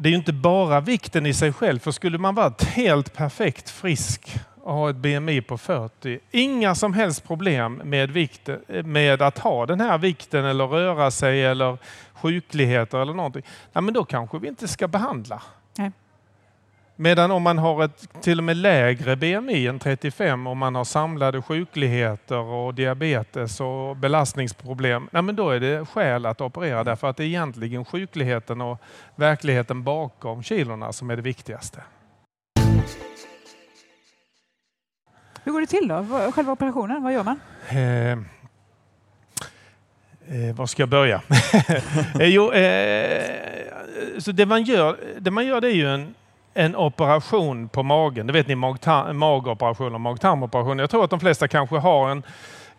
det 0.00 0.08
är 0.08 0.10
ju 0.10 0.16
inte 0.16 0.32
bara 0.32 0.80
vikten 0.80 1.26
i 1.26 1.34
sig 1.34 1.52
själv. 1.52 1.78
För 1.78 1.90
skulle 1.90 2.18
man 2.18 2.34
vara 2.34 2.54
helt 2.60 3.14
perfekt 3.14 3.70
frisk 3.70 4.36
och 4.62 4.74
ha 4.74 4.90
ett 4.90 4.96
BMI 4.96 5.40
på 5.40 5.58
40, 5.58 6.18
inga 6.30 6.74
som 6.74 6.92
helst 6.92 7.26
problem 7.26 7.74
med, 7.84 8.10
vikt, 8.10 8.48
med 8.84 9.22
att 9.22 9.38
ha 9.38 9.66
den 9.66 9.80
här 9.80 9.98
vikten 9.98 10.44
eller 10.44 10.66
röra 10.66 11.10
sig 11.10 11.44
eller 11.44 11.78
sjukligheter 12.14 12.98
eller 12.98 13.14
någonting. 13.14 13.42
Ja, 13.72 13.80
men 13.80 13.94
då 13.94 14.04
kanske 14.04 14.38
vi 14.38 14.48
inte 14.48 14.68
ska 14.68 14.88
behandla. 14.88 15.42
Nej. 15.78 15.92
Medan 17.02 17.30
om 17.30 17.42
man 17.42 17.58
har 17.58 17.84
ett 17.84 18.22
till 18.22 18.38
och 18.38 18.44
med 18.44 18.56
lägre 18.56 19.16
BMI 19.16 19.66
än 19.66 19.78
35 19.78 20.46
och 20.46 20.56
man 20.56 20.74
har 20.74 20.84
samlade 20.84 21.42
sjukligheter 21.42 22.38
och 22.38 22.74
diabetes 22.74 23.60
och 23.60 23.96
belastningsproblem, 23.96 25.08
nej 25.12 25.22
men 25.22 25.36
då 25.36 25.50
är 25.50 25.60
det 25.60 25.86
skäl 25.86 26.26
att 26.26 26.40
operera 26.40 26.84
därför 26.84 27.10
att 27.10 27.16
det 27.16 27.24
är 27.24 27.26
egentligen 27.26 27.84
sjukligheten 27.84 28.60
och 28.60 28.78
verkligheten 29.16 29.82
bakom 29.82 30.42
kilorna 30.42 30.92
som 30.92 31.10
är 31.10 31.16
det 31.16 31.22
viktigaste. 31.22 31.82
Hur 35.44 35.52
går 35.52 35.60
det 35.60 35.66
till 35.66 35.88
då? 35.88 36.32
Själva 36.32 36.52
operationen, 36.52 37.02
vad 37.02 37.12
gör 37.12 37.24
man? 37.24 37.40
Eh, 37.68 38.12
eh, 40.48 40.56
var 40.56 40.66
ska 40.66 40.82
jag 40.82 40.88
börja? 40.88 41.22
eh, 42.20 42.26
jo, 42.26 42.52
eh, 42.52 43.22
så 44.18 44.32
det 44.32 44.46
man 44.46 44.62
gör, 44.62 44.96
det 45.18 45.30
man 45.30 45.46
gör 45.46 45.60
det 45.60 45.68
är 45.68 45.74
ju 45.74 45.88
en, 45.94 46.14
en 46.60 46.76
operation 46.76 47.68
på 47.68 47.82
magen. 47.82 48.26
Det 48.26 48.32
vet 48.32 48.48
ni, 48.48 48.54
magoperation 49.14 49.94
och 49.94 50.00
mag-tarmoperation. 50.00 50.78
Jag 50.78 50.90
tror 50.90 51.04
att 51.04 51.10
de 51.10 51.20
flesta 51.20 51.48
kanske 51.48 51.76
har 51.76 52.10
en 52.10 52.22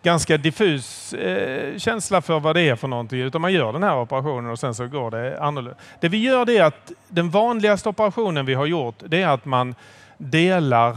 ganska 0.02 0.36
diffus 0.36 1.12
eh, 1.12 1.78
känsla 1.78 2.20
för 2.22 2.40
vad 2.40 2.56
det 2.56 2.60
är 2.60 2.76
för 2.76 2.88
någonting. 2.88 3.20
Utan 3.20 3.40
man 3.40 3.52
gör 3.52 3.72
den 3.72 3.82
här 3.82 4.00
operationen 4.00 4.50
och 4.50 4.58
sen 4.58 4.74
så 4.74 4.86
går 4.86 5.10
det 5.10 5.40
annorlunda. 5.40 5.78
Det 6.00 6.08
vi 6.08 6.18
gör 6.18 6.44
det 6.44 6.58
är 6.58 6.64
att 6.64 6.92
den 7.08 7.30
vanligaste 7.30 7.88
operationen 7.88 8.46
vi 8.46 8.54
har 8.54 8.66
gjort 8.66 8.94
det 9.06 9.22
är 9.22 9.28
att 9.28 9.44
man 9.44 9.74
delar, 10.18 10.96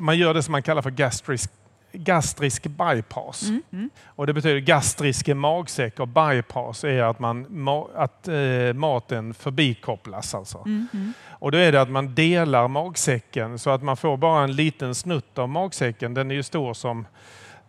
man 0.00 0.18
gör 0.18 0.34
det 0.34 0.42
som 0.42 0.52
man 0.52 0.62
kallar 0.62 0.82
för 0.82 0.90
gastrisk, 0.90 1.50
gastrisk 1.92 2.66
bypass. 2.66 3.42
Mm. 3.42 3.62
Mm. 3.72 3.90
Och 4.06 4.26
det 4.26 4.32
betyder 4.32 4.58
gastrisk 4.58 5.28
är 5.28 5.34
magsäck 5.34 6.00
och 6.00 6.08
bypass 6.08 6.84
är 6.84 7.02
att, 7.02 7.18
man, 7.18 7.46
ma- 7.46 7.88
att 7.96 8.28
eh, 8.28 8.74
maten 8.74 9.34
förbikopplas. 9.34 10.34
Alltså. 10.34 10.62
Mm. 10.66 11.14
Och 11.42 11.52
då 11.52 11.58
är 11.58 11.72
det 11.72 11.80
att 11.80 11.90
man 11.90 12.14
delar 12.14 12.68
magsäcken 12.68 13.58
så 13.58 13.70
att 13.70 13.82
man 13.82 13.96
får 13.96 14.16
bara 14.16 14.44
en 14.44 14.56
liten 14.56 14.94
snutt 14.94 15.38
av 15.38 15.48
magsäcken. 15.48 16.14
Den 16.14 16.30
är 16.30 16.34
ju 16.34 16.42
stor 16.42 16.74
som 16.74 17.06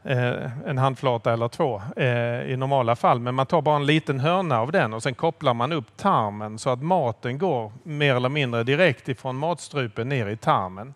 eh, 0.03 0.67
en 0.67 0.77
handflata 0.77 1.33
eller 1.33 1.47
två 1.47 1.81
eh, 1.97 2.51
i 2.51 2.55
normala 2.57 2.95
fall. 2.95 3.19
Men 3.19 3.35
man 3.35 3.45
tar 3.45 3.61
bara 3.61 3.75
en 3.75 3.85
liten 3.85 4.19
hörna 4.19 4.59
av 4.59 4.71
den 4.71 4.93
och 4.93 5.03
sen 5.03 5.15
kopplar 5.15 5.53
man 5.53 5.71
upp 5.71 5.97
tarmen 5.97 6.59
så 6.59 6.69
att 6.69 6.83
maten 6.83 7.37
går 7.37 7.71
mer 7.83 8.15
eller 8.15 8.29
mindre 8.29 8.63
direkt 8.63 9.09
ifrån 9.09 9.35
matstrupen 9.35 10.09
ner 10.09 10.27
i 10.27 10.37
tarmen. 10.37 10.93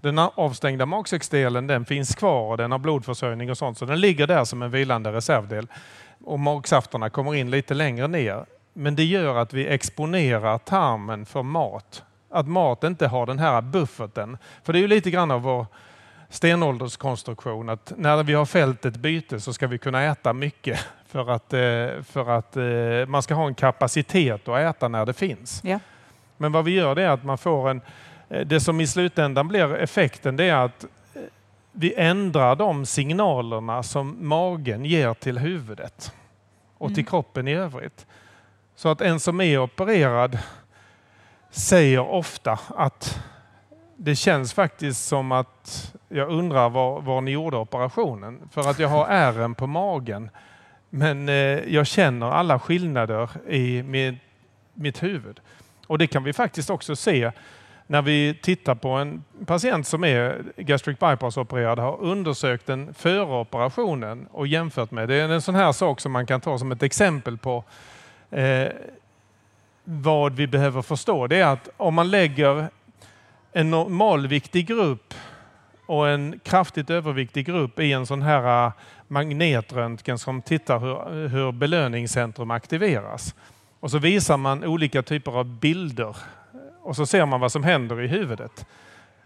Den 0.00 0.18
avstängda 0.18 0.86
magsäcksdelen 0.86 1.66
den 1.66 1.84
finns 1.84 2.14
kvar 2.14 2.50
och 2.50 2.56
den 2.56 2.72
har 2.72 2.78
blodförsörjning 2.78 3.50
och 3.50 3.58
sånt 3.58 3.78
så 3.78 3.84
den 3.84 4.00
ligger 4.00 4.26
där 4.26 4.44
som 4.44 4.62
en 4.62 4.70
vilande 4.70 5.12
reservdel. 5.12 5.66
Och 6.24 6.40
magsafterna 6.40 7.10
kommer 7.10 7.34
in 7.34 7.50
lite 7.50 7.74
längre 7.74 8.08
ner. 8.08 8.44
Men 8.72 8.96
det 8.96 9.04
gör 9.04 9.36
att 9.36 9.52
vi 9.52 9.66
exponerar 9.66 10.58
tarmen 10.58 11.26
för 11.26 11.42
mat. 11.42 12.02
Att 12.30 12.48
mat 12.48 12.84
inte 12.84 13.06
har 13.06 13.26
den 13.26 13.38
här 13.38 13.60
bufferten. 13.60 14.38
För 14.64 14.72
det 14.72 14.78
är 14.78 14.80
ju 14.80 14.88
lite 14.88 15.10
grann 15.10 15.30
av 15.30 15.42
vår 15.42 15.66
stenålderskonstruktion 16.28 17.68
att 17.68 17.92
när 17.96 18.22
vi 18.22 18.34
har 18.34 18.46
fällt 18.46 18.84
ett 18.84 18.96
byte 18.96 19.40
så 19.40 19.52
ska 19.52 19.66
vi 19.66 19.78
kunna 19.78 20.02
äta 20.04 20.32
mycket 20.32 20.86
för 21.06 21.30
att, 21.30 21.52
eh, 21.52 22.02
för 22.02 22.30
att 22.30 22.56
eh, 22.56 23.06
man 23.08 23.22
ska 23.22 23.34
ha 23.34 23.46
en 23.46 23.54
kapacitet 23.54 24.48
att 24.48 24.58
äta 24.58 24.88
när 24.88 25.06
det 25.06 25.12
finns. 25.12 25.60
Ja. 25.64 25.78
Men 26.36 26.52
vad 26.52 26.64
vi 26.64 26.70
gör 26.70 26.94
det 26.94 27.02
är 27.02 27.08
att 27.08 27.24
man 27.24 27.38
får 27.38 27.70
en... 27.70 27.80
eh, 28.28 28.46
Det 28.46 28.60
som 28.60 28.80
i 28.80 28.86
slutändan 28.86 29.48
blir 29.48 29.74
effekten 29.74 30.36
det 30.36 30.44
är 30.44 30.56
att 30.64 30.84
vi 31.72 31.94
ändrar 31.94 32.56
de 32.56 32.86
signalerna 32.86 33.82
som 33.82 34.16
magen 34.28 34.84
ger 34.84 35.14
till 35.14 35.38
huvudet 35.38 36.12
och 36.78 36.88
till 36.88 36.98
Mm. 36.98 37.06
kroppen 37.10 37.48
i 37.48 37.54
övrigt. 37.54 38.06
Så 38.80 38.88
att 38.88 39.00
en 39.00 39.20
som 39.20 39.40
är 39.40 39.58
opererad 39.58 40.38
säger 41.50 42.00
ofta 42.00 42.58
att 42.76 43.22
det 43.96 44.16
känns 44.16 44.52
faktiskt 44.52 45.08
som 45.08 45.32
att 45.32 45.94
jag 46.08 46.28
undrar 46.28 46.70
var, 46.70 47.00
var 47.00 47.20
ni 47.20 47.30
gjorde 47.30 47.56
operationen. 47.56 48.48
För 48.52 48.70
att 48.70 48.78
jag 48.78 48.88
har 48.88 49.06
ärren 49.06 49.54
på 49.54 49.66
magen. 49.66 50.30
Men 50.90 51.28
eh, 51.28 51.34
jag 51.74 51.86
känner 51.86 52.30
alla 52.30 52.58
skillnader 52.58 53.30
i 53.48 53.82
mitt, 53.82 54.14
mitt 54.74 55.02
huvud. 55.02 55.40
Och 55.86 55.98
det 55.98 56.06
kan 56.06 56.24
vi 56.24 56.32
faktiskt 56.32 56.70
också 56.70 56.96
se 56.96 57.32
när 57.86 58.02
vi 58.02 58.38
tittar 58.42 58.74
på 58.74 58.88
en 58.88 59.24
patient 59.46 59.86
som 59.86 60.04
är 60.04 60.42
gastric 60.56 60.98
bypass-opererad 60.98 61.78
har 61.78 62.00
undersökt 62.00 62.66
den 62.66 62.94
före 62.94 63.40
operationen 63.40 64.26
och 64.30 64.46
jämfört 64.46 64.90
med. 64.90 65.08
Det 65.08 65.14
är 65.14 65.28
en 65.28 65.42
sån 65.42 65.54
här 65.54 65.72
sak 65.72 66.00
som 66.00 66.12
man 66.12 66.26
kan 66.26 66.40
ta 66.40 66.58
som 66.58 66.72
ett 66.72 66.82
exempel 66.82 67.38
på 67.38 67.64
eh, 68.30 68.68
vad 69.84 70.32
vi 70.32 70.46
behöver 70.46 70.82
förstå. 70.82 71.26
Det 71.26 71.36
är 71.36 71.46
att 71.46 71.68
om 71.76 71.94
man 71.94 72.10
lägger 72.10 72.68
en 73.52 73.70
normalviktig 73.70 74.66
grupp 74.66 75.14
och 75.86 76.08
en 76.08 76.40
kraftigt 76.42 76.90
överviktig 76.90 77.46
grupp 77.46 77.80
i 77.80 77.92
en 77.92 78.06
sån 78.06 78.22
här 78.22 78.66
eh, 78.66 78.72
magnetröntgen 79.08 80.18
som 80.18 80.42
tittar 80.42 80.78
hur, 80.78 81.28
hur 81.28 81.52
belöningscentrum 81.52 82.50
aktiveras. 82.50 83.34
Och 83.80 83.90
så 83.90 83.98
visar 83.98 84.36
man 84.36 84.64
olika 84.64 85.02
typer 85.02 85.32
av 85.32 85.44
bilder 85.44 86.08
eh, 86.08 86.16
och 86.82 86.96
så 86.96 87.06
ser 87.06 87.26
man 87.26 87.40
vad 87.40 87.52
som 87.52 87.64
händer 87.64 88.00
i 88.00 88.06
huvudet. 88.06 88.66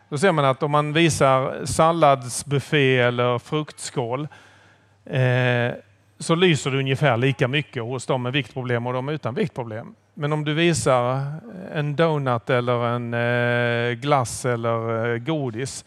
Då 0.08 0.18
ser 0.18 0.32
man 0.32 0.44
att 0.44 0.62
om 0.62 0.70
man 0.70 0.92
visar 0.92 1.64
salladsbuffé 1.64 2.98
eller 2.98 3.38
fruktskål 3.38 4.28
eh, 5.04 5.72
så 6.18 6.34
lyser 6.34 6.70
det 6.70 6.78
ungefär 6.78 7.16
lika 7.16 7.48
mycket 7.48 7.82
hos 7.82 8.06
de 8.06 8.22
med 8.22 8.32
viktproblem 8.32 8.86
och 8.86 8.92
de 8.92 9.08
utan 9.08 9.34
viktproblem. 9.34 9.94
Men 10.14 10.32
om 10.32 10.44
du 10.44 10.54
visar 10.54 11.32
en 11.72 11.96
donut 11.96 12.50
eller 12.50 12.86
en 12.86 13.14
eh, 13.14 13.94
glass 13.94 14.44
eller 14.44 15.12
eh, 15.12 15.18
godis 15.18 15.84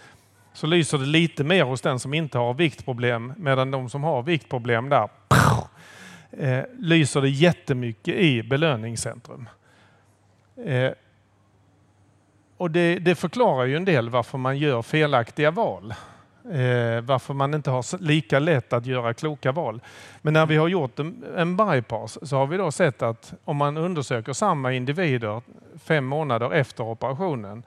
så 0.54 0.68
lyser 0.68 0.98
det 0.98 1.06
lite 1.06 1.44
mer 1.44 1.64
hos 1.64 1.82
den 1.82 2.00
som 2.00 2.14
inte 2.14 2.38
har 2.38 2.54
viktproblem 2.54 3.34
medan 3.38 3.72
de 3.72 3.90
som 3.90 4.04
har 4.04 4.24
viktproblem 4.24 4.90
där 4.90 5.10
eh, 6.32 6.64
lyser 6.80 7.22
det 7.22 7.30
jättemycket 7.30 8.16
i 8.16 8.44
belöningscentrum. 8.44 9.50
Och 12.58 12.72
det, 12.72 13.00
det 13.00 13.16
förklarar 13.16 13.66
ju 13.66 13.76
en 13.76 13.86
del 13.86 14.10
varför 14.10 14.38
man 14.38 14.58
gör 14.58 14.82
felaktiga 14.82 15.52
val. 15.52 15.94
Eh, 16.52 17.02
varför 17.02 17.34
man 17.34 17.54
inte 17.54 17.70
har 17.72 18.02
lika 18.04 18.40
lätt 18.40 18.74
att 18.74 18.86
göra 18.86 19.14
kloka 19.14 19.52
val. 19.52 19.82
Men 20.22 20.34
när 20.34 20.46
vi 20.46 20.58
har 20.58 20.68
gjort 20.68 21.00
en, 21.00 21.24
en 21.38 21.58
bypass 21.58 22.18
så 22.30 22.38
har 22.38 22.48
vi 22.48 22.58
då 22.58 22.72
sett 22.72 23.02
att 23.02 23.34
om 23.46 23.58
man 23.58 23.78
undersöker 23.78 24.34
samma 24.34 24.74
individer 24.74 25.42
fem 25.84 26.06
månader 26.06 26.54
efter 26.54 26.84
operationen 26.84 27.64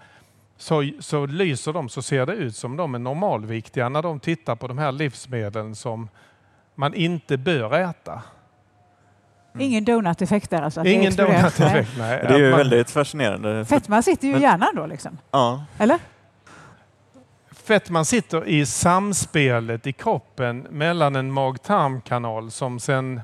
så, 0.57 0.90
så 1.01 1.27
lyser 1.27 1.73
de, 1.73 1.88
så 1.88 2.03
ser 2.03 2.27
det 2.27 2.33
ut 2.33 2.57
som 2.57 2.77
de 2.77 2.95
är 2.95 2.99
normalviktiga 2.99 3.88
när 3.88 4.03
de 4.03 4.21
tittar 4.21 4.57
på 4.57 4.69
de 4.69 4.79
här 4.79 4.93
livsmedlen 4.93 5.75
som 5.75 6.09
man 6.75 6.95
inte 6.95 7.37
bör 7.37 7.75
äta. 7.75 8.23
Ingen 9.59 9.85
donut-effekt 9.85 10.51
där 10.51 10.62
alltså? 10.62 10.85
Ingen 10.85 11.16
donut-effekt. 11.16 11.90
nej. 11.99 12.25
Det 12.29 12.35
är 12.35 12.38
ju 12.38 12.51
Man- 12.51 12.59
väldigt 12.59 12.90
fascinerande. 12.90 13.64
Fetma 13.64 14.03
sitter 14.03 14.29
ju 14.29 14.37
i 14.37 14.40
hjärnan 14.40 14.69
då, 14.77 14.87
liksom. 14.87 15.19
Ja. 15.31 15.64
eller? 15.79 15.99
Fettman 17.70 18.04
sitter 18.04 18.48
i 18.48 18.66
samspelet 18.66 19.87
i 19.87 19.92
kroppen 19.92 20.66
mellan 20.70 21.16
en 21.16 21.33
mag-tarmkanal 21.33 22.50
som 22.50 22.80
sedan 22.80 23.20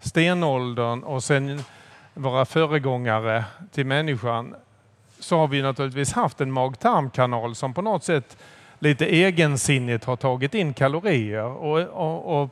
stenåldern 0.00 1.02
och 1.02 1.24
sen 1.24 1.62
våra 2.14 2.44
föregångare 2.44 3.44
till 3.72 3.86
människan 3.86 4.54
så 5.18 5.38
har 5.38 5.48
vi 5.48 5.62
naturligtvis 5.62 6.12
haft 6.12 6.40
en 6.40 6.52
mag-tarmkanal 6.52 7.54
som 7.54 7.74
på 7.74 7.82
något 7.82 8.04
sätt 8.04 8.36
lite 8.78 9.06
egensinnigt 9.06 10.04
har 10.04 10.16
tagit 10.16 10.54
in 10.54 10.74
kalorier 10.74 11.44
och, 11.44 11.80
och, 11.80 12.42
och 12.42 12.50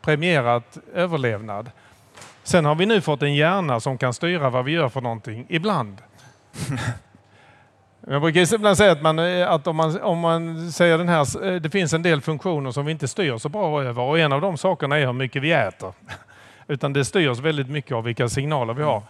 premierat 0.00 0.78
överlevnad. 0.94 1.70
Sen 2.42 2.64
har 2.64 2.74
vi 2.74 2.86
nu 2.86 3.00
fått 3.00 3.22
en 3.22 3.34
hjärna 3.34 3.80
som 3.80 3.98
kan 3.98 4.14
styra 4.14 4.50
vad 4.50 4.64
vi 4.64 4.72
gör 4.72 4.88
för 4.88 5.00
någonting 5.00 5.46
ibland. 5.48 5.98
Jag 8.06 8.22
brukar 8.22 8.54
ibland 8.54 8.76
säga 8.76 8.92
att, 8.92 9.02
man, 9.02 9.18
att 9.42 9.66
om, 9.66 9.76
man, 9.76 10.02
om 10.02 10.18
man 10.18 10.72
säger 10.72 10.98
den 10.98 11.08
här, 11.08 11.60
det 11.60 11.70
finns 11.70 11.92
en 11.92 12.02
del 12.02 12.20
funktioner 12.20 12.70
som 12.70 12.86
vi 12.86 12.92
inte 12.92 13.08
styr 13.08 13.38
så 13.38 13.48
bra 13.48 13.82
över 13.82 14.02
och 14.02 14.18
en 14.18 14.32
av 14.32 14.40
de 14.40 14.58
sakerna 14.58 14.98
är 14.98 15.06
hur 15.06 15.12
mycket 15.12 15.42
vi 15.42 15.52
äter. 15.52 15.92
Utan 16.68 16.92
det 16.92 17.04
styrs 17.04 17.38
väldigt 17.38 17.68
mycket 17.68 17.92
av 17.92 18.04
vilka 18.04 18.28
signaler 18.28 18.74
vi 18.74 18.82
har. 18.82 19.02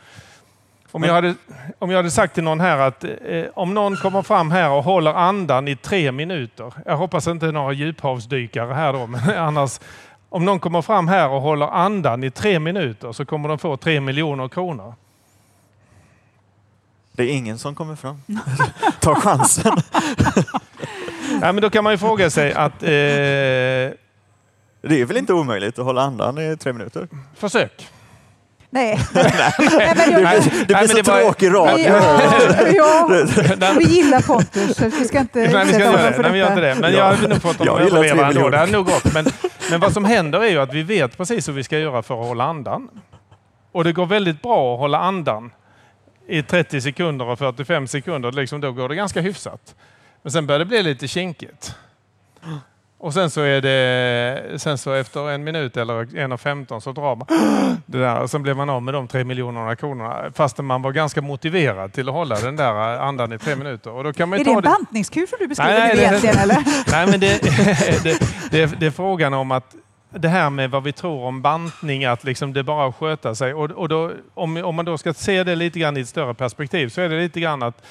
Om 0.90 1.02
jag 1.02 1.14
hade, 1.14 1.34
om 1.78 1.90
jag 1.90 1.96
hade 1.96 2.10
sagt 2.10 2.34
till 2.34 2.44
någon 2.44 2.60
här 2.60 2.78
att 2.78 3.04
eh, 3.04 3.44
om 3.54 3.74
någon 3.74 3.96
kommer 3.96 4.22
fram 4.22 4.50
här 4.50 4.70
och 4.70 4.84
håller 4.84 5.14
andan 5.14 5.68
i 5.68 5.76
tre 5.76 6.12
minuter. 6.12 6.72
Jag 6.86 6.96
hoppas 6.96 7.26
inte 7.26 7.52
några 7.52 7.72
djuphavsdykare 7.72 8.74
här 8.74 8.92
då, 8.92 9.06
men 9.06 9.38
annars. 9.38 9.80
Om 10.28 10.44
någon 10.44 10.60
kommer 10.60 10.82
fram 10.82 11.08
här 11.08 11.28
och 11.28 11.40
håller 11.40 11.66
andan 11.66 12.24
i 12.24 12.30
tre 12.30 12.58
minuter 12.58 13.12
så 13.12 13.24
kommer 13.24 13.48
de 13.48 13.58
få 13.58 13.76
tre 13.76 14.00
miljoner 14.00 14.48
kronor. 14.48 14.94
Det 17.16 17.22
är 17.22 17.28
ingen 17.28 17.58
som 17.58 17.74
kommer 17.74 17.96
fram. 17.96 18.22
Ta 19.00 19.14
chansen. 19.14 19.76
ja, 21.40 21.52
men 21.52 21.56
då 21.56 21.70
kan 21.70 21.84
man 21.84 21.92
ju 21.92 21.98
fråga 21.98 22.30
sig 22.30 22.52
att... 22.52 22.82
Eh, 22.82 22.88
det 24.86 25.00
är 25.00 25.04
väl 25.04 25.16
inte 25.16 25.32
omöjligt 25.32 25.78
att 25.78 25.84
hålla 25.84 26.02
andan 26.02 26.38
i 26.38 26.56
tre 26.56 26.72
minuter? 26.72 27.08
Försök. 27.34 27.88
Nej. 28.70 29.00
Nej, 29.14 29.92
men 29.96 30.10
jag, 30.10 30.42
det, 30.68 30.74
blir 30.74 30.86
så 30.86 31.02
tråkig 31.02 31.48
radio. 31.54 31.86
Ja, 31.86 33.24
ja, 33.60 33.74
vi 33.78 33.84
gillar 33.84 34.20
Pontus, 34.20 34.76
så 34.76 34.88
vi 34.88 35.04
ska 35.04 35.18
inte 35.18 35.38
Nej, 35.38 35.66
vi 35.66 35.72
ska 35.72 35.82
göra 35.82 36.10
det. 36.10 36.18
Nej, 36.22 36.32
vi 36.32 36.38
gör 36.38 36.48
inte 36.48 36.60
det. 36.60 36.74
Men 36.74 36.92
jag 36.92 37.04
hade 37.04 37.28
nog 37.28 37.42
fått 37.42 37.58
dem 37.58 37.68
att 37.68 37.80
överleva 37.80 38.28
ändå. 38.28 38.48
Det 38.48 38.58
hade 38.58 38.72
nog 38.72 38.86
gått. 38.86 39.14
Men, 39.14 39.26
men 39.70 39.80
vad 39.80 39.92
som 39.92 40.04
händer 40.04 40.40
är 40.40 40.50
ju 40.50 40.58
att 40.58 40.74
vi 40.74 40.82
vet 40.82 41.16
precis 41.16 41.48
hur 41.48 41.52
vi 41.52 41.64
ska 41.64 41.78
göra 41.78 42.02
för 42.02 42.20
att 42.20 42.26
hålla 42.26 42.44
andan. 42.44 42.88
Och 43.72 43.84
det 43.84 43.92
går 43.92 44.06
väldigt 44.06 44.42
bra 44.42 44.74
att 44.74 44.80
hålla 44.80 44.98
andan 44.98 45.50
i 46.26 46.42
30 46.42 46.80
sekunder 46.80 47.26
och 47.26 47.38
45 47.38 47.86
sekunder. 47.86 48.32
Liksom 48.32 48.60
då 48.60 48.72
går 48.72 48.88
det 48.88 48.94
ganska 48.94 49.20
hyfsat. 49.20 49.74
Men 50.22 50.32
sen 50.32 50.46
börjar 50.46 50.58
det 50.58 50.64
bli 50.64 50.82
lite 50.82 51.08
kinkigt. 51.08 51.74
Och 52.98 53.14
sen 53.14 53.30
så 53.30 53.40
är 53.40 53.60
det, 53.60 54.60
sen 54.60 54.78
så 54.78 54.92
efter 54.92 55.30
en 55.30 55.44
minut 55.44 55.76
eller 55.76 55.94
1.15 55.94 56.80
så 56.80 56.92
drar 56.92 57.16
man 57.16 57.26
det 57.86 57.98
där 57.98 58.20
och 58.20 58.30
sen 58.30 58.42
blir 58.42 58.54
man 58.54 58.70
av 58.70 58.82
med 58.82 58.94
de 58.94 59.08
tre 59.08 59.24
miljonerna 59.24 59.76
kronorna 59.76 60.32
fastän 60.34 60.64
man 60.64 60.82
var 60.82 60.92
ganska 60.92 61.22
motiverad 61.22 61.92
till 61.92 62.08
att 62.08 62.14
hålla 62.14 62.36
den 62.40 62.56
där 62.56 62.74
andan 62.98 63.32
i 63.32 63.38
tre 63.38 63.56
minuter. 63.56 63.90
Och 63.90 64.04
då 64.04 64.12
kan 64.12 64.28
man 64.28 64.40
är 64.40 64.44
det 64.44 64.50
en 64.50 64.60
bantningskur 64.60 65.26
som 65.26 65.38
du 65.40 65.46
beskriver 65.46 65.78
nej, 65.78 65.94
nej, 65.94 66.04
egentligen? 66.04 66.38
eller? 66.38 66.56
Nej, 66.90 67.06
men 67.06 67.20
det, 67.20 67.42
det, 68.02 68.20
det, 68.50 68.80
det 68.80 68.86
är 68.86 68.90
frågan 68.90 69.34
om 69.34 69.50
att 69.50 69.74
det 70.16 70.28
här 70.28 70.50
med 70.50 70.70
vad 70.70 70.82
vi 70.82 70.92
tror 70.92 71.24
om 71.24 71.42
bantning, 71.42 72.04
att 72.04 72.24
liksom 72.24 72.52
det 72.52 72.62
bara 72.62 72.88
att 72.88 72.96
sköta 72.96 73.34
sig. 73.34 73.54
Och, 73.54 73.70
och 73.70 73.88
då, 73.88 74.12
om, 74.34 74.56
om 74.56 74.74
man 74.74 74.84
då 74.84 74.98
ska 74.98 75.14
se 75.14 75.44
det 75.44 75.56
lite 75.56 75.78
grann 75.78 75.96
i 75.96 76.00
ett 76.00 76.08
större 76.08 76.34
perspektiv 76.34 76.88
så 76.88 77.00
är 77.00 77.08
det 77.08 77.20
lite 77.20 77.40
grann 77.40 77.62
att 77.62 77.82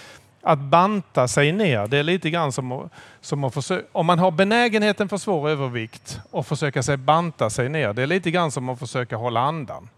att 0.44 0.60
banta 0.60 1.28
sig 1.28 1.52
ner, 1.52 1.88
det 1.88 1.98
är 1.98 2.04
lite 2.04 2.30
grann 2.30 2.52
som, 2.52 2.90
som 3.22 3.44
att 3.44 3.54
försöka, 3.54 3.88
om 3.92 4.06
man 4.06 4.20
har 4.20 4.32
benägenheten 4.32 5.10
för 5.10 5.18
svår 5.18 5.50
övervikt 5.50 6.20
och 6.32 6.48
försöka 6.48 6.84
sig 6.84 6.98
banta 6.98 7.50
sig 7.50 7.70
ner, 7.70 7.94
det 7.94 8.02
är 8.02 8.08
lite 8.08 8.32
grann 8.32 8.52
som 8.52 8.70
att 8.70 8.80
försöka 8.80 9.16
hålla 9.16 9.40
andan. 9.40 9.90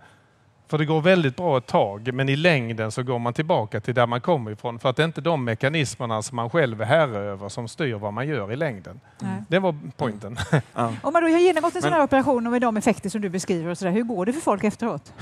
För 0.67 0.77
det 0.77 0.85
går 0.85 1.01
väldigt 1.01 1.35
bra 1.35 1.57
ett 1.57 1.67
tag, 1.67 2.13
men 2.13 2.29
i 2.29 2.35
längden 2.35 2.91
så 2.91 3.03
går 3.03 3.19
man 3.19 3.33
tillbaka 3.33 3.79
till 3.79 3.93
där 3.93 4.07
man 4.07 4.21
kommer 4.21 4.51
ifrån. 4.51 4.79
För 4.79 4.89
att 4.89 4.95
det 4.95 5.03
är 5.03 5.05
inte 5.05 5.21
de 5.21 5.43
mekanismerna 5.43 6.21
som 6.21 6.35
man 6.35 6.49
själv 6.49 6.81
är 6.81 6.85
herre 6.85 7.17
över 7.17 7.49
som 7.49 7.67
styr 7.67 7.95
vad 7.95 8.13
man 8.13 8.27
gör 8.27 8.51
i 8.51 8.55
längden. 8.55 8.99
Mm. 9.21 9.45
Det 9.49 9.59
var 9.59 9.75
poängen. 9.97 10.37
Mm. 10.75 10.95
Om 11.01 11.13
man 11.13 11.23
då 11.23 11.29
har 11.29 11.39
genomgått 11.39 11.75
en 11.75 11.81
sån 11.81 11.93
här 11.93 12.03
operation 12.03 12.45
och 12.45 12.51
med 12.51 12.61
de 12.61 12.77
effekter 12.77 13.09
som 13.09 13.21
du 13.21 13.29
beskriver, 13.29 13.71
och 13.71 13.77
så 13.77 13.85
där, 13.85 13.91
hur 13.91 14.03
går 14.03 14.25
det 14.25 14.33
för 14.33 14.41
folk 14.41 14.63
efteråt? 14.63 15.13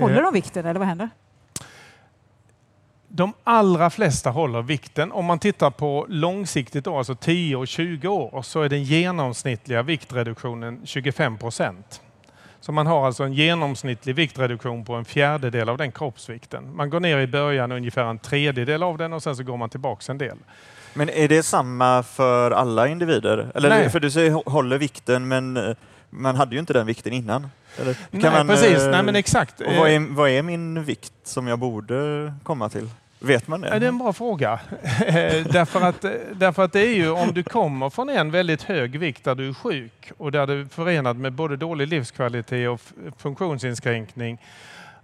Håller 0.00 0.22
de 0.22 0.32
vikten 0.32 0.66
eller 0.66 0.78
vad 0.78 0.88
händer? 0.88 1.10
De 3.08 3.32
allra 3.44 3.90
flesta 3.90 4.30
håller 4.30 4.62
vikten. 4.62 5.12
Om 5.12 5.24
man 5.24 5.38
tittar 5.38 5.70
på 5.70 6.06
långsiktigt, 6.08 6.84
då, 6.84 6.98
alltså 6.98 7.14
10 7.14 7.56
och 7.56 7.68
20 7.68 8.08
år, 8.08 8.42
så 8.42 8.62
är 8.62 8.68
den 8.68 8.84
genomsnittliga 8.84 9.82
viktreduktionen 9.82 10.80
25 10.84 11.38
procent. 11.38 12.02
Så 12.66 12.72
man 12.72 12.86
har 12.86 13.06
alltså 13.06 13.24
en 13.24 13.32
genomsnittlig 13.32 14.14
viktreduktion 14.14 14.84
på 14.84 14.94
en 14.94 15.04
fjärdedel 15.04 15.68
av 15.68 15.78
den 15.78 15.92
kroppsvikten. 15.92 16.76
Man 16.76 16.90
går 16.90 17.00
ner 17.00 17.18
i 17.18 17.26
början 17.26 17.72
ungefär 17.72 18.04
en 18.04 18.18
tredjedel 18.18 18.82
av 18.82 18.98
den 18.98 19.12
och 19.12 19.22
sen 19.22 19.36
så 19.36 19.42
går 19.42 19.56
man 19.56 19.70
tillbaks 19.70 20.10
en 20.10 20.18
del. 20.18 20.36
Men 20.94 21.08
är 21.08 21.28
det 21.28 21.42
samma 21.42 22.02
för 22.02 22.50
alla 22.50 22.88
individer? 22.88 23.52
Eller 23.54 23.68
Nej. 23.68 23.90
För 23.90 24.00
du 24.00 24.10
säger 24.10 24.50
håller 24.50 24.78
vikten, 24.78 25.28
men 25.28 25.56
eh, 25.56 25.76
man 26.10 26.36
hade 26.36 26.54
ju 26.54 26.60
inte 26.60 26.72
den 26.72 26.86
vikten 26.86 27.12
innan. 27.12 27.50
Eller, 27.80 27.96
Nej, 28.10 28.30
man, 28.30 28.48
precis. 28.48 28.86
Nej, 28.90 29.02
men 29.02 29.16
exakt. 29.16 29.60
Och 29.60 29.74
vad, 29.78 29.90
är, 29.90 30.14
vad 30.14 30.30
är 30.30 30.42
min 30.42 30.84
vikt 30.84 31.12
som 31.24 31.46
jag 31.46 31.58
borde 31.58 32.32
komma 32.42 32.68
till? 32.68 32.88
Vet 33.26 33.48
man 33.48 33.60
det? 33.60 33.68
Ja, 33.68 33.78
det 33.78 33.86
är 33.86 33.88
en 33.88 33.98
bra 33.98 34.12
fråga. 34.12 34.60
därför, 35.52 35.80
att, 35.80 36.04
därför 36.32 36.64
att 36.64 36.72
det 36.72 36.80
är 36.80 36.94
ju 36.94 37.10
om 37.10 37.34
du 37.34 37.42
kommer 37.42 37.90
från 37.90 38.08
en 38.08 38.30
väldigt 38.30 38.62
hög 38.62 38.98
vikt 38.98 39.24
där 39.24 39.34
du 39.34 39.48
är 39.48 39.54
sjuk 39.54 40.12
och 40.18 40.32
där 40.32 40.46
du 40.46 40.60
är 40.60 40.64
förenad 40.64 41.16
med 41.16 41.32
både 41.32 41.56
dålig 41.56 41.88
livskvalitet 41.88 42.68
och 42.68 42.80
funktionsinskränkning 43.18 44.42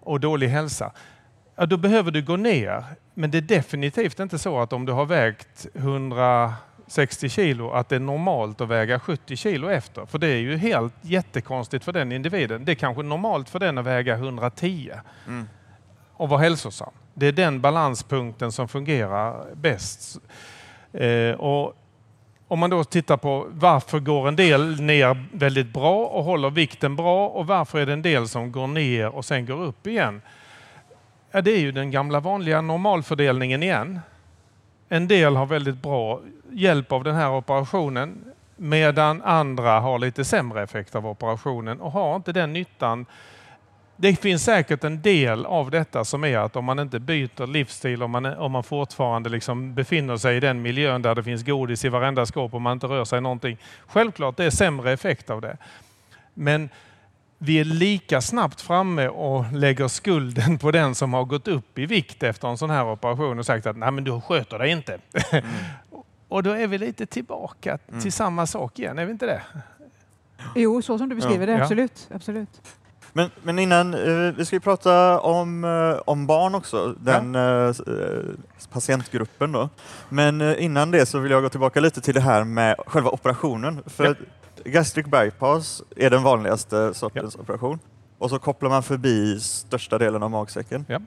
och 0.00 0.20
dålig 0.20 0.48
hälsa. 0.48 0.92
Ja, 1.56 1.66
då 1.66 1.76
behöver 1.76 2.10
du 2.10 2.22
gå 2.22 2.36
ner. 2.36 2.84
Men 3.14 3.30
det 3.30 3.38
är 3.38 3.42
definitivt 3.42 4.20
inte 4.20 4.38
så 4.38 4.60
att 4.60 4.72
om 4.72 4.86
du 4.86 4.92
har 4.92 5.06
vägt 5.06 5.66
160 5.74 7.28
kilo 7.28 7.70
att 7.70 7.88
det 7.88 7.96
är 7.96 8.00
normalt 8.00 8.60
att 8.60 8.68
väga 8.68 9.00
70 9.00 9.36
kilo 9.36 9.68
efter. 9.68 10.06
För 10.06 10.18
det 10.18 10.28
är 10.28 10.38
ju 10.38 10.56
helt 10.56 10.94
jättekonstigt 11.02 11.84
för 11.84 11.92
den 11.92 12.12
individen. 12.12 12.64
Det 12.64 12.72
är 12.72 12.76
kanske 12.76 13.02
normalt 13.02 13.48
för 13.48 13.58
den 13.58 13.78
att 13.78 13.84
väga 13.84 14.14
110 14.14 14.92
mm. 15.26 15.48
och 16.12 16.28
vara 16.28 16.40
hälsosam. 16.40 16.92
Det 17.14 17.26
är 17.26 17.32
den 17.32 17.60
balanspunkten 17.60 18.52
som 18.52 18.68
fungerar 18.68 19.46
bäst. 19.54 20.20
Eh, 20.92 21.32
och 21.32 21.76
om 22.48 22.58
man 22.58 22.70
då 22.70 22.84
tittar 22.84 23.16
på 23.16 23.46
varför 23.50 24.00
går 24.00 24.28
en 24.28 24.36
del 24.36 24.80
ner 24.80 25.24
väldigt 25.32 25.72
bra 25.72 26.04
och 26.06 26.24
håller 26.24 26.50
vikten 26.50 26.96
bra 26.96 27.28
och 27.28 27.46
varför 27.46 27.78
är 27.78 27.86
det 27.86 27.92
en 27.92 28.02
del 28.02 28.28
som 28.28 28.52
går 28.52 28.66
ner 28.66 29.08
och 29.08 29.24
sen 29.24 29.46
går 29.46 29.62
upp 29.62 29.86
igen? 29.86 30.22
Ja, 31.30 31.40
det 31.40 31.50
är 31.50 31.60
ju 31.60 31.72
den 31.72 31.90
gamla 31.90 32.20
vanliga 32.20 32.60
normalfördelningen 32.60 33.62
igen. 33.62 34.00
En 34.88 35.08
del 35.08 35.36
har 35.36 35.46
väldigt 35.46 35.82
bra 35.82 36.20
hjälp 36.50 36.92
av 36.92 37.04
den 37.04 37.14
här 37.14 37.30
operationen 37.30 38.24
medan 38.56 39.22
andra 39.22 39.80
har 39.80 39.98
lite 39.98 40.24
sämre 40.24 40.62
effekt 40.62 40.94
av 40.94 41.06
operationen 41.06 41.80
och 41.80 41.92
har 41.92 42.16
inte 42.16 42.32
den 42.32 42.52
nyttan 42.52 43.06
det 44.02 44.16
finns 44.16 44.44
säkert 44.44 44.84
en 44.84 45.02
del 45.02 45.46
av 45.46 45.70
detta 45.70 46.04
som 46.04 46.24
är 46.24 46.38
att 46.38 46.56
om 46.56 46.64
man 46.64 46.78
inte 46.78 47.00
byter 47.00 47.46
livsstil, 47.46 48.02
om 48.02 48.10
man, 48.10 48.26
om 48.26 48.52
man 48.52 48.62
fortfarande 48.62 49.30
liksom 49.30 49.74
befinner 49.74 50.16
sig 50.16 50.36
i 50.36 50.40
den 50.40 50.62
miljön 50.62 51.02
där 51.02 51.14
det 51.14 51.22
finns 51.22 51.44
godis 51.44 51.84
i 51.84 51.88
varenda 51.88 52.26
skåp 52.26 52.54
och 52.54 52.60
man 52.60 52.72
inte 52.72 52.86
rör 52.86 53.04
sig 53.04 53.20
någonting. 53.20 53.58
Självklart, 53.86 54.36
det 54.36 54.44
är 54.44 54.50
sämre 54.50 54.92
effekt 54.92 55.30
av 55.30 55.40
det. 55.40 55.56
Men 56.34 56.68
vi 57.38 57.60
är 57.60 57.64
lika 57.64 58.20
snabbt 58.20 58.60
framme 58.60 59.08
och 59.08 59.52
lägger 59.52 59.88
skulden 59.88 60.58
på 60.58 60.70
den 60.70 60.94
som 60.94 61.12
har 61.12 61.24
gått 61.24 61.48
upp 61.48 61.78
i 61.78 61.86
vikt 61.86 62.22
efter 62.22 62.48
en 62.48 62.58
sån 62.58 62.70
här 62.70 62.92
operation 62.92 63.38
och 63.38 63.46
sagt 63.46 63.66
att 63.66 63.76
Nej, 63.76 63.90
men 63.90 64.04
du 64.04 64.20
sköter 64.20 64.58
dig 64.58 64.70
inte. 64.70 64.98
Mm. 65.32 65.44
och 66.28 66.42
då 66.42 66.50
är 66.50 66.66
vi 66.66 66.78
lite 66.78 67.06
tillbaka 67.06 67.78
mm. 67.88 68.00
till 68.00 68.12
samma 68.12 68.46
sak 68.46 68.78
igen, 68.78 68.98
är 68.98 69.04
vi 69.04 69.12
inte 69.12 69.26
det? 69.26 69.42
Jo, 70.54 70.82
så 70.82 70.98
som 70.98 71.08
du 71.08 71.14
beskriver 71.14 71.48
ja. 71.48 71.56
det, 71.56 71.62
absolut. 71.62 72.08
absolut. 72.14 72.60
Men, 73.12 73.30
men 73.42 73.58
innan, 73.58 73.94
eh, 73.94 74.34
vi 74.36 74.44
ska 74.44 74.56
ju 74.56 74.60
prata 74.60 75.20
om, 75.20 75.64
eh, 75.64 76.02
om 76.04 76.26
barn 76.26 76.54
också, 76.54 76.94
den 77.00 77.34
ja. 77.34 77.68
eh, 77.68 77.74
patientgruppen 78.72 79.52
då. 79.52 79.68
Men 80.08 80.40
eh, 80.40 80.64
innan 80.64 80.90
det 80.90 81.06
så 81.06 81.18
vill 81.18 81.32
jag 81.32 81.42
gå 81.42 81.48
tillbaka 81.48 81.80
lite 81.80 82.00
till 82.00 82.14
det 82.14 82.20
här 82.20 82.44
med 82.44 82.76
själva 82.86 83.10
operationen. 83.10 83.82
För 83.86 84.04
ja. 84.04 84.14
gastric 84.64 85.06
bypass 85.06 85.82
är 85.96 86.10
den 86.10 86.22
vanligaste 86.22 86.94
sortens 86.94 87.34
ja. 87.34 87.42
operation. 87.42 87.78
Och 88.18 88.30
så 88.30 88.38
kopplar 88.38 88.70
man 88.70 88.82
förbi 88.82 89.40
största 89.40 89.98
delen 89.98 90.22
av 90.22 90.30
magsäcken. 90.30 90.84
Ja. 90.88 91.00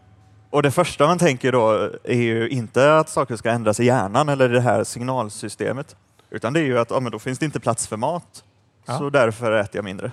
Och 0.49 0.63
det 0.63 0.71
första 0.71 1.07
man 1.07 1.17
tänker 1.17 1.51
då 1.51 1.89
är 2.03 2.21
ju 2.21 2.49
inte 2.49 2.97
att 2.97 3.09
saker 3.09 3.35
ska 3.35 3.49
ändras 3.49 3.79
i 3.79 3.85
hjärnan 3.85 4.29
eller 4.29 4.49
det 4.49 4.61
här 4.61 4.83
signalsystemet. 4.83 5.95
Utan 6.29 6.53
det 6.53 6.59
är 6.59 6.63
ju 6.63 6.79
att 6.79 6.91
ja, 6.91 6.99
men 6.99 7.11
då 7.11 7.19
finns 7.19 7.39
det 7.39 7.45
inte 7.45 7.59
plats 7.59 7.87
för 7.87 7.97
mat, 7.97 8.43
så 8.85 9.09
därför 9.09 9.51
äter 9.51 9.75
jag 9.75 9.85
mindre. 9.85 10.11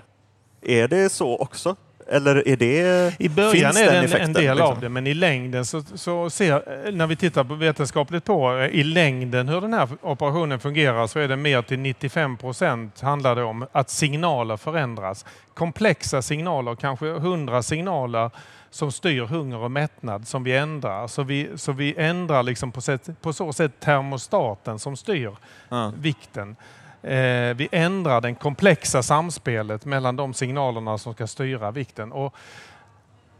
Är 0.63 0.89
det 0.89 1.09
så 1.09 1.37
också? 1.39 1.77
Eller 2.09 2.49
är 2.49 2.57
det, 2.57 3.15
I 3.19 3.29
början 3.29 3.77
är 3.77 3.91
det 3.91 3.99
en, 3.99 4.05
effekten, 4.05 4.29
en 4.29 4.33
del 4.33 4.57
liksom? 4.57 4.73
av 4.73 4.81
det, 4.81 4.89
men 4.89 5.07
i 5.07 5.15
längden 5.15 5.65
så, 5.65 5.83
så 5.95 6.31
ser, 6.31 6.93
när 6.93 7.07
vi 7.07 7.17
tittar 7.17 7.45
på 7.45 7.55
vetenskapligt 7.55 8.25
på 8.25 8.69
i 8.73 8.85
längden 8.85 9.49
hur 9.49 9.61
den 9.61 9.75
här 9.75 9.89
operationen 10.01 10.61
fungerar 10.61 11.07
så 11.07 11.19
är 11.19 11.29
det 11.29 11.37
mer 11.37 11.63
till 11.63 11.79
95 11.79 12.37
procent 12.37 13.01
handlar 13.01 13.37
det 13.37 13.43
om 13.43 13.67
att 13.73 13.91
signaler 13.91 14.57
förändras. 14.57 15.25
Komplexa 15.55 16.23
signaler, 16.23 16.75
kanske 16.75 17.09
100 17.09 17.63
signaler 17.63 18.31
som 18.71 18.93
styr 18.93 19.23
hunger 19.23 19.59
och 19.59 19.71
mättnad 19.71 20.29
som 20.29 20.45
vi 20.45 20.57
ändrar. 20.57 21.07
Så 21.07 21.23
vi, 21.23 21.49
så 21.57 21.73
vi 21.73 21.95
ändrar 21.97 22.43
liksom 22.43 22.73
på, 22.73 22.81
sätt, 22.81 23.09
på 23.21 23.33
så 23.33 23.53
sätt 23.53 23.73
termostaten 23.81 24.79
som 24.79 24.97
styr 24.97 25.31
mm. 25.71 25.93
vikten. 26.01 26.57
Eh, 27.03 27.55
vi 27.55 27.69
ändrar 27.73 28.21
det 28.21 28.35
komplexa 28.35 29.03
samspelet 29.03 29.85
mellan 29.85 30.17
de 30.17 30.35
signalerna 30.35 30.99
som 30.99 31.15
ska 31.15 31.27
styra 31.27 31.71
vikten. 31.71 32.13
Och 32.13 32.35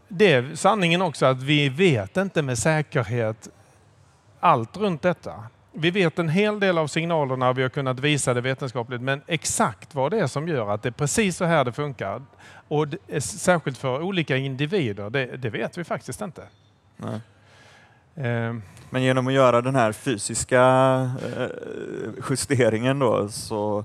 det 0.09 0.33
är 0.33 0.55
sanningen 0.55 1.03
också 1.03 1.27
att 1.27 1.43
vi 1.43 1.69
vet 1.69 2.17
inte 2.17 2.43
med 2.43 2.59
säkerhet 2.59 3.49
allt 4.41 4.77
runt 4.77 5.03
detta. 5.03 5.35
Vi 5.73 5.91
vet 5.91 6.19
en 6.19 6.29
hel 6.29 6.61
del 6.61 6.79
av 6.79 6.87
signalerna 6.87 7.49
och 7.49 7.59
vi 7.59 7.63
har 7.63 7.69
kunnat 7.69 8.01
visa 8.01 8.35
det 8.35 8.41
vetenskapligt 8.41 9.01
men 9.01 9.23
exakt 9.27 9.95
vad 9.95 10.11
det 10.11 10.19
är 10.19 10.27
som 10.27 10.49
gör 10.49 10.71
att 10.71 10.83
det 10.83 10.89
är 10.89 10.91
precis 10.91 11.37
så 11.37 11.45
här 11.45 11.65
det 11.65 11.73
funkar 11.73 12.23
och 12.69 12.89
det 12.89 13.21
särskilt 13.21 13.79
för 13.79 14.03
olika 14.03 14.37
individer, 14.37 15.11
det, 15.11 15.27
det 15.37 15.51
vet 15.51 15.79
vi 15.79 15.85
faktiskt 15.85 16.21
inte. 16.21 16.43
Nej. 16.97 17.21
Eh. 18.17 18.55
Men 18.91 19.03
genom 19.03 19.27
att 19.27 19.33
göra 19.33 19.61
den 19.61 19.75
här 19.75 19.93
fysiska 19.93 20.63
eh, 21.37 21.47
justeringen 22.31 22.99
då 22.99 23.29
så 23.29 23.85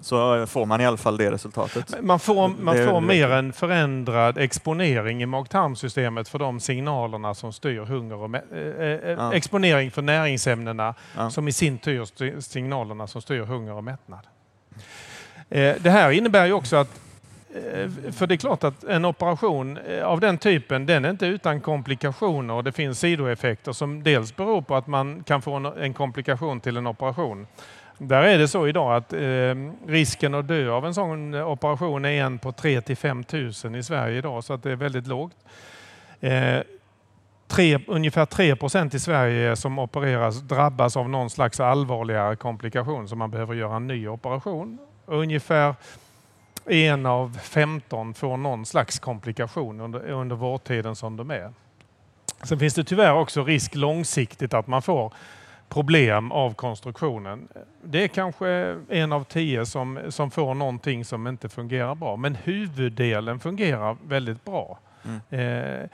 så 0.00 0.46
får 0.46 0.66
man 0.66 0.80
i 0.80 0.86
alla 0.86 0.96
fall 0.96 1.16
det 1.16 1.30
resultatet. 1.30 2.02
Man 2.02 2.20
får, 2.20 2.48
man 2.48 2.76
får 2.76 3.00
mer 3.00 3.30
en 3.30 3.52
förändrad 3.52 4.38
exponering 4.38 5.22
i 5.22 5.26
mag-tarmsystemet 5.26 6.28
för 6.28 6.38
de 6.38 6.60
signalerna 6.60 7.34
som 7.34 7.52
styr 7.52 7.80
hunger 7.80 8.16
och 8.16 8.34
äh, 8.34 9.10
ja. 9.10 9.34
exponering 9.34 9.90
för 9.90 10.02
näringsämnena 10.02 10.94
ja. 11.16 11.30
som 11.30 11.48
i 11.48 11.52
sin 11.52 11.78
tur 11.78 12.04
styr 12.04 12.40
signalerna 12.40 13.06
som 13.06 13.22
styr 13.22 13.40
hunger 13.40 13.72
och 13.72 13.84
mättnad. 13.84 14.26
Det 15.78 15.90
här 15.90 16.10
innebär 16.10 16.46
ju 16.46 16.52
också 16.52 16.76
att 16.76 17.05
Eh, 17.56 18.12
för 18.12 18.26
det 18.26 18.34
är 18.34 18.36
klart 18.36 18.64
att 18.64 18.84
en 18.84 19.04
operation 19.04 19.78
eh, 19.78 20.04
av 20.04 20.20
den 20.20 20.38
typen, 20.38 20.86
den 20.86 21.04
är 21.04 21.10
inte 21.10 21.26
utan 21.26 21.60
komplikationer 21.60 22.54
och 22.54 22.64
det 22.64 22.72
finns 22.72 23.00
sidoeffekter 23.00 23.72
som 23.72 24.02
dels 24.02 24.36
beror 24.36 24.62
på 24.62 24.76
att 24.76 24.86
man 24.86 25.22
kan 25.22 25.42
få 25.42 25.72
en 25.78 25.94
komplikation 25.94 26.60
till 26.60 26.76
en 26.76 26.86
operation. 26.86 27.46
Där 27.98 28.22
är 28.22 28.38
det 28.38 28.48
så 28.48 28.68
idag 28.68 28.96
att 28.96 29.12
eh, 29.12 29.20
risken 29.86 30.34
att 30.34 30.48
dö 30.48 30.70
av 30.70 30.86
en 30.86 30.94
sån 30.94 31.34
operation 31.34 32.04
är 32.04 32.24
en 32.24 32.38
på 32.38 32.52
3 32.52 32.80
till 32.80 32.96
5 32.96 33.24
000 33.64 33.76
i 33.76 33.82
Sverige 33.82 34.18
idag, 34.18 34.44
så 34.44 34.52
att 34.52 34.62
det 34.62 34.72
är 34.72 34.76
väldigt 34.76 35.06
lågt. 35.06 35.36
Tre, 37.48 37.78
ungefär 37.86 38.26
3 38.26 38.56
procent 38.56 38.94
i 38.94 39.00
Sverige 39.00 39.56
som 39.56 39.78
opereras 39.78 40.40
drabbas 40.40 40.96
av 40.96 41.08
någon 41.08 41.30
slags 41.30 41.60
allvarligare 41.60 42.36
komplikation 42.36 43.08
så 43.08 43.16
man 43.16 43.30
behöver 43.30 43.54
göra 43.54 43.76
en 43.76 43.86
ny 43.86 44.08
operation. 44.08 44.78
ungefär 45.06 45.74
en 46.68 47.06
av 47.06 47.38
15 47.42 48.14
får 48.14 48.36
någon 48.36 48.66
slags 48.66 48.98
komplikation 48.98 49.80
under, 49.80 50.10
under 50.10 50.36
vårdtiden 50.36 50.96
som 50.96 51.16
de 51.16 51.30
är. 51.30 51.52
Sen 52.42 52.58
finns 52.58 52.74
det 52.74 52.84
tyvärr 52.84 53.12
också 53.12 53.44
risk 53.44 53.74
långsiktigt 53.74 54.54
att 54.54 54.66
man 54.66 54.82
får 54.82 55.12
problem 55.68 56.32
av 56.32 56.54
konstruktionen. 56.54 57.48
Det 57.82 58.04
är 58.04 58.08
kanske 58.08 58.76
en 58.88 59.12
av 59.12 59.24
tio 59.24 59.66
som, 59.66 60.00
som 60.08 60.30
får 60.30 60.54
någonting 60.54 61.04
som 61.04 61.26
inte 61.26 61.48
fungerar 61.48 61.94
bra, 61.94 62.16
men 62.16 62.34
huvuddelen 62.34 63.40
fungerar 63.40 63.96
väldigt 64.06 64.44
bra. 64.44 64.78
Mm. 65.04 65.20
Eh, 65.30 65.88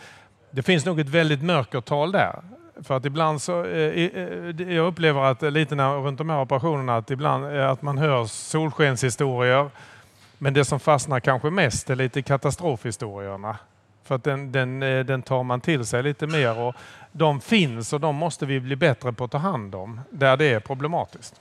det 0.51 0.62
finns 0.62 0.85
nog 0.85 1.01
ett 1.01 1.09
väldigt 1.09 1.43
mörkertal 1.43 2.12
där. 2.12 2.43
För 2.83 2.97
att 2.97 3.05
ibland 3.05 3.43
så, 3.43 3.64
eh, 3.64 4.05
eh 4.05 4.73
jag 4.75 4.87
upplever 4.87 5.20
att 5.20 5.43
lite 5.43 5.75
när, 5.75 5.95
runt 5.95 6.18
de 6.18 6.31
här 6.31 6.41
operationerna 6.41 6.97
att 6.97 7.11
ibland 7.11 7.57
eh, 7.57 7.70
att 7.70 7.83
man 7.83 7.99
hör 7.99 8.25
solskenshistorier. 8.25 9.70
Men 10.43 10.55
det 10.55 10.64
som 10.64 10.80
fastnar 10.80 11.20
kanske 11.20 11.51
mest 11.51 11.90
är 11.90 11.97
lite 11.97 12.22
katastrofhistorierna. 12.22 13.57
För 14.05 14.14
att 14.14 14.24
den, 14.24 14.53
den, 14.53 14.82
eh, 14.82 15.05
den 15.05 15.22
tar 15.22 15.43
man 15.43 15.61
till 15.61 15.84
sig 15.86 16.03
lite 16.03 16.26
mer. 16.26 16.59
Och 16.59 16.74
de 17.12 17.40
finns 17.40 17.93
och 17.93 18.01
de 18.01 18.16
måste 18.16 18.47
vi 18.47 18.61
bli 18.61 18.76
bättre 18.76 19.12
på 19.12 19.24
att 19.24 19.30
ta 19.30 19.38
hand 19.38 19.74
om 19.74 20.01
där 20.11 20.36
det 20.36 20.45
är 20.45 20.61
problematiskt. 20.61 21.40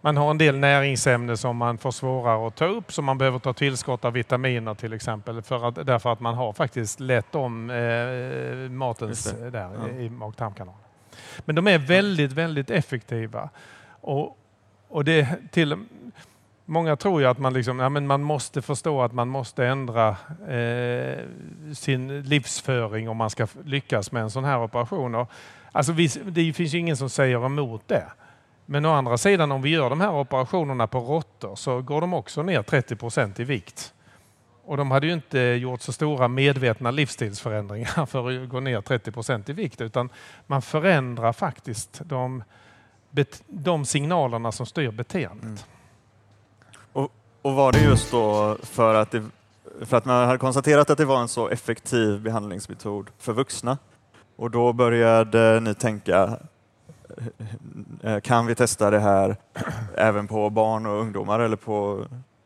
Man 0.00 0.16
har 0.16 0.30
en 0.30 0.38
del 0.38 0.58
näringsämnen 0.58 1.36
som 1.36 1.56
man 1.56 1.78
får 1.78 1.90
svårare 1.90 2.46
att 2.46 2.56
ta 2.56 2.64
upp 2.64 2.92
så 2.92 3.02
man 3.02 3.18
behöver 3.18 3.38
ta 3.38 3.52
tillskott 3.52 4.04
av 4.04 4.12
vitaminer 4.12 4.74
till 4.74 4.92
exempel 4.92 5.42
för 5.42 5.68
att, 5.68 5.86
därför 5.86 6.12
att 6.12 6.20
man 6.20 6.34
har 6.34 6.52
faktiskt 6.52 7.00
lett 7.00 7.34
om 7.34 7.70
eh, 7.70 8.70
matens 8.70 9.34
där 9.52 9.70
ja. 9.78 9.88
i 9.88 10.10
mag-tarmkanalen. 10.10 10.80
Men 11.44 11.54
de 11.54 11.66
är 11.66 11.78
väldigt, 11.78 12.32
väldigt 12.32 12.70
effektiva. 12.70 13.48
Och, 14.00 14.38
och 14.88 15.04
det 15.04 15.36
till, 15.50 15.76
Många 16.64 16.96
tror 16.96 17.20
ju 17.20 17.26
att 17.26 17.38
man, 17.38 17.52
liksom, 17.52 17.78
ja, 17.78 17.88
men 17.88 18.06
man 18.06 18.22
måste 18.22 18.62
förstå 18.62 19.02
att 19.02 19.12
man 19.12 19.28
måste 19.28 19.66
ändra 19.66 20.08
eh, 20.48 21.18
sin 21.74 22.22
livsföring 22.22 23.08
om 23.08 23.16
man 23.16 23.30
ska 23.30 23.46
lyckas 23.64 24.12
med 24.12 24.22
en 24.22 24.30
sån 24.30 24.44
här 24.44 24.62
operation. 24.62 25.14
Och, 25.14 25.30
alltså, 25.72 25.92
vi, 25.92 26.06
det 26.24 26.52
finns 26.52 26.74
ju 26.74 26.78
ingen 26.78 26.96
som 26.96 27.10
säger 27.10 27.46
emot 27.46 27.88
det. 27.88 28.04
Men 28.66 28.84
å 28.84 28.92
andra 28.92 29.18
sidan 29.18 29.52
om 29.52 29.62
vi 29.62 29.70
gör 29.70 29.90
de 29.90 30.00
här 30.00 30.14
operationerna 30.14 30.86
på 30.86 31.00
råttor 31.00 31.56
så 31.56 31.82
går 31.82 32.00
de 32.00 32.14
också 32.14 32.42
ner 32.42 32.62
30 32.62 32.96
procent 32.96 33.40
i 33.40 33.44
vikt. 33.44 33.94
Och 34.64 34.76
de 34.76 34.90
hade 34.90 35.06
ju 35.06 35.12
inte 35.12 35.38
gjort 35.38 35.80
så 35.80 35.92
stora 35.92 36.28
medvetna 36.28 36.90
livsstilsförändringar 36.90 38.06
för 38.06 38.42
att 38.42 38.48
gå 38.48 38.60
ner 38.60 38.80
30 38.80 39.12
procent 39.12 39.48
i 39.48 39.52
vikt 39.52 39.80
utan 39.80 40.08
man 40.46 40.62
förändrar 40.62 41.32
faktiskt 41.32 42.00
de, 42.04 42.44
de 43.46 43.84
signalerna 43.84 44.52
som 44.52 44.66
styr 44.66 44.90
beteendet. 44.90 45.44
Mm. 45.44 45.58
Och 47.42 47.54
var 47.54 47.72
det 47.72 47.80
just 47.80 48.10
då 48.10 48.56
för 48.62 48.94
att, 48.94 49.10
det, 49.10 49.22
för 49.80 49.96
att 49.96 50.04
man 50.04 50.26
hade 50.26 50.38
konstaterat 50.38 50.90
att 50.90 50.98
det 50.98 51.04
var 51.04 51.20
en 51.20 51.28
så 51.28 51.48
effektiv 51.48 52.20
behandlingsmetod 52.20 53.10
för 53.18 53.32
vuxna? 53.32 53.78
Och 54.36 54.50
då 54.50 54.72
började 54.72 55.60
ni 55.60 55.74
tänka, 55.74 56.38
eh, 58.02 58.20
kan 58.20 58.46
vi 58.46 58.54
testa 58.54 58.90
det 58.90 59.00
här 59.00 59.36
även 59.96 60.28
på 60.28 60.50
barn 60.50 60.86
och 60.86 61.00
ungdomar 61.00 61.40
eller 61.40 61.56
på 61.56 62.04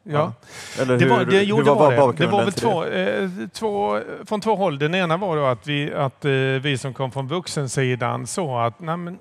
Ja, 0.08 0.32
Eller 0.80 0.98
det 0.98 1.06
var, 1.06 1.24
det, 1.24 1.42
jo, 1.42 1.56
det 1.56 1.62
var, 1.62 1.96
var 1.96 2.12
det. 2.12 2.18
Det 2.18 2.26
var 2.26 2.44
väl 2.44 2.52
två, 2.52 2.84
eh, 2.84 3.30
två, 3.52 4.00
från 4.24 4.40
två 4.40 4.56
håll. 4.56 4.78
Den 4.78 4.94
ena 4.94 5.16
var 5.16 5.36
då 5.36 5.44
att 5.44 5.66
vi, 5.66 5.94
att, 5.94 6.24
eh, 6.24 6.30
vi 6.32 6.78
som 6.78 6.94
kom 6.94 7.10
från 7.10 7.28
vuxensidan 7.28 8.26
såg 8.26 8.60
att 8.60 8.80
nej, 8.80 8.96
men, 8.96 9.18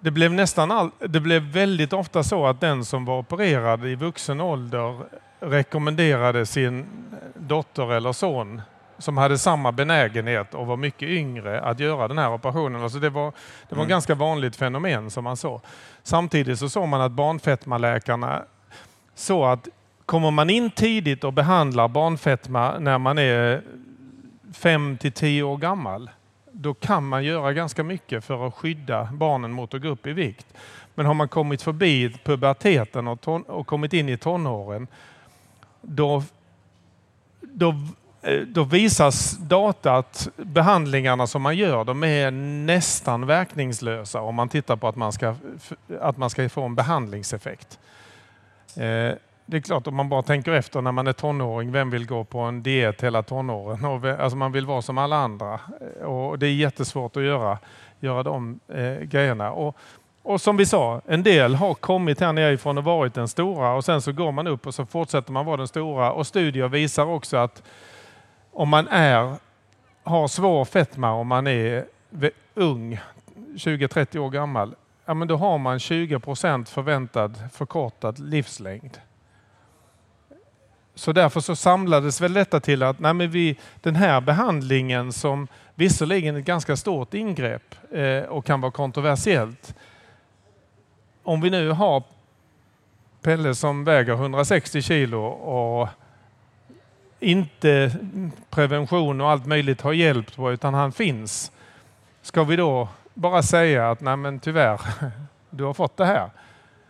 det 0.00 0.10
blev 0.10 0.32
nästan 0.32 0.70
all, 0.70 0.90
det 0.98 1.20
blev 1.20 1.42
väldigt 1.42 1.92
ofta 1.92 2.22
så 2.22 2.46
att 2.46 2.60
den 2.60 2.84
som 2.84 3.04
var 3.04 3.18
opererad 3.18 3.86
i 3.86 3.94
vuxen 3.94 4.40
ålder 4.40 4.98
rekommenderade 5.40 6.46
sin 6.46 6.86
dotter 7.34 7.92
eller 7.92 8.12
son 8.12 8.62
som 8.98 9.18
hade 9.18 9.38
samma 9.38 9.72
benägenhet 9.72 10.54
och 10.54 10.66
var 10.66 10.76
mycket 10.76 11.08
yngre 11.08 11.60
att 11.60 11.80
göra 11.80 12.08
den 12.08 12.18
här 12.18 12.32
operationen. 12.32 12.82
Alltså 12.82 12.98
det 12.98 13.10
var, 13.10 13.32
det 13.68 13.74
var 13.74 13.82
mm. 13.82 13.88
ganska 13.88 14.14
vanligt 14.14 14.56
fenomen 14.56 15.10
som 15.10 15.24
man 15.24 15.36
såg. 15.36 15.60
Samtidigt 16.02 16.58
så 16.58 16.68
såg 16.68 16.88
man 16.88 17.00
att 17.00 17.12
barnfetmaläkarna 17.12 18.42
såg 19.14 19.44
att 19.44 19.68
kommer 20.06 20.30
man 20.30 20.50
in 20.50 20.70
tidigt 20.70 21.24
och 21.24 21.32
behandlar 21.32 21.88
barnfetma 21.88 22.78
när 22.78 22.98
man 22.98 23.18
är 23.18 23.62
5 24.54 24.98
till 24.98 25.12
10 25.12 25.42
år 25.42 25.56
gammal 25.56 26.10
då 26.62 26.74
kan 26.74 27.08
man 27.08 27.24
göra 27.24 27.52
ganska 27.52 27.84
mycket 27.84 28.24
för 28.24 28.46
att 28.46 28.54
skydda 28.54 29.08
barnen 29.12 29.52
mot 29.52 29.74
att 29.74 29.82
gå 29.82 29.88
upp 29.88 30.06
i 30.06 30.12
vikt. 30.12 30.46
Men 30.94 31.06
har 31.06 31.14
man 31.14 31.28
kommit 31.28 31.62
förbi 31.62 32.12
puberteten 32.24 33.08
och, 33.08 33.20
ton, 33.20 33.42
och 33.42 33.66
kommit 33.66 33.92
in 33.92 34.08
i 34.08 34.16
tonåren, 34.16 34.86
då, 35.80 36.22
då, 37.40 37.74
eh, 38.22 38.40
då 38.40 38.64
visas 38.64 39.38
data 39.38 39.96
att 39.96 40.28
behandlingarna 40.36 41.26
som 41.26 41.42
man 41.42 41.56
gör, 41.56 41.84
de 41.84 42.04
är 42.04 42.30
nästan 42.64 43.26
verkningslösa 43.26 44.20
om 44.20 44.34
man 44.34 44.48
tittar 44.48 44.76
på 44.76 44.88
att 44.88 44.96
man 44.96 45.12
ska, 45.12 45.34
att 46.00 46.16
man 46.16 46.30
ska 46.30 46.48
få 46.48 46.62
en 46.62 46.74
behandlingseffekt. 46.74 47.78
Eh, 48.76 49.12
det 49.50 49.56
är 49.56 49.60
klart 49.60 49.86
om 49.86 49.94
man 49.94 50.08
bara 50.08 50.22
tänker 50.22 50.52
efter 50.52 50.80
när 50.80 50.92
man 50.92 51.06
är 51.06 51.12
tonåring, 51.12 51.72
vem 51.72 51.90
vill 51.90 52.06
gå 52.06 52.24
på 52.24 52.38
en 52.38 52.62
diet 52.62 53.02
hela 53.02 53.22
tonåren? 53.22 53.84
Alltså 54.20 54.36
man 54.36 54.52
vill 54.52 54.66
vara 54.66 54.82
som 54.82 54.98
alla 54.98 55.16
andra 55.16 55.60
eh, 56.00 56.06
och 56.06 56.38
det 56.38 56.46
är 56.46 56.54
jättesvårt 56.54 57.16
att 57.16 57.22
göra, 57.22 57.58
göra 58.00 58.22
de 58.22 58.60
eh, 58.68 59.00
grejerna. 59.00 59.52
Och, 59.52 59.76
och 60.22 60.40
som 60.40 60.56
vi 60.56 60.66
sa, 60.66 61.00
en 61.06 61.22
del 61.22 61.54
har 61.54 61.74
kommit 61.74 62.20
här 62.20 62.32
nerifrån 62.32 62.78
och 62.78 62.84
varit 62.84 63.14
den 63.14 63.28
stora 63.28 63.72
och 63.72 63.84
sen 63.84 64.02
så 64.02 64.12
går 64.12 64.32
man 64.32 64.46
upp 64.46 64.66
och 64.66 64.74
så 64.74 64.86
fortsätter 64.86 65.32
man 65.32 65.46
vara 65.46 65.56
den 65.56 65.68
stora 65.68 66.12
och 66.12 66.26
studier 66.26 66.68
visar 66.68 67.04
också 67.04 67.36
att 67.36 67.62
om 68.52 68.68
man 68.68 68.88
är, 68.88 69.34
har 70.04 70.28
svår 70.28 70.64
fetma 70.64 71.12
om 71.12 71.26
man 71.26 71.46
är 71.46 71.84
ung, 72.54 73.00
20-30 73.36 74.18
år 74.18 74.30
gammal, 74.30 74.74
ja, 75.04 75.14
men 75.14 75.28
då 75.28 75.36
har 75.36 75.58
man 75.58 75.78
20 75.78 76.20
procent 76.20 76.68
förväntad 76.68 77.42
förkortad 77.52 78.18
livslängd. 78.18 78.98
Så 81.00 81.12
därför 81.12 81.40
så 81.40 81.56
samlades 81.56 82.20
väl 82.20 82.32
detta 82.32 82.60
till 82.60 82.82
att 82.82 82.98
nej 82.98 83.26
vi, 83.26 83.56
den 83.80 83.96
här 83.96 84.20
behandlingen 84.20 85.12
som 85.12 85.48
visserligen 85.74 86.34
är 86.34 86.40
ett 86.40 86.44
ganska 86.44 86.76
stort 86.76 87.14
ingrepp 87.14 87.74
eh, 87.92 88.22
och 88.22 88.44
kan 88.44 88.60
vara 88.60 88.72
kontroversiellt. 88.72 89.74
Om 91.22 91.40
vi 91.40 91.50
nu 91.50 91.70
har 91.70 92.02
Pelle 93.22 93.54
som 93.54 93.84
väger 93.84 94.12
160 94.12 94.82
kilo 94.82 95.24
och 95.26 95.88
inte 97.20 97.92
prevention 98.50 99.20
och 99.20 99.30
allt 99.30 99.46
möjligt 99.46 99.80
har 99.80 99.92
hjälpt 99.92 100.36
på 100.36 100.52
utan 100.52 100.74
han 100.74 100.92
finns. 100.92 101.52
Ska 102.22 102.44
vi 102.44 102.56
då 102.56 102.88
bara 103.14 103.42
säga 103.42 103.90
att 103.90 104.00
nej 104.00 104.16
men 104.16 104.40
tyvärr, 104.40 104.80
du 105.50 105.64
har 105.64 105.74
fått 105.74 105.96
det 105.96 106.06
här. 106.06 106.30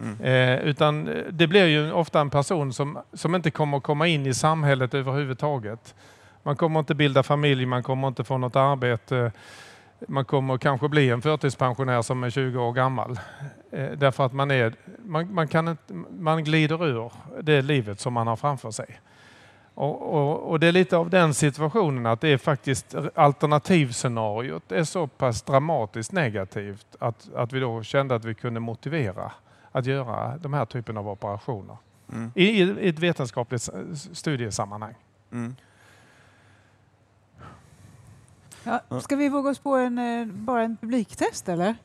Mm. 0.01 0.20
Eh, 0.20 0.64
utan 0.64 1.09
eh, 1.09 1.24
det 1.30 1.46
blir 1.46 1.66
ju 1.66 1.92
ofta 1.92 2.20
en 2.20 2.30
person 2.30 2.72
som, 2.72 2.98
som 3.12 3.34
inte 3.34 3.51
kommer 3.51 3.80
komma 3.80 4.07
in 4.07 4.26
i 4.26 4.34
samhället 4.34 4.94
överhuvudtaget. 4.94 5.94
Man 6.42 6.57
kommer 6.57 6.80
inte 6.80 6.94
bilda 6.94 7.22
familj, 7.22 7.66
man 7.66 7.82
kommer 7.82 8.09
inte 8.09 8.24
få 8.24 8.38
något 8.38 8.57
arbete. 8.57 9.32
man 10.09 10.24
kommer 10.24 10.59
kanske 10.59 10.88
bli 10.88 11.11
en 11.11 11.22
förtidspensionär 11.22 12.03
som 12.03 12.24
är 12.24 12.30
20 12.30 12.59
år 12.59 12.72
gammal. 12.72 13.18
Eh, 13.72 13.90
därför 13.96 14.26
att 14.26 14.32
man, 14.32 14.51
är, 14.51 14.74
man, 14.98 15.34
man, 15.34 15.48
kan 15.48 15.68
inte, 15.68 15.94
man 16.18 16.44
glider 16.44 16.86
ur 16.86 17.12
det 17.42 17.62
livet 17.62 18.01
som 18.01 18.12
man 18.12 18.26
har 18.26 18.36
framför 18.36 18.70
sig. 18.70 19.01
Och, 19.74 20.14
och, 20.14 20.51
och, 20.51 20.61
det 20.61 20.66
är 20.66 20.72
lite 20.72 20.96
av 20.96 21.11
den 21.11 21.34
situationen 21.34 22.07
att 22.07 22.20
det 22.20 22.28
är 22.28 22.38
faktiskt 22.38 22.94
alternativscenariot 23.14 24.72
är 24.72 24.84
så 24.84 25.07
pass 25.07 25.42
dramatiskt 25.42 26.12
negativt 26.12 26.86
att, 26.98 27.28
att 27.34 27.53
vi 27.53 27.61
då 27.61 27.82
kände 27.82 28.14
att 28.14 28.24
vi 28.24 28.34
kunde 28.34 28.61
motivera 28.61 29.32
att 29.72 29.86
göra 29.86 30.36
de 30.38 30.52
här 30.52 30.64
typen 30.64 30.96
av 30.96 31.08
operationer. 31.08 31.76
Mm. 32.12 32.32
I, 32.34 32.44
I, 32.44 32.88
ett 32.88 32.98
vetenskapligt 32.98 33.68
studiesammanhang. 34.12 34.94
Mm. 35.32 35.56
Ja, 38.64 39.00
ska 39.00 39.16
vi 39.16 39.28
våga 39.28 39.50
oss 39.50 39.58
på 39.58 39.76
en, 39.76 39.98
eh, 39.98 40.26
bara 40.26 40.62
en 40.62 40.76
publiktest 40.76 41.48
eller? 41.48 41.76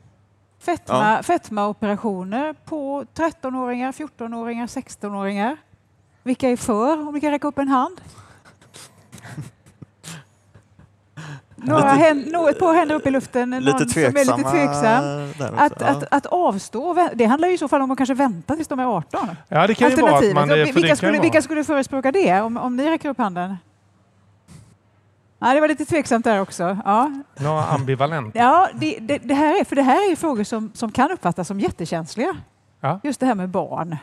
Fetma, 0.59 1.15
ja. 1.15 1.23
Fetmaoperationer 1.23 2.53
på 2.53 3.05
13-åringar, 3.13 3.91
14-åringar, 3.91 4.67
16-åringar. 4.67 5.57
Vilka 6.23 6.49
är 6.49 6.57
för? 6.57 7.07
Om 7.07 7.13
vi 7.13 7.21
kan 7.21 7.31
räcka 7.31 7.47
upp 7.47 7.57
en 7.57 7.67
hand. 7.67 8.01
Några 11.55 11.89
händ, 11.89 12.31
no, 12.31 12.49
ett 12.49 12.59
par 12.59 12.73
händer 12.73 12.95
upp 12.95 13.07
i 13.07 13.11
luften. 13.11 13.49
Någon 13.49 13.63
lite 13.63 13.89
som 13.89 14.01
är 14.01 14.37
lite 14.37 14.49
tveksam. 14.51 15.33
Att, 15.57 15.73
ja. 15.79 15.85
att, 15.87 16.03
att, 16.11 16.25
avstå, 16.25 17.09
det 17.13 17.25
handlar 17.25 17.47
ju 17.47 17.53
i 17.53 17.57
så 17.57 17.67
fall 17.67 17.81
om 17.81 17.91
att 17.91 17.97
kanske 17.97 18.13
vänta 18.13 18.55
tills 18.55 18.67
de 18.67 18.79
är 18.79 18.97
18. 18.97 19.29
Ja, 19.47 19.67
det 19.67 19.75
kan 19.75 19.89
ju 19.89 19.95
vara 19.95 20.17
att 20.17 20.33
man, 20.33 20.49
vilka, 20.49 20.95
skulle, 20.95 21.19
vilka 21.19 21.41
skulle 21.41 21.63
förespråka 21.63 22.11
det 22.11 22.41
om, 22.41 22.57
om 22.57 22.75
ni 22.75 22.89
räcker 22.89 23.09
upp 23.09 23.17
handen? 23.17 23.55
Ja, 25.39 25.53
det 25.53 25.61
var 25.61 25.67
lite 25.67 25.85
tveksamt 25.85 26.25
där 26.25 26.41
också. 26.41 26.77
Ja. 26.85 27.11
Några 27.39 27.63
ambivalent. 27.63 28.35
Ja, 28.35 28.69
det, 28.73 28.97
det, 29.01 29.17
det, 29.17 29.33
här 29.33 29.59
är, 29.59 29.63
för 29.63 29.75
det 29.75 29.81
här 29.81 30.11
är 30.11 30.15
frågor 30.15 30.43
som, 30.43 30.71
som 30.73 30.91
kan 30.91 31.11
uppfattas 31.11 31.47
som 31.47 31.59
jättekänsliga. 31.59 32.37
Ja. 32.81 32.99
Just 33.03 33.19
det 33.19 33.25
här 33.25 33.35
med 33.35 33.49
barn. 33.49 33.97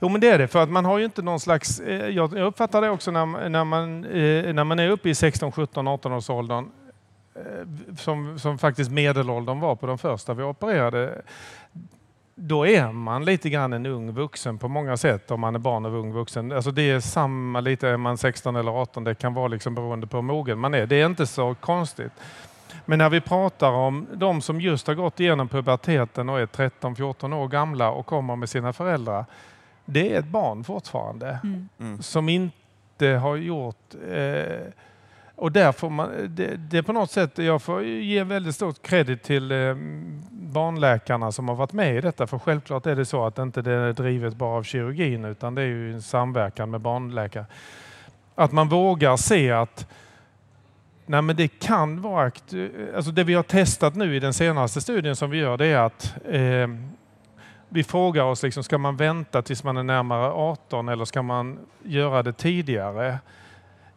Jo, 0.00 0.08
men 0.08 0.20
det 0.20 0.28
är 0.28 0.38
det. 0.38 0.48
För 0.48 0.62
att 0.62 0.68
man 0.68 0.84
har 0.84 0.98
ju 0.98 1.04
inte 1.04 1.22
någon 1.22 1.40
slags... 1.40 1.80
Eh, 1.80 2.08
jag 2.08 2.34
uppfattar 2.34 2.82
det 2.82 2.90
också 2.90 3.10
när, 3.10 3.48
när, 3.48 3.64
man, 3.64 4.04
eh, 4.04 4.54
när 4.54 4.64
man 4.64 4.78
är 4.78 4.90
uppe 4.90 5.10
i 5.10 5.14
16, 5.14 5.52
17, 5.52 5.88
18 5.88 6.12
års 6.12 6.30
åldern 6.30 6.70
eh, 7.34 7.94
som, 7.96 8.38
som 8.38 8.58
faktiskt 8.58 8.90
medelåldern 8.90 9.60
var 9.60 9.76
på 9.76 9.86
de 9.86 9.98
första 9.98 10.34
vi 10.34 10.42
opererade 10.42 11.22
då 12.34 12.66
är 12.66 12.92
man 12.92 13.24
lite 13.24 13.50
grann 13.50 13.72
en 13.72 13.86
ung 13.86 14.12
vuxen 14.12 14.58
på 14.58 14.68
många 14.68 14.96
sätt 14.96 15.30
om 15.30 15.40
man 15.40 15.54
är 15.54 15.58
barn 15.58 15.86
av 15.86 15.94
ung 15.94 16.12
vuxen. 16.12 16.52
Alltså 16.52 16.70
det 16.70 16.90
är 16.90 17.00
samma 17.00 17.60
lite, 17.60 17.88
är 17.88 17.96
man 17.96 18.18
16 18.18 18.56
eller 18.56 18.72
18, 18.72 19.04
det 19.04 19.14
kan 19.14 19.34
vara 19.34 19.48
liksom 19.48 19.74
beroende 19.74 20.06
på 20.06 20.16
hur 20.16 20.22
mogen 20.22 20.58
man 20.58 20.74
är. 20.74 20.86
Det 20.86 21.00
är 21.00 21.06
inte 21.06 21.26
så 21.26 21.54
konstigt. 21.54 22.12
Men 22.84 22.98
när 22.98 23.10
vi 23.10 23.20
pratar 23.20 23.70
om 23.70 24.06
de 24.14 24.42
som 24.42 24.60
just 24.60 24.86
har 24.86 24.94
gått 24.94 25.20
igenom 25.20 25.48
puberteten 25.48 26.28
och 26.28 26.40
är 26.40 26.46
13-14 26.46 27.34
år 27.34 27.48
gamla 27.48 27.90
och 27.90 28.06
kommer 28.06 28.36
med 28.36 28.48
sina 28.48 28.72
föräldrar. 28.72 29.24
Det 29.84 30.14
är 30.14 30.18
ett 30.18 30.26
barn 30.26 30.64
fortfarande 30.64 31.38
mm. 31.44 31.68
mm. 31.80 32.02
som 32.02 32.28
inte 32.28 33.06
har 33.06 33.36
gjort 33.36 33.94
eh, 34.10 34.72
och 35.42 35.52
där 35.52 35.72
får 35.72 35.90
man, 35.90 36.10
det, 36.28 36.56
det 36.56 36.82
på 36.82 36.92
något 36.92 37.10
sätt, 37.10 37.38
jag 37.38 37.62
får 37.62 37.84
ge 37.84 38.24
väldigt 38.24 38.54
stort 38.54 38.82
kredit 38.82 39.22
till 39.22 39.52
eh, 39.52 39.76
barnläkarna 40.30 41.32
som 41.32 41.48
har 41.48 41.54
varit 41.54 41.72
med 41.72 41.96
i 41.96 42.00
detta. 42.00 42.26
För 42.26 42.38
självklart 42.38 42.86
är 42.86 42.96
det 42.96 43.04
så 43.04 43.26
att 43.26 43.38
inte 43.38 43.62
det 43.62 43.72
är 43.72 43.92
drivet 43.92 44.34
bara 44.34 44.58
av 44.58 44.62
kirurgin 44.62 45.24
utan 45.24 45.54
det 45.54 45.62
är 45.62 45.66
ju 45.66 45.92
en 45.92 46.02
samverkan 46.02 46.70
med 46.70 46.80
barnläkare. 46.80 47.46
Att 48.34 48.52
man 48.52 48.68
vågar 48.68 49.16
se 49.16 49.50
att 49.50 49.86
nej 51.12 51.22
men 51.22 51.36
det 51.36 51.48
kan 51.48 52.00
vara... 52.00 52.30
Alltså 52.96 53.12
det 53.12 53.24
vi 53.24 53.34
har 53.34 53.42
testat 53.42 53.94
nu 53.94 54.16
i 54.16 54.20
den 54.20 54.34
senaste 54.34 54.80
studien 54.80 55.16
som 55.16 55.30
vi 55.30 55.38
gör 55.38 55.56
det 55.56 55.66
är 55.66 55.78
att 55.78 56.14
eh, 56.30 56.68
vi 57.68 57.84
frågar 57.84 58.24
oss, 58.24 58.42
liksom, 58.42 58.64
ska 58.64 58.78
man 58.78 58.96
vänta 58.96 59.42
tills 59.42 59.64
man 59.64 59.76
är 59.76 59.82
närmare 59.82 60.30
18 60.32 60.88
eller 60.88 61.04
ska 61.04 61.22
man 61.22 61.58
göra 61.82 62.22
det 62.22 62.32
tidigare? 62.32 63.18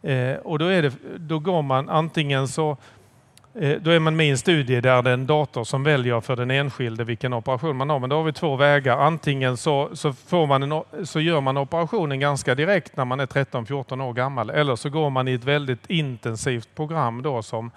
Eh, 0.02 0.36
och 0.36 0.58
då, 0.58 0.64
är 0.66 0.82
det, 0.82 0.92
då 1.16 1.38
går 1.38 1.62
man 1.62 1.88
antingen 1.88 2.48
så 2.48 2.76
Eh, 3.58 3.80
då 3.80 3.90
är 3.90 3.98
man 3.98 4.16
med 4.16 4.26
i 4.26 4.30
en 4.30 4.38
studie 4.38 4.80
där 4.80 5.02
det 5.02 5.10
är 5.10 5.14
en 5.14 5.26
dator 5.26 5.64
som 5.64 5.82
väljer 5.82 6.20
för 6.20 6.36
den 6.36 6.50
enskilde 6.50 7.04
vilken 7.04 7.32
operation 7.32 7.76
man 7.76 7.90
har. 7.90 7.98
Men 7.98 8.10
då 8.10 8.16
har 8.16 8.24
vi 8.24 8.32
två 8.32 8.56
vägar. 8.56 8.98
Antingen 8.98 9.56
så, 9.56 9.90
så, 9.92 10.12
får 10.12 10.46
man 10.46 10.62
en, 10.62 10.82
så 11.06 11.20
gör 11.20 11.40
man 11.40 11.56
operationen 11.56 12.20
ganska 12.20 12.54
direkt 12.54 12.96
när 12.96 13.04
man 13.04 13.20
är 13.20 13.26
13-14 13.26 14.02
år 14.02 14.12
gammal. 14.12 14.50
Eller 14.50 14.76
så 14.76 14.90
går 14.90 15.10
man 15.10 15.28
i 15.28 15.32
ett 15.32 15.44
väldigt 15.44 15.90
intensivt 15.90 16.68
program 16.74 17.22
då 17.22 17.42
som, 17.42 17.70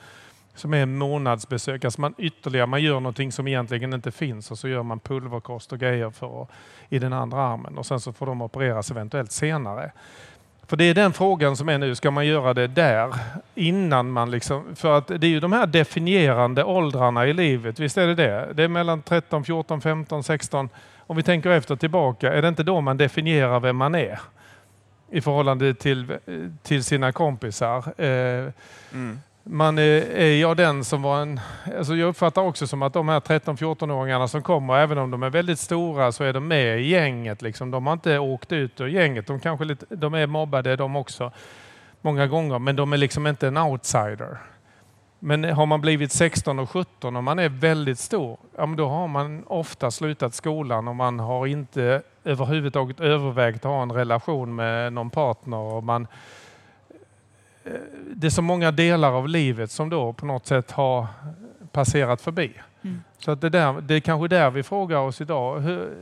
som 0.55 0.73
är 0.73 0.85
månadsbesök. 0.85 1.85
Alltså 1.85 2.01
man 2.01 2.13
ytterligare, 2.17 2.67
man 2.67 2.81
gör 2.81 2.99
någonting 2.99 3.31
som 3.31 3.47
egentligen 3.47 3.93
inte 3.93 4.11
finns 4.11 4.51
och 4.51 4.57
så 4.59 4.67
gör 4.67 4.83
man 4.83 4.99
pulverkost 4.99 5.71
och 5.71 5.79
grejer 5.79 6.09
för 6.09 6.47
i 6.89 6.99
den 6.99 7.13
andra 7.13 7.41
armen. 7.41 7.77
Och 7.77 7.85
sen 7.85 7.99
så 7.99 8.13
får 8.13 8.25
de 8.25 8.41
opereras 8.41 8.91
eventuellt 8.91 9.31
senare. 9.31 9.91
För 10.69 10.77
det 10.77 10.83
är 10.83 10.93
den 10.93 11.13
frågan 11.13 11.57
som 11.57 11.69
är 11.69 11.77
nu, 11.77 11.95
ska 11.95 12.11
man 12.11 12.27
göra 12.27 12.53
det 12.53 12.67
där 12.67 13.15
innan 13.55 14.11
man 14.11 14.31
liksom... 14.31 14.75
För 14.75 14.97
att 14.97 15.07
det 15.07 15.27
är 15.27 15.29
ju 15.29 15.39
de 15.39 15.53
här 15.53 15.67
definierande 15.67 16.63
åldrarna 16.63 17.27
i 17.27 17.33
livet, 17.33 17.79
visst 17.79 17.97
är 17.97 18.07
det 18.07 18.15
det? 18.15 18.53
Det 18.53 18.63
är 18.63 18.67
mellan 18.67 19.01
13, 19.01 19.43
14, 19.43 19.81
15, 19.81 20.23
16. 20.23 20.69
Om 20.97 21.17
vi 21.17 21.23
tänker 21.23 21.49
efter 21.49 21.75
tillbaka, 21.75 22.33
är 22.33 22.41
det 22.41 22.47
inte 22.47 22.63
då 22.63 22.81
man 22.81 22.97
definierar 22.97 23.59
vem 23.59 23.75
man 23.75 23.95
är? 23.95 24.19
I 25.11 25.21
förhållande 25.21 25.73
till, 25.73 26.11
eh, 26.11 26.17
till 26.63 26.83
sina 26.83 27.11
kompisar. 27.11 28.01
Eh, 28.01 28.51
mm 28.93 29.19
man 29.51 29.77
är, 29.77 30.31
jag 30.41 30.57
den 30.57 30.83
som 30.83 31.01
var 31.01 31.21
en... 31.21 31.39
Alltså 31.77 31.95
jag 31.95 32.09
uppfattar 32.09 32.41
också 32.41 32.67
som 32.67 32.81
att 32.81 32.93
de 32.93 33.09
här 33.09 33.19
13-14-åringarna 33.19 34.27
som 34.27 34.41
kommer, 34.41 34.77
även 34.77 34.97
om 34.97 35.11
de 35.11 35.23
är 35.23 35.29
väldigt 35.29 35.59
stora, 35.59 36.11
så 36.11 36.23
är 36.23 36.33
de 36.33 36.47
med 36.47 36.79
i 36.79 36.87
gänget. 36.87 37.41
Liksom. 37.41 37.71
De 37.71 37.87
har 37.87 37.93
inte 37.93 38.19
åkt 38.19 38.51
ut 38.51 38.81
ur 38.81 38.87
gänget. 38.87 39.27
De, 39.27 39.39
kanske 39.39 39.65
lite, 39.65 39.85
de 39.89 40.13
är 40.13 40.27
mobbade 40.27 40.75
de 40.75 40.95
också, 40.95 41.31
många 42.01 42.27
gånger, 42.27 42.59
men 42.59 42.75
de 42.75 42.93
är 42.93 42.97
liksom 42.97 43.27
inte 43.27 43.47
en 43.47 43.57
outsider. 43.57 44.37
Men 45.19 45.43
har 45.43 45.65
man 45.65 45.81
blivit 45.81 46.11
16 46.11 46.59
och 46.59 46.69
17 46.69 47.15
och 47.15 47.23
man 47.23 47.39
är 47.39 47.49
väldigt 47.49 47.99
stor, 47.99 48.37
ja, 48.57 48.65
men 48.65 48.77
då 48.77 48.87
har 48.87 49.07
man 49.07 49.43
ofta 49.47 49.91
slutat 49.91 50.33
skolan 50.33 50.87
och 50.87 50.95
man 50.95 51.19
har 51.19 51.47
inte 51.47 52.01
överhuvudtaget 52.23 52.99
övervägt 52.99 53.65
att 53.65 53.71
ha 53.71 53.81
en 53.81 53.91
relation 53.91 54.55
med 54.55 54.93
någon 54.93 55.09
partner. 55.09 55.57
Och 55.57 55.83
man, 55.83 56.07
det 58.13 58.27
är 58.27 58.31
så 58.31 58.41
många 58.41 58.71
delar 58.71 59.11
av 59.11 59.27
livet 59.27 59.71
som 59.71 59.89
då 59.89 60.13
på 60.13 60.25
något 60.25 60.45
sätt 60.45 60.71
har 60.71 61.07
passerat 61.71 62.21
förbi. 62.21 62.53
Mm. 62.81 63.03
Så 63.17 63.31
att 63.31 63.41
det, 63.41 63.49
där, 63.49 63.81
det 63.81 63.95
är 63.95 63.99
kanske 63.99 64.27
där 64.27 64.49
vi 64.49 64.63
frågar 64.63 64.97
oss 64.97 65.21
idag. 65.21 65.59
Hur, 65.59 65.97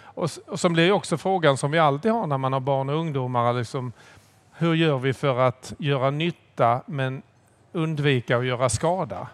och, 0.00 0.30
och 0.46 0.60
som 0.60 0.72
blir 0.72 0.92
också 0.92 1.18
frågan 1.18 1.56
som 1.56 1.70
vi 1.70 1.78
alltid 1.78 2.12
har 2.12 2.26
när 2.26 2.38
man 2.38 2.52
har 2.52 2.60
barn 2.60 2.88
och 2.88 2.96
ungdomar. 2.96 3.52
Liksom, 3.52 3.92
hur 4.52 4.74
gör 4.74 4.98
vi 4.98 5.12
för 5.12 5.38
att 5.38 5.72
göra 5.78 6.10
nytta 6.10 6.82
men 6.86 7.22
undvika 7.72 8.38
att 8.38 8.46
göra 8.46 8.68
skada? 8.68 9.28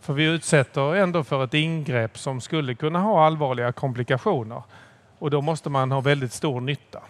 För 0.00 0.12
vi 0.12 0.24
utsätter 0.24 0.94
ändå 0.94 1.24
för 1.24 1.44
ett 1.44 1.54
ingrepp 1.54 2.18
som 2.18 2.40
skulle 2.40 2.74
kunna 2.74 2.98
ha 2.98 3.26
allvarliga 3.26 3.72
komplikationer. 3.72 4.62
Och 5.18 5.30
då 5.30 5.40
måste 5.40 5.70
man 5.70 5.92
ha 5.92 6.00
väldigt 6.00 6.32
stor 6.32 6.60
nytta. 6.60 7.00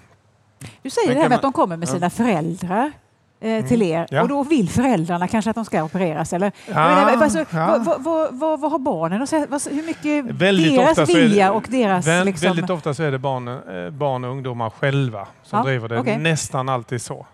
Du 0.83 0.91
säger 0.91 1.15
det 1.15 1.21
här 1.21 1.29
med 1.29 1.37
att 1.37 1.43
de 1.43 1.53
kommer 1.53 1.77
med 1.77 1.89
sina 1.89 2.11
föräldrar 2.11 2.93
eh, 3.41 3.67
till 3.67 3.83
mm. 3.83 3.95
er 3.95 4.07
ja. 4.11 4.23
och 4.23 4.29
då 4.29 4.43
vill 4.43 4.69
föräldrarna 4.69 5.29
kanske 5.29 5.51
att 5.51 5.57
de 5.57 5.65
ska 5.65 5.85
opereras? 5.85 6.33
Eller? 6.33 6.53
Ja, 6.67 6.77
alltså, 6.77 7.39
ja. 7.39 7.83
vad, 7.87 8.03
vad, 8.03 8.35
vad, 8.35 8.61
vad, 8.61 8.71
har 8.71 8.79
barnen 8.79 9.23
att 9.23 9.29
säga? 9.29 9.47
Hur 9.71 9.87
mycket 9.87 10.25
väldigt 10.25 10.77
deras 10.77 11.09
vilja 11.09 11.51
det, 11.51 11.57
och 11.57 11.67
deras... 11.69 12.07
Väl, 12.07 12.27
liksom... 12.27 12.49
Väldigt 12.49 12.71
ofta 12.71 12.95
så 12.95 13.03
är 13.03 13.11
det 13.11 13.19
barn, 13.19 13.49
eh, 13.49 13.91
barn 13.91 14.25
och 14.25 14.31
ungdomar 14.31 14.71
själva 14.71 15.27
som 15.43 15.65
driver 15.65 15.89
det. 15.89 15.99
Okay. 15.99 16.19
Nästan 16.19 16.69
alltid 16.69 17.03
så. 17.03 17.27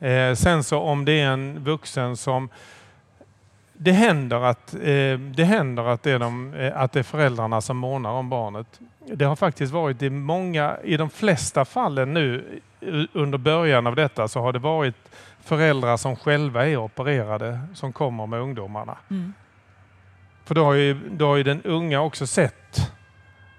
Eh, 0.00 0.34
sen 0.34 0.64
så 0.64 0.78
om 0.78 1.04
det 1.04 1.20
är 1.20 1.26
en 1.26 1.64
vuxen 1.64 2.16
som 2.16 2.48
det 3.72 3.92
händer 3.92 4.40
att, 4.40 4.74
eh, 4.74 5.18
det, 5.18 5.44
händer 5.44 5.84
att, 5.84 6.02
det 6.02 6.10
är 6.10 6.18
de, 6.18 6.54
eh, 6.54 6.80
att 6.80 6.92
det 6.92 6.98
är 6.98 7.02
föräldrarna 7.02 7.60
som 7.60 7.76
månar 7.76 8.10
om 8.10 8.28
barnet. 8.28 8.80
Det 9.06 9.24
har 9.24 9.36
faktiskt 9.36 9.72
varit 9.72 10.02
i 10.02 10.10
många, 10.10 10.76
i 10.84 10.96
de 10.96 11.10
flesta 11.10 11.64
fallen 11.64 12.14
nu 12.14 12.60
under 13.12 13.38
början 13.38 13.86
av 13.86 13.96
detta 13.96 14.28
så 14.28 14.40
har 14.40 14.52
det 14.52 14.58
varit 14.58 14.94
föräldrar 15.44 15.96
som 15.96 16.16
själva 16.16 16.66
är 16.66 16.76
opererade 16.76 17.60
som 17.74 17.92
kommer 17.92 18.26
med 18.26 18.40
ungdomarna. 18.40 18.96
Mm. 19.10 19.34
För 20.44 20.54
då 20.54 20.64
har, 20.64 20.74
ju, 20.74 20.94
då 20.94 21.26
har 21.26 21.36
ju 21.36 21.42
den 21.42 21.62
unga 21.62 22.00
också 22.00 22.26
sett 22.26 22.90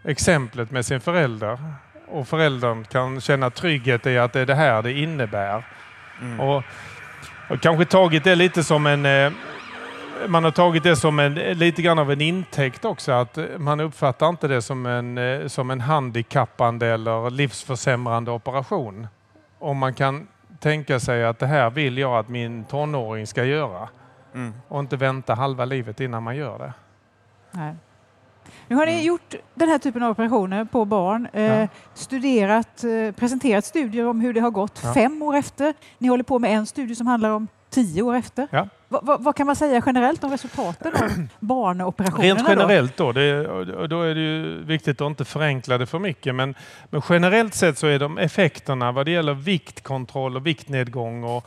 exemplet 0.03 0.71
med 0.71 0.85
sin 0.85 1.01
förälder 1.01 1.59
och 2.07 2.27
föräldern 2.27 2.83
kan 2.83 3.21
känna 3.21 3.49
trygghet 3.49 4.05
i 4.05 4.17
att 4.17 4.33
det 4.33 4.39
är 4.39 4.45
det 4.45 4.55
här 4.55 4.81
det 4.81 4.93
innebär. 4.93 5.63
Mm. 6.21 6.39
Och, 6.39 6.63
och 7.49 7.61
kanske 7.61 7.85
tagit 7.85 8.23
det 8.23 8.35
lite 8.35 8.63
som 8.63 8.87
en 8.87 9.05
eh, 9.05 9.31
man 10.27 10.43
har 10.43 10.51
tagit 10.51 10.83
det 10.83 10.95
som 10.95 11.19
en, 11.19 11.33
lite 11.33 11.81
grann 11.81 11.99
av 11.99 12.11
en 12.11 12.21
intäkt 12.21 12.85
också. 12.85 13.11
Att 13.11 13.37
man 13.57 13.79
uppfattar 13.79 14.29
inte 14.29 14.47
det 14.47 14.61
som 14.61 14.85
en, 14.85 15.17
eh, 15.17 15.47
som 15.47 15.71
en 15.71 15.81
handikappande 15.81 16.87
eller 16.87 17.29
livsförsämrande 17.29 18.31
operation. 18.31 19.07
Om 19.59 19.77
man 19.77 19.93
kan 19.93 20.27
tänka 20.59 20.99
sig 20.99 21.25
att 21.25 21.39
det 21.39 21.47
här 21.47 21.69
vill 21.69 21.97
jag 21.97 22.17
att 22.19 22.29
min 22.29 22.63
tonåring 22.63 23.27
ska 23.27 23.43
göra. 23.43 23.89
Mm. 24.33 24.53
och 24.67 24.79
inte 24.79 24.97
vänta 24.97 25.33
halva 25.35 25.65
livet 25.65 25.99
innan 25.99 26.23
man 26.23 26.35
gör 26.35 26.59
det. 26.59 26.73
Nej. 27.51 27.73
Nu 28.67 28.75
har 28.75 28.85
ni 28.85 28.91
Mm. 28.91 29.05
gjort 29.05 29.35
den 29.53 29.69
här 29.69 29.77
typen 29.77 30.03
av 30.03 30.11
operationer 30.11 30.65
på 30.65 30.85
barn, 30.85 31.27
eh, 31.33 31.43
Ja. 31.43 31.67
studerat, 31.93 32.83
eh, 32.83 33.11
presenterat 33.11 33.65
studier 33.65 34.05
om 34.07 34.21
hur 34.21 34.33
det 34.33 34.39
har 34.41 34.51
gått 34.51 34.81
Ja. 34.83 34.93
fem 34.93 35.21
år 35.21 35.35
efter. 35.35 35.73
Ni 35.97 36.07
håller 36.07 36.23
på 36.23 36.39
med 36.39 36.51
en 36.57 36.65
studie 36.65 36.95
som 36.95 37.07
handlar 37.07 37.29
om 37.29 37.47
tio 37.69 38.01
år 38.01 38.15
efter. 38.15 38.47
Ja. 38.51 38.67
Va, 38.87 38.99
va, 39.03 39.17
vad 39.19 39.35
kan 39.35 39.47
man 39.47 39.55
säga 39.55 39.83
generellt 39.85 40.23
om 40.23 40.31
resultaten 40.31 40.93
av 40.95 41.27
barnoperationerna? 41.39 42.35
Rent 42.35 42.49
generellt 42.49 42.97
då, 42.97 43.11
det, 43.11 43.43
då 43.87 44.01
är 44.01 44.15
det 44.15 44.21
ju 44.21 44.63
viktigt 44.63 45.01
att 45.01 45.07
inte 45.07 45.25
förenkla 45.25 45.77
det 45.77 45.85
för 45.85 45.99
mycket, 45.99 46.35
men, 46.35 46.55
men 46.89 47.01
generellt 47.09 47.53
sett 47.53 47.77
så 47.77 47.87
är 47.87 47.99
de 47.99 48.17
effekterna 48.17 48.91
vad 48.91 49.05
det 49.05 49.11
gäller 49.11 49.33
viktkontroll 49.33 50.35
och 50.35 50.47
viktnedgång 50.47 51.23
och 51.23 51.45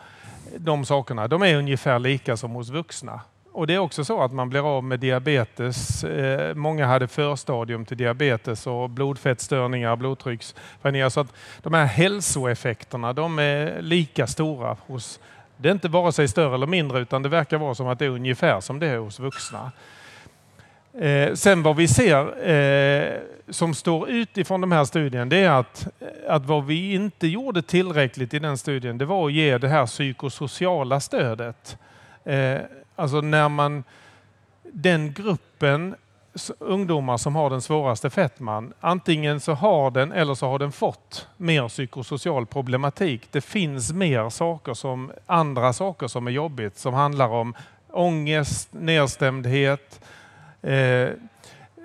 de 0.57 0.85
sakerna, 0.85 1.29
de 1.29 1.43
är 1.43 1.57
ungefär 1.57 1.99
lika 1.99 2.37
som 2.37 2.51
hos 2.51 2.69
vuxna. 2.69 3.21
Och 3.53 3.67
det 3.67 3.75
är 3.75 3.79
också 3.79 4.05
så 4.05 4.23
att 4.23 4.33
man 4.33 4.51
blir 4.51 4.77
av 4.77 4.85
med 4.85 5.01
diabetes. 5.01 6.05
Eh, 6.05 6.55
många 6.55 6.87
hade 6.87 7.09
förstadium 7.09 7.85
till 7.85 7.97
diabetes 7.97 8.67
och 8.67 8.91
blodfettstörningar, 8.91 9.97
blodtrycksförändringar. 9.97 11.09
Så 11.09 11.21
att 11.21 11.33
de 11.63 11.75
här 11.75 11.85
hälsoeffekterna, 11.85 13.13
de 13.13 13.39
är 13.39 13.83
lika 13.83 14.27
stora 14.27 14.77
hos 14.87 15.21
det 15.61 15.69
är 15.69 15.73
inte 15.73 15.89
vare 15.89 16.13
sig 16.13 16.29
större 16.29 16.55
eller 16.55 16.67
mindre 16.67 17.01
utan 17.01 17.23
det 17.23 17.29
verkar 17.29 17.59
vara 17.59 17.75
som 17.75 17.89
att 17.89 17.99
det 17.99 18.05
är 18.05 18.11
ungefär 18.11 18.61
som 18.61 18.79
det 18.79 18.87
är 18.87 18.99
hos 18.99 19.21
vuxna. 19.21 19.73
Eh, 21.01 21.35
sen 21.35 21.63
vad 21.63 21.77
vi 21.77 21.89
ser 21.89 22.49
eh, 22.51 23.21
som 23.49 23.75
står 23.75 24.09
ut 24.09 24.39
ifrån 24.39 24.61
de 24.61 24.73
här 24.73 24.85
studien 24.85 25.29
det 25.29 25.37
är 25.37 25.51
att, 25.51 25.89
att 26.29 26.45
vad 26.45 26.67
vi 26.67 26.95
inte 26.95 27.27
gjorde 27.27 27.63
tillräckligt 27.63 28.35
i 28.35 28.39
den 28.39 28.59
studien 28.59 28.99
det 28.99 29.05
var 29.05 29.27
att 29.27 29.33
ge 29.33 29.59
det 29.59 29.69
här 29.69 29.87
psykosociala 29.87 31.01
stödet. 31.01 31.79
Eh, 32.25 32.59
alltså 32.97 33.21
när 33.21 33.49
man, 33.49 33.85
den 34.63 35.13
gruppen 35.13 35.95
ungdomar 36.59 37.17
som 37.17 37.37
har 37.37 37.51
den 37.51 37.63
svåraste 37.63 38.11
fetman, 38.11 38.73
antingen 38.81 39.41
så 39.41 39.53
har 39.53 39.91
den 39.91 40.13
eller 40.13 40.35
så 40.35 40.47
har 40.47 40.59
den 40.59 40.73
fått 40.73 41.29
mer 41.37 41.69
psykosocial 41.69 42.47
problematik. 42.47 43.29
Det 43.31 43.41
finns 43.41 43.93
mer 43.93 44.29
saker 44.29 44.75
som 44.75 45.13
andra 45.27 45.73
saker 45.73 46.07
som 46.07 46.27
är 46.27 46.31
jobbigt 46.31 46.79
som 46.79 46.95
handlar 46.95 47.29
om 47.29 47.55
ångest, 47.91 48.69
nedstämdhet, 48.73 50.01
eh, 50.63 51.09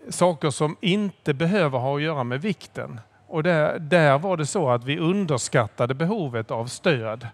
saker 0.10 0.50
som 0.50 0.78
inte 0.82 1.34
behöver 1.34 1.80
ha 1.80 1.96
att 1.96 2.02
göra 2.02 2.24
med 2.24 2.41
vikten. 2.41 3.00
Och 3.28 3.44
där, 3.44 3.80
där 3.80 4.18
var 4.18 4.38
det 4.38 4.46
så 4.46 4.70
att 4.70 4.84
vi 4.84 5.00
underskattade 5.00 5.94
behovet 5.94 6.52
av 6.52 6.66
stöd. 6.66 7.28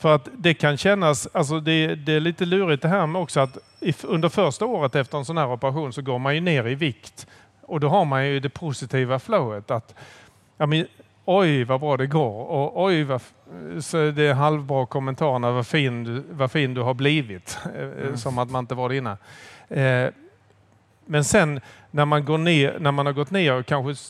För 0.00 0.14
att 0.14 0.28
det 0.38 0.54
kan 0.54 0.76
kännas, 0.76 1.28
alltså 1.32 1.60
det, 1.60 1.94
det 1.94 2.12
är 2.12 2.20
lite 2.20 2.44
lurigt 2.44 2.82
det 2.82 2.88
här 2.88 3.06
med 3.06 3.22
också 3.22 3.40
att 3.40 3.58
under 4.04 4.28
första 4.28 4.66
året 4.66 4.94
efter 4.94 5.18
en 5.18 5.24
sån 5.24 5.36
här 5.38 5.52
operation 5.52 5.92
så 5.92 6.02
går 6.02 6.18
man 6.18 6.34
ju 6.34 6.40
ner 6.40 6.66
i 6.68 6.74
vikt. 6.74 7.26
Och 7.62 7.80
då 7.80 7.88
har 7.88 8.04
man 8.04 8.26
ju 8.26 8.40
det 8.40 8.48
positiva 8.48 9.18
flowet 9.18 9.70
att 9.70 9.94
ja, 10.56 10.66
men, 10.66 10.86
oj 11.24 11.64
vad 11.64 11.80
bra 11.80 11.96
det 11.96 12.06
går 12.06 12.46
och 12.50 12.82
oj 12.84 13.04
vad, 13.04 13.20
så 13.80 13.96
det 14.10 14.22
är 14.26 14.34
halvbra 14.34 14.86
kommentarerna 14.86 15.50
vad 15.50 15.66
fin, 15.66 16.04
du- 16.04 16.24
vad 16.30 16.50
fin 16.52 16.74
du 16.74 16.80
har 16.80 16.94
blivit. 16.94 17.58
Eh, 17.76 18.14
Som 18.14 18.38
att 18.38 18.50
man 18.50 18.64
inte 18.64 18.74
var 18.74 18.88
det 18.88 18.96
innan. 18.96 19.16
Eh, 19.68 20.10
men 21.06 21.24
sen 21.24 21.60
när 21.90 22.04
man, 22.04 22.24
går 22.24 22.38
ner, 22.38 22.76
när 22.80 22.92
man 22.92 23.06
har 23.06 23.12
gått 23.12 23.30
ner 23.30 23.52
och 23.54 23.66
kanske 23.66 24.04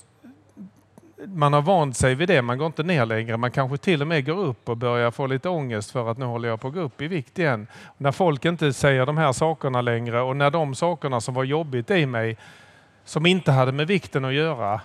man 1.27 1.53
har 1.53 1.63
vant 1.63 1.97
sig 1.97 2.15
vid 2.15 2.29
det, 2.29 2.43
man 2.43 2.59
går 2.59 2.67
inte 2.67 2.83
ner 2.83 3.07
längre. 3.07 3.37
Man 3.37 3.51
kanske 3.51 3.77
till 3.77 4.03
och 4.03 4.09
med 4.09 4.27
går 4.27 4.39
upp 4.39 4.69
och 4.69 4.77
börjar 4.77 5.11
få 5.11 5.27
lite 5.27 5.49
ångest 5.49 5.91
för 5.91 6.11
att 6.11 6.19
nu 6.19 6.25
håller 6.25 6.49
jag 6.49 6.61
på 6.61 6.69
att 6.69 6.75
gå 6.75 6.81
upp 6.81 7.03
i 7.03 7.09
vikt 7.09 7.39
igen. 7.39 7.67
När 7.97 8.13
folk 8.13 8.45
inte 8.45 8.73
säger 8.73 9.07
de 9.07 9.19
här 9.19 9.33
sakerna 9.33 9.81
längre 9.81 10.21
och 10.21 10.37
när 10.37 10.51
de 10.51 10.75
sakerna 10.75 11.21
som 11.21 11.35
var 11.35 11.45
jobbigt 11.45 11.91
i 11.91 12.07
mig, 12.07 12.37
som 13.05 13.27
inte 13.27 13.53
hade 13.53 13.73
med 13.73 13.87
vikten 13.87 14.25
att 14.25 14.35
göra, 14.35 14.81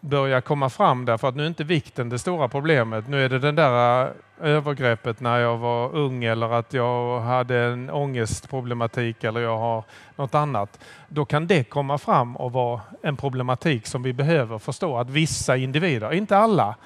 börjar 0.00 0.40
komma 0.40 0.70
fram 0.70 1.04
därför 1.04 1.28
att 1.28 1.36
nu 1.36 1.42
är 1.42 1.46
inte 1.46 1.64
vikten 1.64 2.08
det 2.08 2.18
stora 2.18 2.48
problemet. 2.48 3.08
Nu 3.08 3.24
är 3.24 3.28
det 3.28 3.38
den 3.38 3.54
där 3.54 4.04
äh, 4.04 4.10
övergreppet 4.40 5.20
när 5.20 5.38
jag 5.38 5.56
var 5.56 5.94
ung 5.94 6.24
eller 6.24 6.52
att 6.52 6.72
jag 6.72 7.20
hade 7.20 7.58
en 7.58 7.90
ångestproblematik 7.90 9.24
eller 9.24 9.40
jag 9.40 9.58
har 9.58 9.84
något 10.16 10.34
annat. 10.34 10.80
Då 11.08 11.24
kan 11.24 11.46
det 11.46 11.64
komma 11.64 11.98
fram 11.98 12.36
och 12.36 12.52
vara 12.52 12.80
en 13.02 13.16
problematik 13.16 13.86
som 13.86 14.02
vi 14.02 14.12
behöver 14.12 14.58
förstå 14.58 14.98
att 14.98 15.10
vissa 15.10 15.56
individer, 15.56 16.12
inte 16.12 16.36
alla, 16.36 16.76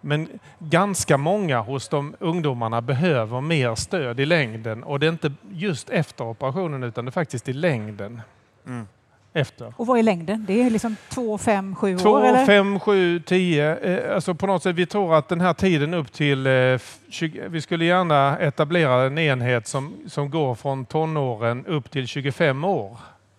men 0.00 0.28
ganska 0.58 1.16
många 1.16 1.60
hos 1.60 1.88
de 1.88 2.14
ungdomarna 2.18 2.80
behöver 2.80 3.40
mer 3.40 3.74
stöd 3.74 4.20
i 4.20 4.26
längden 4.26 4.84
och 4.84 5.00
det 5.00 5.06
är 5.06 5.10
inte 5.10 5.32
just 5.50 5.90
efter 5.90 6.24
operationen 6.24 6.82
utan 6.82 7.04
det 7.04 7.08
är 7.08 7.12
faktiskt 7.12 7.48
i 7.48 7.52
längden. 7.52 8.20
Mm. 8.66 8.86
Efter. 9.34 9.72
Och 9.76 9.86
vad 9.86 9.98
är 9.98 10.02
längden? 10.02 10.44
Det 10.48 10.62
är 10.62 10.70
liksom 10.70 10.96
två, 11.08 11.38
fem, 11.38 11.74
sju 11.76 11.98
Två, 11.98 12.10
år? 12.10 12.24
Eller? 12.24 12.46
fem, 12.46 12.80
sju, 12.80 13.20
tio. 13.20 13.76
Eh, 13.78 14.14
alltså 14.14 14.34
på 14.34 14.46
något 14.46 14.62
sätt, 14.62 14.76
vi 14.76 14.86
tror 14.86 15.14
att 15.14 15.28
den 15.28 15.40
här 15.40 15.54
tiden 15.54 15.94
upp 15.94 16.12
till... 16.12 16.46
Eh, 16.46 16.52
f- 16.52 16.98
20, 17.10 17.48
vi 17.48 17.60
skulle 17.60 17.84
gärna 17.84 18.38
etablera 18.38 19.02
en 19.02 19.18
enhet 19.18 19.66
som, 19.66 19.94
som 20.08 20.30
går 20.30 20.54
från 20.54 20.84
tonåren 20.84 21.66
upp 21.66 21.90
till 21.90 22.06
25 22.06 22.64
år. 22.64 22.96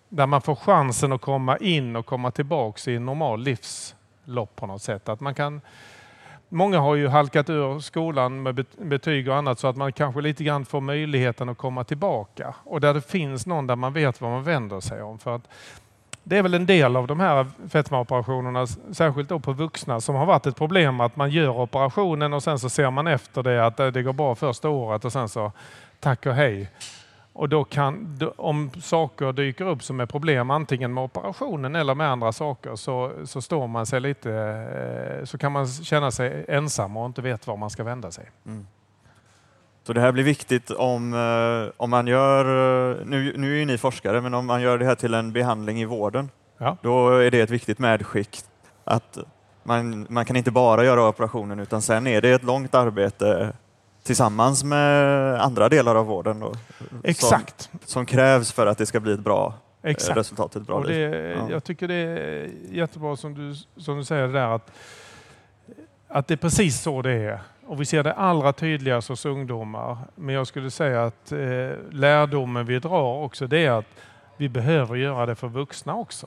Där 0.08 0.26
man 0.26 0.42
får 0.42 0.54
chansen 0.54 1.12
att 1.12 1.20
komma 1.20 1.56
in 1.56 1.96
och 1.96 2.06
komma 2.06 2.30
tillbaks 2.30 2.88
i 2.88 2.94
en 2.96 3.06
normal 3.06 3.42
livslopp 3.42 4.56
på 4.56 4.66
något 4.66 4.82
sätt. 4.82 5.08
Att 5.08 5.20
man 5.20 5.34
kan, 5.34 5.60
många 6.48 6.78
har 6.80 6.94
ju 6.94 7.08
halkat 7.08 7.50
ur 7.50 7.80
skolan 7.80 8.42
med 8.42 8.54
bet- 8.54 8.78
betyg 8.78 9.28
och 9.28 9.36
annat 9.36 9.58
så 9.58 9.66
att 9.68 9.76
man 9.76 9.92
kanske 9.92 10.20
lite 10.20 10.44
grann 10.44 10.64
får 10.64 10.80
möjligheten 10.80 11.48
att 11.48 11.58
komma 11.58 11.84
tillbaka. 11.84 12.54
Och 12.64 12.80
där 12.80 12.94
det 12.94 13.10
finns 13.10 13.46
någon 13.46 13.66
där 13.66 13.76
man 13.76 13.92
vet 13.92 14.20
vad 14.20 14.30
man 14.30 14.42
vänder 14.44 14.80
sig 14.80 15.02
om. 15.02 15.18
För 15.18 15.34
att 15.36 15.48
det 16.24 16.38
är 16.38 16.42
väl 16.42 16.54
en 16.54 16.66
del 16.66 16.96
av 16.96 17.06
de 17.06 17.20
här 17.20 17.46
fetmaoperationerna, 17.68 18.66
särskilt 18.66 19.28
då 19.28 19.38
på 19.38 19.52
vuxna, 19.52 20.00
som 20.00 20.14
har 20.14 20.26
varit 20.26 20.46
ett 20.46 20.56
problem 20.56 21.00
att 21.00 21.16
man 21.16 21.30
gör 21.30 21.60
operationen 21.60 22.32
och 22.32 22.42
sen 22.42 22.58
så 22.58 22.68
ser 22.68 22.90
man 22.90 23.06
efter 23.06 23.42
det 23.42 23.66
att 23.66 23.80
eh, 23.80 23.86
det 23.86 24.02
går 24.02 24.12
bra 24.12 24.34
första 24.34 24.68
året 24.68 25.04
och 25.04 25.12
sen 25.12 25.28
så 25.28 25.52
tack 26.00 26.26
och 26.26 26.34
hej. 26.34 26.70
Och 27.32 27.48
då 27.48 27.64
kan, 27.64 28.20
om 28.36 28.70
saker 28.82 29.32
dyker 29.32 29.68
upp 29.68 29.82
som 29.82 30.00
är 30.00 30.06
problem 30.06 30.50
antingen 30.50 30.94
med 30.94 31.04
operationen 31.04 31.76
eller 31.76 31.94
med 31.94 32.10
andra 32.10 32.32
saker 32.32 32.76
så, 32.76 33.12
så 33.24 33.42
står 33.42 33.66
man 33.66 33.86
sig 33.86 34.00
lite, 34.00 34.32
eh, 35.20 35.24
så 35.24 35.38
kan 35.38 35.52
man 35.52 35.66
känna 35.66 36.10
sig 36.10 36.44
ensam 36.48 36.96
och 36.96 37.06
inte 37.06 37.22
vet 37.22 37.46
var 37.46 37.56
man 37.56 37.70
ska 37.70 37.84
vända 37.84 38.10
sig. 38.10 38.30
Mm. 38.46 38.66
Så 39.86 39.92
det 39.92 40.00
här 40.00 40.12
blir 40.12 40.24
viktigt 40.24 40.70
om, 40.70 41.14
eh, 41.14 41.72
om 41.76 41.90
man 41.90 42.06
gör, 42.06 42.44
eh, 42.90 43.06
nu, 43.06 43.34
nu 43.36 43.52
är 43.52 43.56
ju 43.58 43.64
ni 43.64 43.78
forskare, 43.78 44.20
men 44.20 44.34
om 44.34 44.46
man 44.46 44.60
gör 44.62 44.78
det 44.78 44.84
här 44.84 44.94
till 44.94 45.14
en 45.14 45.32
behandling 45.32 45.80
i 45.80 45.84
vården, 45.84 46.30
Ja. 46.58 46.76
då 46.82 47.08
är 47.08 47.30
det 47.30 47.40
ett 47.40 47.50
viktigt 47.50 47.78
medskick 47.78 48.40
att 48.84 49.18
man, 49.62 50.06
man 50.10 50.24
kan 50.24 50.36
inte 50.36 50.50
bara 50.50 50.84
göra 50.84 51.08
operationen 51.08 51.60
utan 51.60 51.82
sen 51.82 52.06
är 52.06 52.20
det 52.20 52.30
ett 52.30 52.42
långt 52.42 52.74
arbete 52.74 53.52
tillsammans 54.02 54.64
med 54.64 55.40
andra 55.40 55.68
delar 55.68 55.94
av 55.94 56.06
vården 56.06 56.40
då, 56.40 56.52
Exakt. 57.04 57.62
Som, 57.70 57.78
som 57.84 58.06
krävs 58.06 58.52
för 58.52 58.66
att 58.66 58.78
det 58.78 58.86
ska 58.86 59.00
bli 59.00 59.12
ett 59.12 59.20
bra 59.20 59.54
eh, 59.82 59.90
Exakt. 59.90 60.16
resultat, 60.18 60.56
ett 60.56 60.66
bra 60.66 60.76
Och 60.76 60.86
det, 60.86 60.98
Ja. 61.38 61.50
Jag 61.50 61.64
tycker 61.64 61.88
det 61.88 61.94
är 61.94 62.50
jättebra 62.70 63.16
som 63.16 63.34
du, 63.34 63.54
som 63.82 63.96
du 63.98 64.04
säger 64.04 64.28
där 64.28 64.54
att, 64.54 64.70
att 66.08 66.26
det 66.28 66.34
är 66.34 66.38
precis 66.38 66.80
så 66.80 67.02
det 67.02 67.12
är. 67.12 67.40
Och 67.66 67.80
vi 67.80 67.84
ser 67.84 68.02
det 68.02 68.12
allra 68.12 68.52
tydligast 68.52 69.08
hos 69.08 69.26
ungdomar. 69.26 69.98
Men 70.14 70.34
jag 70.34 70.46
skulle 70.46 70.70
säga 70.70 71.04
att 71.04 71.32
eh, 71.32 71.38
lärdomen 71.90 72.66
vi 72.66 72.78
drar 72.78 73.22
också 73.22 73.46
det 73.46 73.66
är 73.66 73.70
att 73.70 73.86
vi 74.36 74.48
behöver 74.48 74.96
göra 74.96 75.26
det 75.26 75.34
för 75.34 75.48
vuxna 75.48 75.94
också. 75.94 76.26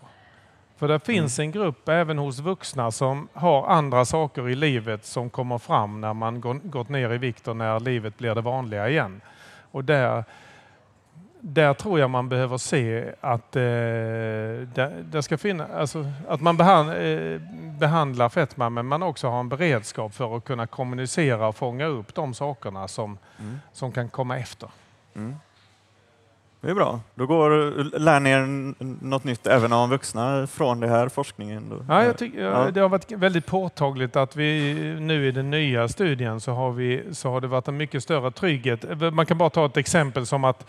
För 0.78 0.88
det 0.88 1.00
finns 1.00 1.40
en 1.40 1.52
grupp 1.52 1.90
även 1.90 2.18
hos 2.18 2.40
vuxna 2.40 2.92
som 2.92 3.28
har 3.34 3.68
andra 3.68 4.06
saker 4.06 4.50
i 4.50 4.56
livet 4.56 5.06
som 5.06 5.30
kommer 5.30 5.58
fram 5.58 6.02
när 6.02 6.14
man 6.14 6.42
gått 6.64 6.90
ner 6.90 7.14
i 7.14 7.18
vikt 7.18 7.48
och 7.48 7.58
när 7.58 7.80
livet 7.80 8.18
blir 8.18 8.36
det 8.36 8.42
vanliga 8.42 8.90
igen. 8.90 9.22
Och 9.72 9.84
där, 9.84 10.24
där 11.42 11.74
tror 11.74 12.00
jag 12.00 12.10
man 12.10 12.30
behöver 12.30 12.58
se 12.58 13.14
att, 13.22 13.56
eh, 13.56 13.62
det, 13.62 14.92
det 15.12 15.24
ska 15.24 15.38
finna, 15.38 15.68
alltså, 15.68 16.06
att 16.28 16.42
man 16.42 16.58
behand, 16.58 16.90
eh, 16.90 17.42
behandlar 17.80 18.30
fetma 18.30 18.70
men 18.70 18.86
man 18.86 19.04
också 19.04 19.28
har 19.30 19.40
en 19.40 19.50
beredskap 19.50 20.14
för 20.16 20.38
att 20.38 20.44
kunna 20.46 20.68
kommunicera 20.68 21.48
och 21.48 21.56
fånga 21.56 21.86
upp 21.86 22.16
de 22.16 22.34
sakerna 22.34 22.88
som, 22.88 23.18
Mm. 23.40 23.60
som 23.74 23.92
kan 23.92 24.10
komma 24.10 24.38
efter. 24.40 24.70
Mm. 25.16 25.36
Det 26.62 26.70
är 26.70 26.76
bra. 26.76 27.00
Då 27.16 27.26
går, 27.26 27.50
lär 28.00 28.20
ni 28.20 28.30
er 28.30 28.46
något 29.06 29.24
nytt 29.24 29.48
även 29.48 29.74
om 29.74 29.90
vuxna 29.90 30.48
från 30.48 30.80
den 30.80 30.90
här 30.90 31.10
forskningen? 31.10 31.70
Då. 31.70 31.86
Ja, 31.94 32.04
jag 32.06 32.18
tycker, 32.18 32.42
Ja. 32.42 32.72
Det 32.72 32.80
har 32.80 32.90
varit 32.90 33.12
väldigt 33.12 33.46
påtagligt 33.46 34.16
att 34.16 34.36
vi 34.36 34.74
nu 35.00 35.28
i 35.28 35.32
den 35.32 35.50
nya 35.50 35.88
studien 35.88 36.40
så 36.42 36.52
har, 36.52 36.72
vi, 36.72 37.04
så 37.12 37.32
har 37.32 37.42
det 37.42 37.48
varit 37.48 37.68
en 37.68 37.78
mycket 37.78 38.04
större 38.04 38.32
trygghet. 38.32 38.86
Man 39.14 39.26
kan 39.26 39.38
bara 39.38 39.50
ta 39.50 39.66
ett 39.66 39.78
exempel 39.78 40.26
som 40.26 40.44
att 40.44 40.66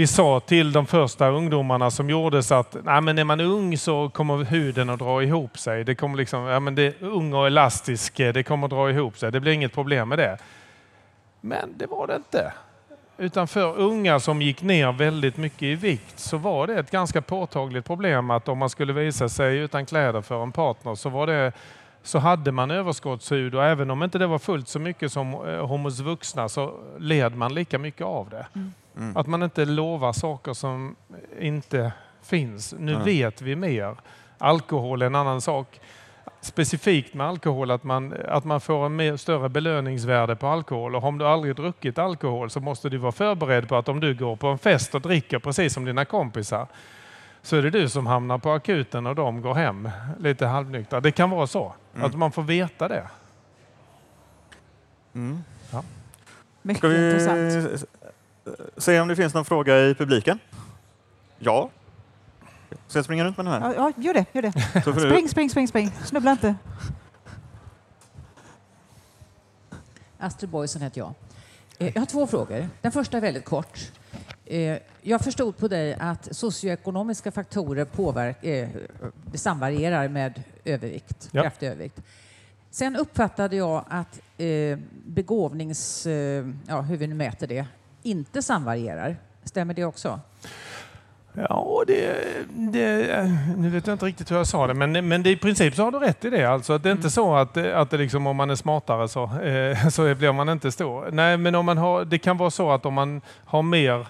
vi 0.00 0.06
sa 0.06 0.40
till 0.40 0.72
de 0.72 0.86
första 0.86 1.28
ungdomarna 1.28 1.90
som 1.90 2.10
gjordes 2.10 2.52
att 2.52 2.76
Nej, 2.84 3.00
men 3.00 3.18
är 3.18 3.24
man 3.24 3.40
ung 3.40 3.78
så 3.78 4.08
kommer 4.08 4.44
huden 4.44 4.90
att 4.90 4.98
dra 4.98 5.22
ihop 5.22 5.58
sig. 5.58 5.84
Det 5.84 5.94
kommer 5.94 6.16
liksom, 6.16 6.44
ja, 6.44 6.60
men 6.60 6.74
det 6.74 6.82
är 6.82 6.94
ung 7.04 7.32
och 7.32 7.46
elastisk, 7.46 8.20
eh, 8.20 8.32
det 8.32 8.42
kommer 8.42 8.66
att 8.66 8.70
dra 8.70 8.90
ihop 8.90 9.18
sig. 9.18 9.32
Det 9.32 9.40
blir 9.40 9.52
inget 9.52 9.72
problem 9.72 10.08
med 10.08 10.18
det. 10.18 10.38
Men 11.40 11.74
det 11.76 11.86
var 11.86 12.06
det 12.06 12.16
inte. 12.16 12.52
Utan 13.18 13.48
för 13.48 13.78
unga 13.78 14.20
som 14.20 14.42
gick 14.42 14.62
ner 14.62 14.92
väldigt 14.92 15.36
mycket 15.36 15.62
i 15.62 15.74
vikt 15.74 16.18
så 16.18 16.36
var 16.36 16.66
det 16.66 16.74
ett 16.74 16.90
ganska 16.90 17.22
påtagligt 17.22 17.84
problem 17.84 18.30
att 18.30 18.48
om 18.48 18.58
man 18.58 18.70
skulle 18.70 18.92
visa 18.92 19.28
sig 19.28 19.58
utan 19.58 19.86
kläder 19.86 20.20
för 20.20 20.42
en 20.42 20.52
partner 20.52 20.94
så, 20.94 21.08
var 21.08 21.26
det, 21.26 21.52
så 22.02 22.18
hade 22.18 22.52
man 22.52 22.70
överskottshud 22.70 23.54
och 23.54 23.64
även 23.64 23.90
om 23.90 24.02
inte 24.02 24.18
det 24.18 24.26
var 24.26 24.38
fullt 24.38 24.68
så 24.68 24.78
mycket 24.78 25.12
som 25.12 25.34
eh, 25.34 25.66
homos 25.66 25.98
vuxna 25.98 26.48
så 26.48 26.74
led 26.98 27.36
man 27.36 27.54
lika 27.54 27.78
mycket 27.78 28.06
av 28.06 28.30
det. 28.30 28.46
Mm. 28.54 28.72
Att 29.14 29.26
man 29.26 29.42
inte 29.42 29.64
lovar 29.64 30.12
saker 30.12 30.52
som 30.52 30.96
inte 31.40 31.92
finns. 32.22 32.74
Nu 32.78 32.92
Mm. 32.92 33.04
vet 33.04 33.42
vi 33.42 33.56
mer. 33.56 33.96
Alkohol 34.38 35.02
är 35.02 35.06
en 35.06 35.14
annan 35.14 35.40
sak. 35.40 35.80
Specifikt 36.40 37.14
med 37.14 37.26
alkohol 37.26 37.70
att 37.70 37.84
man, 37.84 38.14
att 38.28 38.44
man 38.44 38.60
får 38.60 38.86
en 38.86 38.96
mer, 38.96 39.16
större 39.16 39.48
belöningsvärde 39.48 40.36
på 40.36 40.46
alkohol. 40.46 40.94
Och 40.96 41.04
om 41.04 41.18
du 41.18 41.26
aldrig 41.26 41.56
druckit 41.56 41.98
alkohol 41.98 42.50
så 42.50 42.60
måste 42.60 42.88
du 42.88 42.96
vara 42.98 43.12
förberedd 43.12 43.68
på 43.68 43.76
att 43.76 43.88
om 43.88 44.00
du 44.00 44.14
går 44.14 44.36
på 44.36 44.46
en 44.48 44.58
fest 44.58 44.94
och 44.94 45.00
dricker 45.00 45.38
precis 45.38 45.74
som 45.74 45.84
dina 45.84 46.04
kompisar 46.04 46.66
så 47.42 47.56
är 47.56 47.62
det 47.62 47.70
du 47.70 47.88
som 47.88 48.06
hamnar 48.06 48.38
på 48.38 48.50
akuten 48.52 49.06
och 49.06 49.14
de 49.14 49.42
går 49.42 49.54
hem 49.54 49.90
lite 50.18 50.46
halvnyktra. 50.46 51.00
Det 51.00 51.12
kan 51.12 51.30
vara 51.30 51.46
så. 51.46 51.72
Mm. 51.94 52.06
Att 52.06 52.14
man 52.14 52.32
får 52.32 52.42
veta 52.42 52.88
det. 52.88 53.06
Mm. 55.14 55.38
Mycket 56.62 56.78
Ska 56.78 56.88
vi 56.88 57.06
intressant. 57.10 57.84
Se 58.76 59.00
om 59.00 59.08
det 59.08 59.16
finns 59.16 59.34
någon 59.34 59.44
fråga 59.44 59.78
i 59.80 59.94
publiken? 59.94 60.38
Ja. 61.38 61.70
Ska 62.86 62.98
jag 62.98 63.04
springa 63.04 63.24
runt 63.24 63.36
med 63.36 63.46
den 63.46 63.52
här? 63.62 63.74
Ja, 63.74 63.92
ja, 63.96 64.02
gör 64.02 64.14
det. 64.14 64.24
Gör 64.32 64.42
det. 64.42 64.52
Spring, 65.08 65.28
spring, 65.28 65.50
spring, 65.50 65.68
spring. 65.68 65.90
Snubbla 66.04 66.30
inte. 66.32 66.54
Astrid 70.18 70.50
Boysen 70.50 70.82
heter 70.82 70.98
jag. 71.00 71.14
Eh, 71.78 71.92
Jag 71.94 72.00
har 72.00 72.06
två 72.06 72.26
frågor. 72.26 72.68
Den 72.80 72.92
första 72.92 73.16
är 73.16 73.20
väldigt 73.20 73.44
kort. 73.44 73.78
Eh, 74.46 74.78
Jag 75.02 75.20
förstod 75.20 75.56
på 75.56 75.68
dig 75.68 75.96
att 76.00 76.36
socioekonomiska 76.36 77.32
faktorer 77.32 77.84
påverk, 77.84 78.44
eh, 78.44 78.68
det 79.24 79.38
samvarierar 79.38 80.08
med 80.08 80.42
övervikt, 80.64 81.28
Ja. 81.32 81.42
kraftig 81.42 81.66
övervikt. 81.66 82.00
Sen 82.70 82.96
uppfattade 82.96 83.56
jag 83.56 83.84
att 83.88 84.20
begåvnings... 85.06 86.06
Ja, 86.66 86.80
hur 86.80 86.96
vi 86.96 87.06
nu 87.06 87.14
mäter 87.14 87.46
det, 87.46 87.66
inte 88.02 88.42
samvarierar. 88.42 89.16
Stämmer 89.44 89.74
det 89.74 89.84
också? 89.84 90.20
Ja, 91.32 91.84
det, 91.86 92.16
det, 92.48 93.30
nu 93.56 93.70
vet 93.70 93.86
jag 93.86 93.94
inte 93.94 94.06
riktigt 94.06 94.30
hur 94.30 94.36
jag 94.36 94.46
sa 94.46 94.66
det, 94.66 94.74
men, 94.74 95.08
men 95.08 95.22
det, 95.22 95.30
i 95.30 95.36
princip 95.36 95.74
så 95.74 95.84
har 95.84 95.92
du 95.92 95.98
rätt 95.98 96.24
i 96.24 96.30
det. 96.30 96.44
Alltså, 96.44 96.72
att 96.72 96.82
det 96.82 96.88
är 96.88 96.92
inte 96.92 97.10
så 97.10 97.34
att, 97.34 97.56
att 97.56 97.90
det 97.90 97.96
liksom, 97.96 98.26
om 98.26 98.36
man 98.36 98.50
är 98.50 98.54
smartare 98.54 99.08
så, 99.08 99.24
eh, 99.40 99.88
så 99.88 100.14
blir 100.14 100.32
man 100.32 100.48
inte 100.48 100.72
stor. 100.72 101.10
Nej, 101.12 101.36
men 101.36 101.54
om 101.54 101.66
man 101.66 101.78
har, 101.78 102.04
det 102.04 102.18
kan 102.18 102.36
vara 102.36 102.50
så 102.50 102.70
att 102.70 102.86
om 102.86 102.94
man 102.94 103.20
har 103.44 103.62
mer 103.62 104.06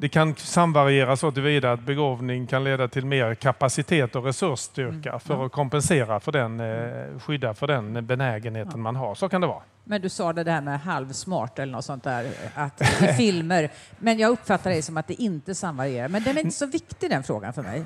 det 0.00 0.08
kan 0.08 0.34
samvariera 0.36 1.16
så 1.16 1.32
tillvida 1.32 1.72
att 1.72 1.80
begåvning 1.80 2.46
kan 2.46 2.64
leda 2.64 2.88
till 2.88 3.06
mer 3.06 3.34
kapacitet 3.34 4.16
och 4.16 4.24
resursstyrka 4.24 5.18
för 5.18 5.46
att 5.46 5.52
kompensera 5.52 6.20
för 6.20 6.32
den, 6.32 6.60
eh, 6.60 7.20
skydda 7.20 7.54
för 7.54 7.66
den 7.66 8.06
benägenheten 8.06 8.80
man 8.80 8.96
har. 8.96 9.14
Så 9.14 9.28
kan 9.28 9.40
det 9.40 9.46
vara. 9.46 9.62
Men 9.88 10.00
du 10.00 10.08
sa 10.08 10.32
det 10.32 10.44
där 10.44 10.60
med 10.60 10.80
halvsmart 10.80 11.58
eller 11.58 11.72
något 11.72 11.84
sånt 11.84 12.04
där 12.04 12.32
att, 12.54 12.80
i 13.02 13.06
filmer. 13.06 13.70
Men 13.98 14.18
jag 14.18 14.30
uppfattar 14.30 14.70
det 14.70 14.82
som 14.82 14.96
att 14.96 15.06
det 15.06 15.22
inte 15.22 15.54
samvarierar. 15.54 16.08
Men 16.08 16.22
den 16.22 16.36
är 16.36 16.40
inte 16.40 16.56
så 16.56 16.66
viktig 16.66 17.10
den 17.10 17.22
frågan 17.22 17.52
för 17.52 17.62
mig. 17.62 17.84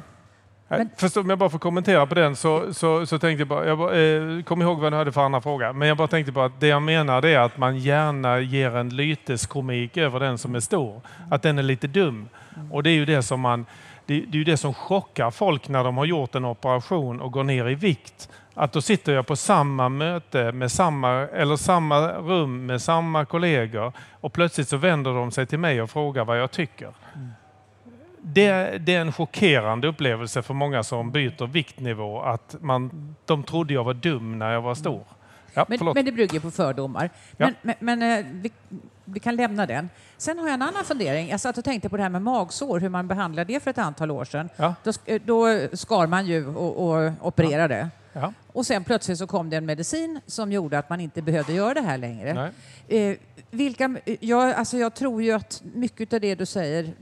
Men, 0.69 0.89
Först 0.97 1.17
om 1.17 1.31
jag 1.31 1.39
bara 1.39 1.51
får 1.51 1.59
kommentera 1.59 2.07
på 2.07 2.15
den 2.15 2.37
så, 2.37 2.75
så, 2.75 3.07
så 3.07 3.19
tänkte 3.19 3.41
jag 3.41 3.49
bara, 3.49 3.67
jag 3.67 3.79
bara 3.79 3.99
eh, 3.99 4.43
kom 4.43 4.63
ihåg 4.63 4.81
vad 4.81 4.93
du 4.93 4.97
hade 4.97 5.13
för 5.13 5.21
andra 5.21 5.41
fråga, 5.41 5.73
men 5.73 5.89
jag 5.89 5.97
bara 5.97 6.09
tänkte 6.09 6.33
på 6.33 6.43
att 6.43 6.61
det 6.61 6.67
jag 6.67 6.83
menar 6.83 7.25
är 7.25 7.39
att 7.39 7.59
man 7.59 7.79
gärna 7.79 8.41
ger 8.41 8.77
en 8.77 8.89
lyteskomik 8.89 9.97
över 9.97 10.21
den 10.21 10.39
som 10.39 10.55
är 10.55 10.61
stor. 10.61 11.01
Att 11.31 11.43
den 11.43 11.59
är 11.59 11.63
lite 11.63 11.87
dum. 11.87 12.29
Och 12.71 12.83
det 12.83 12.91
är 12.91 12.95
ju 12.95 13.05
det 13.05 13.23
som 13.23 13.41
man 13.41 13.67
det, 14.07 14.21
det 14.21 14.37
är 14.37 14.39
ju 14.39 14.45
det 14.45 14.57
som 14.57 14.75
chockar 14.75 15.31
folk 15.31 15.69
när 15.69 15.85
de 15.85 15.97
har 15.97 16.05
gjort 16.05 16.35
en 16.35 16.45
operation 16.45 17.21
och 17.21 17.33
går 17.33 17.45
ner 17.45 17.69
i 17.69 17.75
vikt. 17.75 18.29
Att 18.55 18.73
då 18.73 18.81
sitter 18.81 19.13
jag 19.13 19.27
på 19.27 19.37
samma 19.37 19.89
möte 19.89 20.53
med 20.53 20.73
samma, 20.73 21.11
eller 21.13 21.57
samma 21.57 22.13
rum 22.13 22.67
med 22.67 22.83
samma 22.83 23.25
kollegor 23.25 23.93
och 24.21 24.33
plötsligt 24.33 24.69
så 24.69 24.77
vänder 24.77 25.15
de 25.15 25.31
sig 25.31 25.47
till 25.47 25.59
mig 25.59 25.83
och 25.83 25.91
frågar 25.91 26.25
vad 26.25 26.41
jag 26.41 26.51
tycker. 26.51 26.93
Det, 28.21 28.79
det 28.79 28.95
är 28.95 29.01
en 29.01 29.13
chockerande 29.13 29.89
upplevelse 29.89 30.43
för 30.43 30.55
många 30.55 30.83
som 30.83 31.11
byter 31.11 31.47
viktnivå 31.47 32.23
att 32.23 32.57
man, 32.61 33.15
de 33.25 33.43
trodde 33.43 33.75
jag 33.75 33.85
var 33.85 33.95
dum 33.95 34.39
när 34.39 34.53
jag 34.53 34.63
var 34.63 34.75
stor. 34.75 35.05
Ja, 35.55 35.67
Men, 35.69 35.79
men 35.95 36.05
det 36.05 36.13
bygger 36.13 36.41
på 36.41 36.51
fördomar. 36.51 37.11
Ja. 37.37 37.51
Men, 37.63 37.75
men, 37.81 37.99
men 37.99 38.19
eh, 38.19 38.27
vi, 38.33 38.53
vi 39.05 39.21
kan 39.21 39.37
lämna 39.37 39.67
den. 39.67 39.89
Sen 40.17 40.39
har 40.39 40.47
jag 40.47 40.55
en 40.55 40.63
annan 40.63 40.85
fundering. 40.85 41.29
Jag 41.29 41.41
satt 41.41 41.59
och 41.59 41.65
tänkte 41.65 41.89
på 41.89 41.97
det 41.97 42.03
här 42.03 42.11
med 42.11 42.23
magsår, 42.23 42.81
hur 42.81 42.89
man 42.89 43.09
behandlade 43.09 43.53
det 43.53 43.61
för 43.61 43.71
ett 43.71 43.79
antal 43.79 44.11
år 44.11 44.25
sedan. 44.25 44.49
Ja. 44.57 44.75
Då, 44.85 44.93
eh, 45.05 45.21
då 45.25 45.47
skar 45.73 46.07
man 46.07 46.27
ju 46.27 46.47
och, 46.47 46.91
och 46.91 47.13
opererade. 47.21 47.91
Ja, 48.13 48.33
Och 48.47 48.67
sen 48.67 48.85
plötsligt 48.85 49.19
så 49.19 49.27
kom 49.27 49.51
det 49.51 49.57
en 49.57 49.67
medicin 49.67 50.21
som 50.27 50.53
gjorde 50.53 50.79
att 50.79 50.91
man 50.91 51.01
inte 51.01 51.23
behövde 51.23 51.53
göra 51.53 51.75
det 51.75 51.81
här 51.81 51.99
längre. 51.99 52.53
Eh, 52.89 53.17
vilka, 53.51 53.97
jag, 54.21 54.53
alltså 54.55 54.77
jag 54.77 54.95
tror 54.95 55.23
ju 55.23 55.33
att 55.33 55.63
mycket 55.75 56.13
av 56.13 56.21
det 56.21 56.35
du 56.35 56.47
säger 56.47 56.93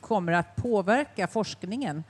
kommer 0.00 0.32
att 0.32 0.56
påverka 0.56 1.26
forskningen. 1.26 2.04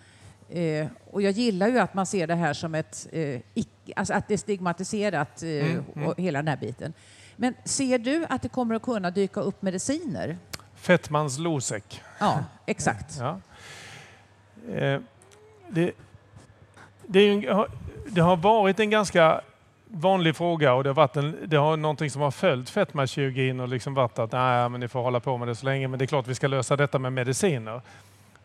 Eh, 0.48 0.86
och 1.10 1.22
jag 1.22 1.32
gillar 1.32 1.68
ju 1.68 1.78
att 1.78 1.94
man 1.94 2.06
ser 2.06 2.26
det 2.26 2.34
här 2.34 2.52
som 2.52 2.74
ett, 2.74 3.06
eh, 3.12 3.40
icke, 3.54 3.92
alltså 3.96 4.14
att 4.14 4.28
det 4.28 4.34
är 4.34 4.38
stigmatiserat, 4.38 5.42
eh, 5.42 5.48
Mm, 5.48 5.84
mm. 5.96 6.14
hela 6.16 6.38
den 6.38 6.48
här 6.48 6.56
biten. 6.56 6.92
Men 7.36 7.54
ser 7.64 7.98
du 7.98 8.26
att 8.28 8.42
det 8.42 8.48
kommer 8.48 8.74
att 8.74 8.82
kunna 8.82 9.10
dyka 9.10 9.40
upp 9.40 9.62
mediciner? 9.62 10.38
Fettmans 10.74 11.38
Losec. 11.38 11.82
Ja, 12.18 12.44
exakt. 12.66 13.16
Ja. 13.18 13.40
Eh, 14.74 15.00
det, 15.68 15.92
det, 17.06 17.18
är 17.18 17.24
ju 17.24 17.32
en, 17.32 17.66
det 18.08 18.20
har 18.20 18.36
varit 18.36 18.80
en 18.80 18.90
ganska 18.90 19.40
vanlig 19.88 20.36
fråga 20.36 20.74
och 20.74 20.84
det 20.84 20.90
har, 20.90 20.94
varit 20.94 21.16
en, 21.16 21.36
det 21.46 21.56
har 21.56 21.76
någonting 21.76 22.10
som 22.10 22.22
har 22.22 22.30
följt 22.30 22.70
fetmakirurgin 22.70 23.60
och 23.60 23.68
liksom 23.68 23.94
varit 23.94 24.18
att 24.18 24.32
nej, 24.32 24.68
men 24.68 24.80
ni 24.80 24.88
får 24.88 25.02
hålla 25.02 25.20
på 25.20 25.36
med 25.36 25.48
det 25.48 25.54
så 25.54 25.66
länge, 25.66 25.88
men 25.88 25.98
det 25.98 26.04
är 26.04 26.06
klart 26.06 26.26
vi 26.26 26.34
ska 26.34 26.46
lösa 26.46 26.76
detta 26.76 26.98
med 26.98 27.12
mediciner. 27.12 27.80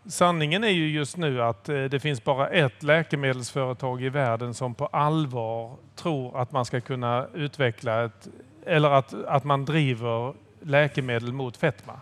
Sanningen 0.06 0.64
är 0.64 0.70
ju 0.70 0.90
just 0.90 1.18
nu 1.18 1.44
att 1.44 1.70
eh, 1.70 1.84
det 1.84 2.00
finns 2.00 2.24
bara 2.24 2.48
ett 2.48 2.84
läkemedelsföretag 2.84 4.04
i 4.04 4.10
världen 4.10 4.54
som 4.54 4.76
på 4.76 4.86
allvar 4.86 5.76
tror 5.96 6.42
att 6.42 6.52
man 6.52 6.66
ska 6.66 6.82
kunna 6.82 7.28
utveckla 7.34 8.06
ett, 8.06 8.28
eller 8.66 8.90
att, 8.90 9.14
att 9.14 9.44
man 9.44 9.66
driver 9.66 10.34
läkemedel 10.62 11.34
mot 11.34 11.58
fetma. 11.58 11.94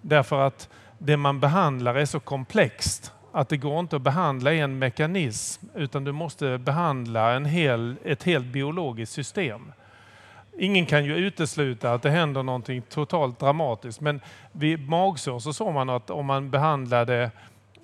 Därför 0.00 0.40
att 0.40 0.68
det 0.98 1.16
man 1.16 1.40
behandlar 1.40 1.94
är 1.94 2.04
så 2.04 2.20
komplext 2.20 3.12
att 3.36 3.48
det 3.48 3.56
går 3.56 3.80
inte 3.80 3.96
att 3.96 4.02
behandla 4.02 4.52
en 4.52 4.78
mekanism 4.78 5.66
utan 5.74 6.04
du 6.04 6.12
måste 6.12 6.58
behandla 6.58 7.32
en 7.32 7.44
hel, 7.44 7.96
ett 8.04 8.22
helt 8.22 8.46
biologiskt 8.46 9.12
system. 9.12 9.72
Ingen 10.58 10.86
kan 10.86 11.04
ju 11.04 11.14
utesluta 11.16 11.92
att 11.92 12.02
det 12.02 12.10
händer 12.10 12.42
någonting 12.42 12.82
totalt 12.82 13.38
dramatiskt 13.38 14.00
men 14.00 14.20
vid 14.52 14.88
magsår 14.88 15.38
så 15.38 15.52
såg 15.52 15.74
man 15.74 15.90
att 15.90 16.10
om 16.10 16.26
man 16.26 16.50
behandlade 16.50 17.30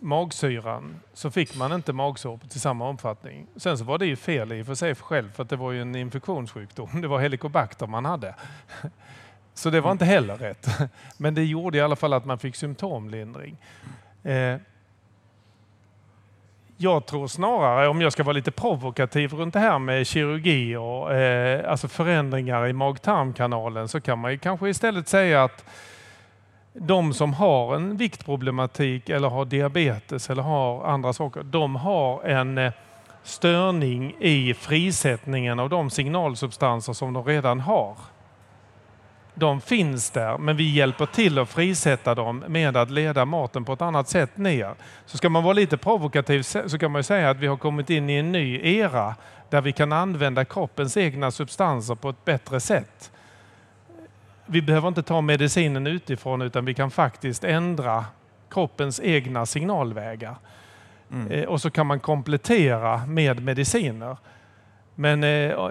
magsyran 0.01 1.01
så 1.15 1.31
fick 1.31 1.57
man 1.57 1.73
inte 1.73 1.93
magsår 1.93 2.39
till 2.49 2.61
samma 2.61 2.89
omfattning. 2.89 3.47
Sen 3.57 3.79
så 3.79 3.85
var 3.85 3.99
det 3.99 4.07
ju 4.07 4.17
fel 4.17 4.53
i 4.53 4.63
och 4.63 4.67
för 4.67 4.75
sig 4.75 4.95
själv 4.95 5.33
för 5.33 5.43
att 5.43 5.49
det 5.49 5.57
var 5.57 5.73
ju 5.73 5.83
en 5.83 5.95
infektionssjukdom. 5.95 7.01
Det 7.01 7.09
var 7.09 7.21
helikobakter 7.21 7.87
man 7.87 8.05
hade. 8.05 8.35
Så 9.55 9.71
det 9.71 9.81
var 9.81 9.93
inte 9.93 10.05
heller 10.05 10.37
rätt. 10.37 10.67
Men 11.19 11.35
det 11.35 11.45
gjorde 11.45 11.79
i 11.79 11.81
alla 11.81 11.97
fall 11.97 12.13
att 12.13 12.25
man 12.25 12.39
fick 12.39 12.57
symptomlindring. 12.57 13.57
Jag 16.83 17.07
tror 17.07 17.27
snarare, 17.27 17.89
om 17.89 18.01
jag 18.01 18.13
ska 18.13 18.23
vara 18.23 18.33
lite 18.33 18.51
provokativ 18.51 19.33
runt 19.33 19.55
det 19.55 19.61
här 19.61 19.79
med 19.79 20.07
kirurgi 20.07 20.77
och 20.77 21.15
eh, 21.15 21.71
alltså 21.71 21.89
förändringar 21.89 22.67
i 22.67 22.73
mag-tarmkanalen 22.73 23.89
så 23.89 24.01
kan 24.01 24.19
man 24.19 24.33
ju 24.33 24.39
kanske 24.39 24.69
istället 24.69 25.09
säga 25.09 25.45
att 25.45 25.65
de 26.73 27.15
som 27.15 27.35
har 27.35 27.77
en 27.77 27.97
viktproblematik 27.97 29.09
eller 29.09 29.29
har 29.29 29.45
diabetes 29.45 30.31
eller 30.31 30.43
har 30.43 30.85
andra 30.85 31.13
saker, 31.13 31.43
de 31.43 31.77
har 31.77 32.23
en 32.23 32.59
eh, 32.59 32.73
störning 33.23 34.15
i 34.21 34.55
frisättningen 34.55 35.61
av 35.61 35.69
de 35.69 35.91
signalsubstanser 35.91 36.93
som 36.93 37.13
de 37.13 37.25
redan 37.25 37.61
har. 37.61 37.97
De 39.35 39.61
finns 39.61 40.11
där, 40.11 40.39
men 40.39 40.57
vi 40.57 40.71
hjälper 40.71 41.07
till 41.07 41.39
att 41.39 41.49
frisätta 41.49 42.15
dem 42.15 42.45
med 42.49 42.77
att 42.77 42.91
leda 42.91 43.25
maten 43.25 43.65
på 43.65 43.73
ett 43.73 43.83
annat 43.83 44.09
sätt 44.09 44.37
ner. 44.37 44.75
Så 45.07 45.17
ska 45.17 45.29
man 45.29 45.43
vara 45.43 45.53
lite 45.53 45.77
provokativ 45.77 46.43
så 46.43 46.79
kan 46.79 46.93
man 46.93 46.99
ju 46.99 47.03
säga 47.03 47.31
att 47.31 47.37
vi 47.37 47.47
har 47.47 47.57
kommit 47.57 47.91
in 47.91 48.11
i 48.11 48.15
en 48.15 48.33
ny 48.33 48.61
era 48.63 49.15
där 49.51 49.61
vi 49.61 49.73
kan 49.73 49.93
använda 49.93 50.45
kroppens 50.45 50.97
egna 50.97 51.31
substanser 51.31 51.95
på 51.95 52.09
ett 52.09 52.25
bättre 52.25 52.61
sätt. 52.61 53.13
Vi 54.47 54.63
behöver 54.63 54.89
inte 54.89 55.03
ta 55.03 55.21
medicinen 55.21 55.87
utifrån 55.87 56.43
utan 56.43 56.65
vi 56.65 56.75
kan 56.75 56.91
faktiskt 56.91 57.45
ändra 57.45 58.05
kroppens 58.51 59.01
egna 59.01 59.47
signalvägar. 59.47 60.37
Mm. 61.13 61.31
Eh, 61.33 61.45
Och 61.45 61.61
så 61.61 61.71
kan 61.71 61.87
man 61.87 62.01
komplettera 62.01 63.07
med 63.07 63.43
mediciner. 63.43 64.17
Men 64.95 65.25
eh, 65.25 65.71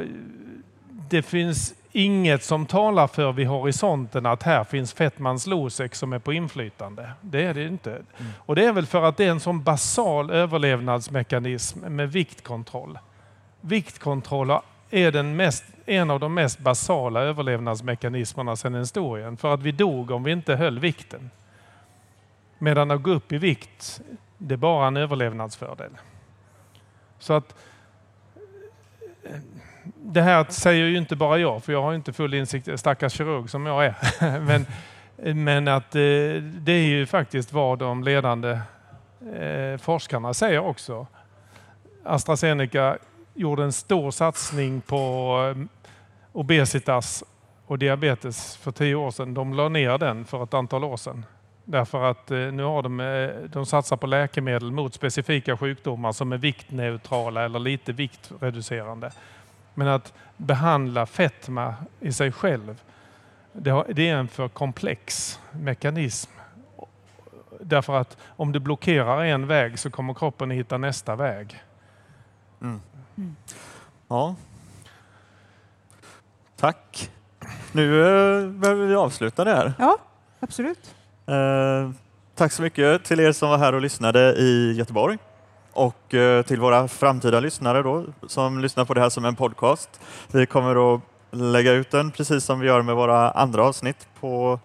det 1.09 1.22
finns 1.22 1.74
inget 1.92 2.44
som 2.44 2.66
talar 2.66 3.08
för 3.08 3.32
vid 3.32 3.48
horisonten 3.48 4.26
att 4.26 4.44
här 4.44 4.64
finns 4.64 4.94
Fettmans 4.94 5.48
Losec 5.48 5.96
som 5.96 6.14
är 6.14 6.20
på 6.20 6.34
inflytande. 6.34 7.12
Det 7.22 7.44
är 7.44 7.54
det 7.54 7.68
inte. 7.68 7.92
Mm. 7.92 8.06
Och 8.38 8.56
det 8.56 8.66
är 8.66 8.72
väl 8.72 8.86
för 8.86 9.04
att 9.04 9.18
det 9.18 9.26
är 9.26 9.32
en 9.32 9.39
sån 9.39 9.64
basal 9.64 10.32
överlevnadsmekanism 10.32 11.80
med 11.80 12.12
viktkontroll. 12.12 13.00
Viktkontroll 13.62 14.52
är 14.89 15.12
den 15.12 15.36
mest, 15.36 15.64
en 15.86 16.12
av 16.12 16.20
de 16.20 16.34
mest 16.34 16.60
basala 16.60 17.22
överlevnadsmekanismerna 17.22 18.56
sedan 18.56 18.76
historien. 18.76 19.38
För 19.38 19.54
att 19.54 19.62
vi 19.62 19.72
dog 19.72 20.12
om 20.12 20.24
vi 20.24 20.32
inte 20.32 20.56
höll 20.56 20.80
vikten. 20.80 21.30
Medan 22.58 22.92
att 22.92 23.02
gå 23.02 23.12
upp 23.12 23.32
i 23.32 23.38
vikt, 23.38 24.02
det 24.38 24.56
är 24.56 24.58
bara 24.58 24.88
en 24.88 24.98
överlevnadsfördel. 24.98 25.92
Så 27.20 27.34
att 27.34 27.56
det 29.84 30.22
här 30.22 30.46
säger 30.50 30.86
ju 30.86 30.98
inte 30.98 31.16
bara 31.16 31.38
jag, 31.38 31.64
för 31.64 31.74
jag 31.74 31.82
har 31.82 31.94
inte 31.94 32.14
full 32.14 32.34
insikt, 32.34 32.80
stackars 32.80 33.14
kirurg 33.14 33.50
som 33.50 33.66
jag 33.66 33.86
är. 33.86 33.96
men, 34.40 34.66
men 35.44 35.68
att 35.68 35.96
eh, 35.96 36.02
det 36.44 36.72
är 36.72 36.88
ju 36.88 37.06
faktiskt 37.06 37.54
vad 37.54 37.80
de 37.80 38.04
ledande 38.04 38.60
eh, 39.36 39.78
forskarna 39.78 40.34
säger 40.34 40.60
också. 40.60 41.08
AstraZeneca 42.04 42.98
gjorde 43.34 43.64
en 43.64 43.74
stor 43.74 44.12
satsning 44.12 44.82
på 44.82 45.36
eh, 45.56 45.64
obesitas 46.32 47.24
och 47.66 47.80
diabetes 47.80 48.58
för 48.58 48.72
tio 48.72 48.96
år 48.96 49.12
sedan. 49.12 49.34
De 49.34 49.54
la 49.54 49.70
ner 49.70 49.98
den 49.98 50.26
för 50.26 50.44
ett 50.44 50.54
antal 50.54 50.84
år 50.84 50.98
sedan. 50.98 51.26
Därför 51.66 52.04
att 52.04 52.30
nu 52.30 52.64
har 52.64 52.82
de, 52.84 53.32
de 53.54 53.66
satsar 53.66 53.98
på 53.98 54.08
läkemedel 54.08 54.72
mot 54.72 54.94
specifika 54.94 55.58
sjukdomar 55.58 56.12
som 56.12 56.32
är 56.32 56.38
viktneutrala 56.38 57.46
eller 57.46 57.60
lite 57.60 57.94
viktreducerande. 57.94 59.12
Men 59.74 59.88
att 59.88 60.13
behandla 60.38 61.05
fetma 61.05 61.76
i 61.99 62.11
sig 62.11 62.32
själv, 62.32 62.82
det 63.53 64.09
är 64.09 64.15
en 64.15 64.28
för 64.28 64.47
komplex 64.47 65.39
mekanism. 65.51 66.32
Därför 67.59 67.95
att 67.95 68.17
om 68.28 68.51
du 68.51 68.59
blockerar 68.59 69.24
en 69.24 69.47
väg 69.47 69.80
så 69.80 69.89
kommer 69.89 70.13
kroppen 70.13 70.51
att 70.51 70.57
hitta 70.57 70.78
nästa 70.78 71.15
väg. 71.15 71.63
Mm. 72.61 72.82
Mm. 73.17 73.36
Ja. 74.07 74.36
Tack. 76.55 77.11
Nu 77.72 78.01
eh, 78.01 78.47
behöver 78.47 78.86
vi 78.86 78.95
avsluta 78.95 79.43
det 79.43 79.55
här. 79.55 79.74
Ja, 79.80 79.97
absolut. 80.39 80.95
Eh, 81.26 81.91
tack 82.36 82.51
så 82.51 82.61
mycket 82.61 83.03
till 83.03 83.19
er 83.19 83.32
som 83.32 83.49
var 83.49 83.57
här 83.57 83.74
och 83.74 83.82
lyssnade 83.82 84.34
i 84.34 84.74
Göteborg. 84.74 85.17
Och 85.74 86.13
eh, 86.13 86.41
till 86.45 86.59
våra 86.59 86.88
framtida 86.88 87.39
lyssnare 87.39 87.82
då, 87.82 88.05
som 88.28 88.59
lyssnar 88.59 88.86
på 88.86 88.93
det 88.93 89.01
här 89.01 89.09
som 89.09 89.26
en 89.26 89.36
podcast. 89.36 89.89
Vi 90.32 90.45
kommer 90.45 90.95
att 90.95 91.01
lägga 91.32 91.72
ut 91.72 91.91
den 91.91 92.11
precis 92.11 92.43
som 92.43 92.59
vi 92.59 92.67
gör 92.67 92.82
med 92.82 92.95
våra 92.95 93.32
andra 93.32 93.63
avsnitt 93.63 94.07
på 94.19 94.59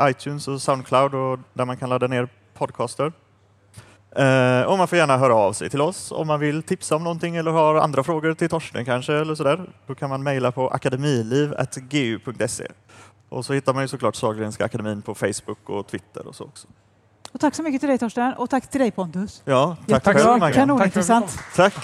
iTunes 0.00 0.48
och 0.48 0.62
Soundcloud 0.62 1.14
och 1.14 1.38
där 1.52 1.64
man 1.64 1.76
kan 1.76 1.88
ladda 1.88 2.06
ner 2.06 2.28
podcaster. 2.54 3.12
Eh, 4.16 4.62
och 4.62 4.78
man 4.78 4.88
får 4.88 4.98
gärna 4.98 5.16
höra 5.16 5.34
av 5.34 5.52
sig 5.52 5.70
till 5.70 5.80
oss 5.80 6.12
om 6.12 6.26
man 6.26 6.40
vill 6.40 6.62
tipsa 6.62 6.96
om 6.96 7.04
någonting 7.04 7.36
eller 7.36 7.50
har 7.50 7.74
andra 7.74 8.02
frågor 8.02 8.34
till 8.34 8.48
Torsten 8.48 8.84
kanske 8.84 9.14
eller 9.14 9.34
sådär. 9.34 9.60
Då 9.86 9.94
kan 9.94 10.10
man 10.10 10.22
mejla 10.22 10.52
på 10.52 10.68
akademiliv.gu.se. 10.68 12.66
Och 13.28 13.44
så 13.44 13.52
hittar 13.52 13.74
man 13.74 13.82
ju 13.82 13.88
såklart 13.88 14.16
Sahlgrenska 14.16 14.64
akademin 14.64 15.02
på 15.02 15.14
Facebook 15.14 15.70
och 15.70 15.86
Twitter 15.86 16.26
och 16.26 16.34
så 16.34 16.44
också. 16.44 16.68
Och 17.34 17.40
tack 17.40 17.54
så 17.54 17.62
mycket 17.62 17.80
till 17.80 17.88
dig 17.88 17.98
Torsten 17.98 18.32
och 18.34 18.50
tack 18.50 18.70
till 18.70 18.80
dig 18.80 18.90
Pontus. 18.90 19.42
Ja, 19.44 19.76
tack, 19.88 20.02
tack 20.02 20.16
själv 20.16 20.26
Kanon, 20.26 20.52
Kanonintressant. 20.52 21.38
Tack. 21.56 21.74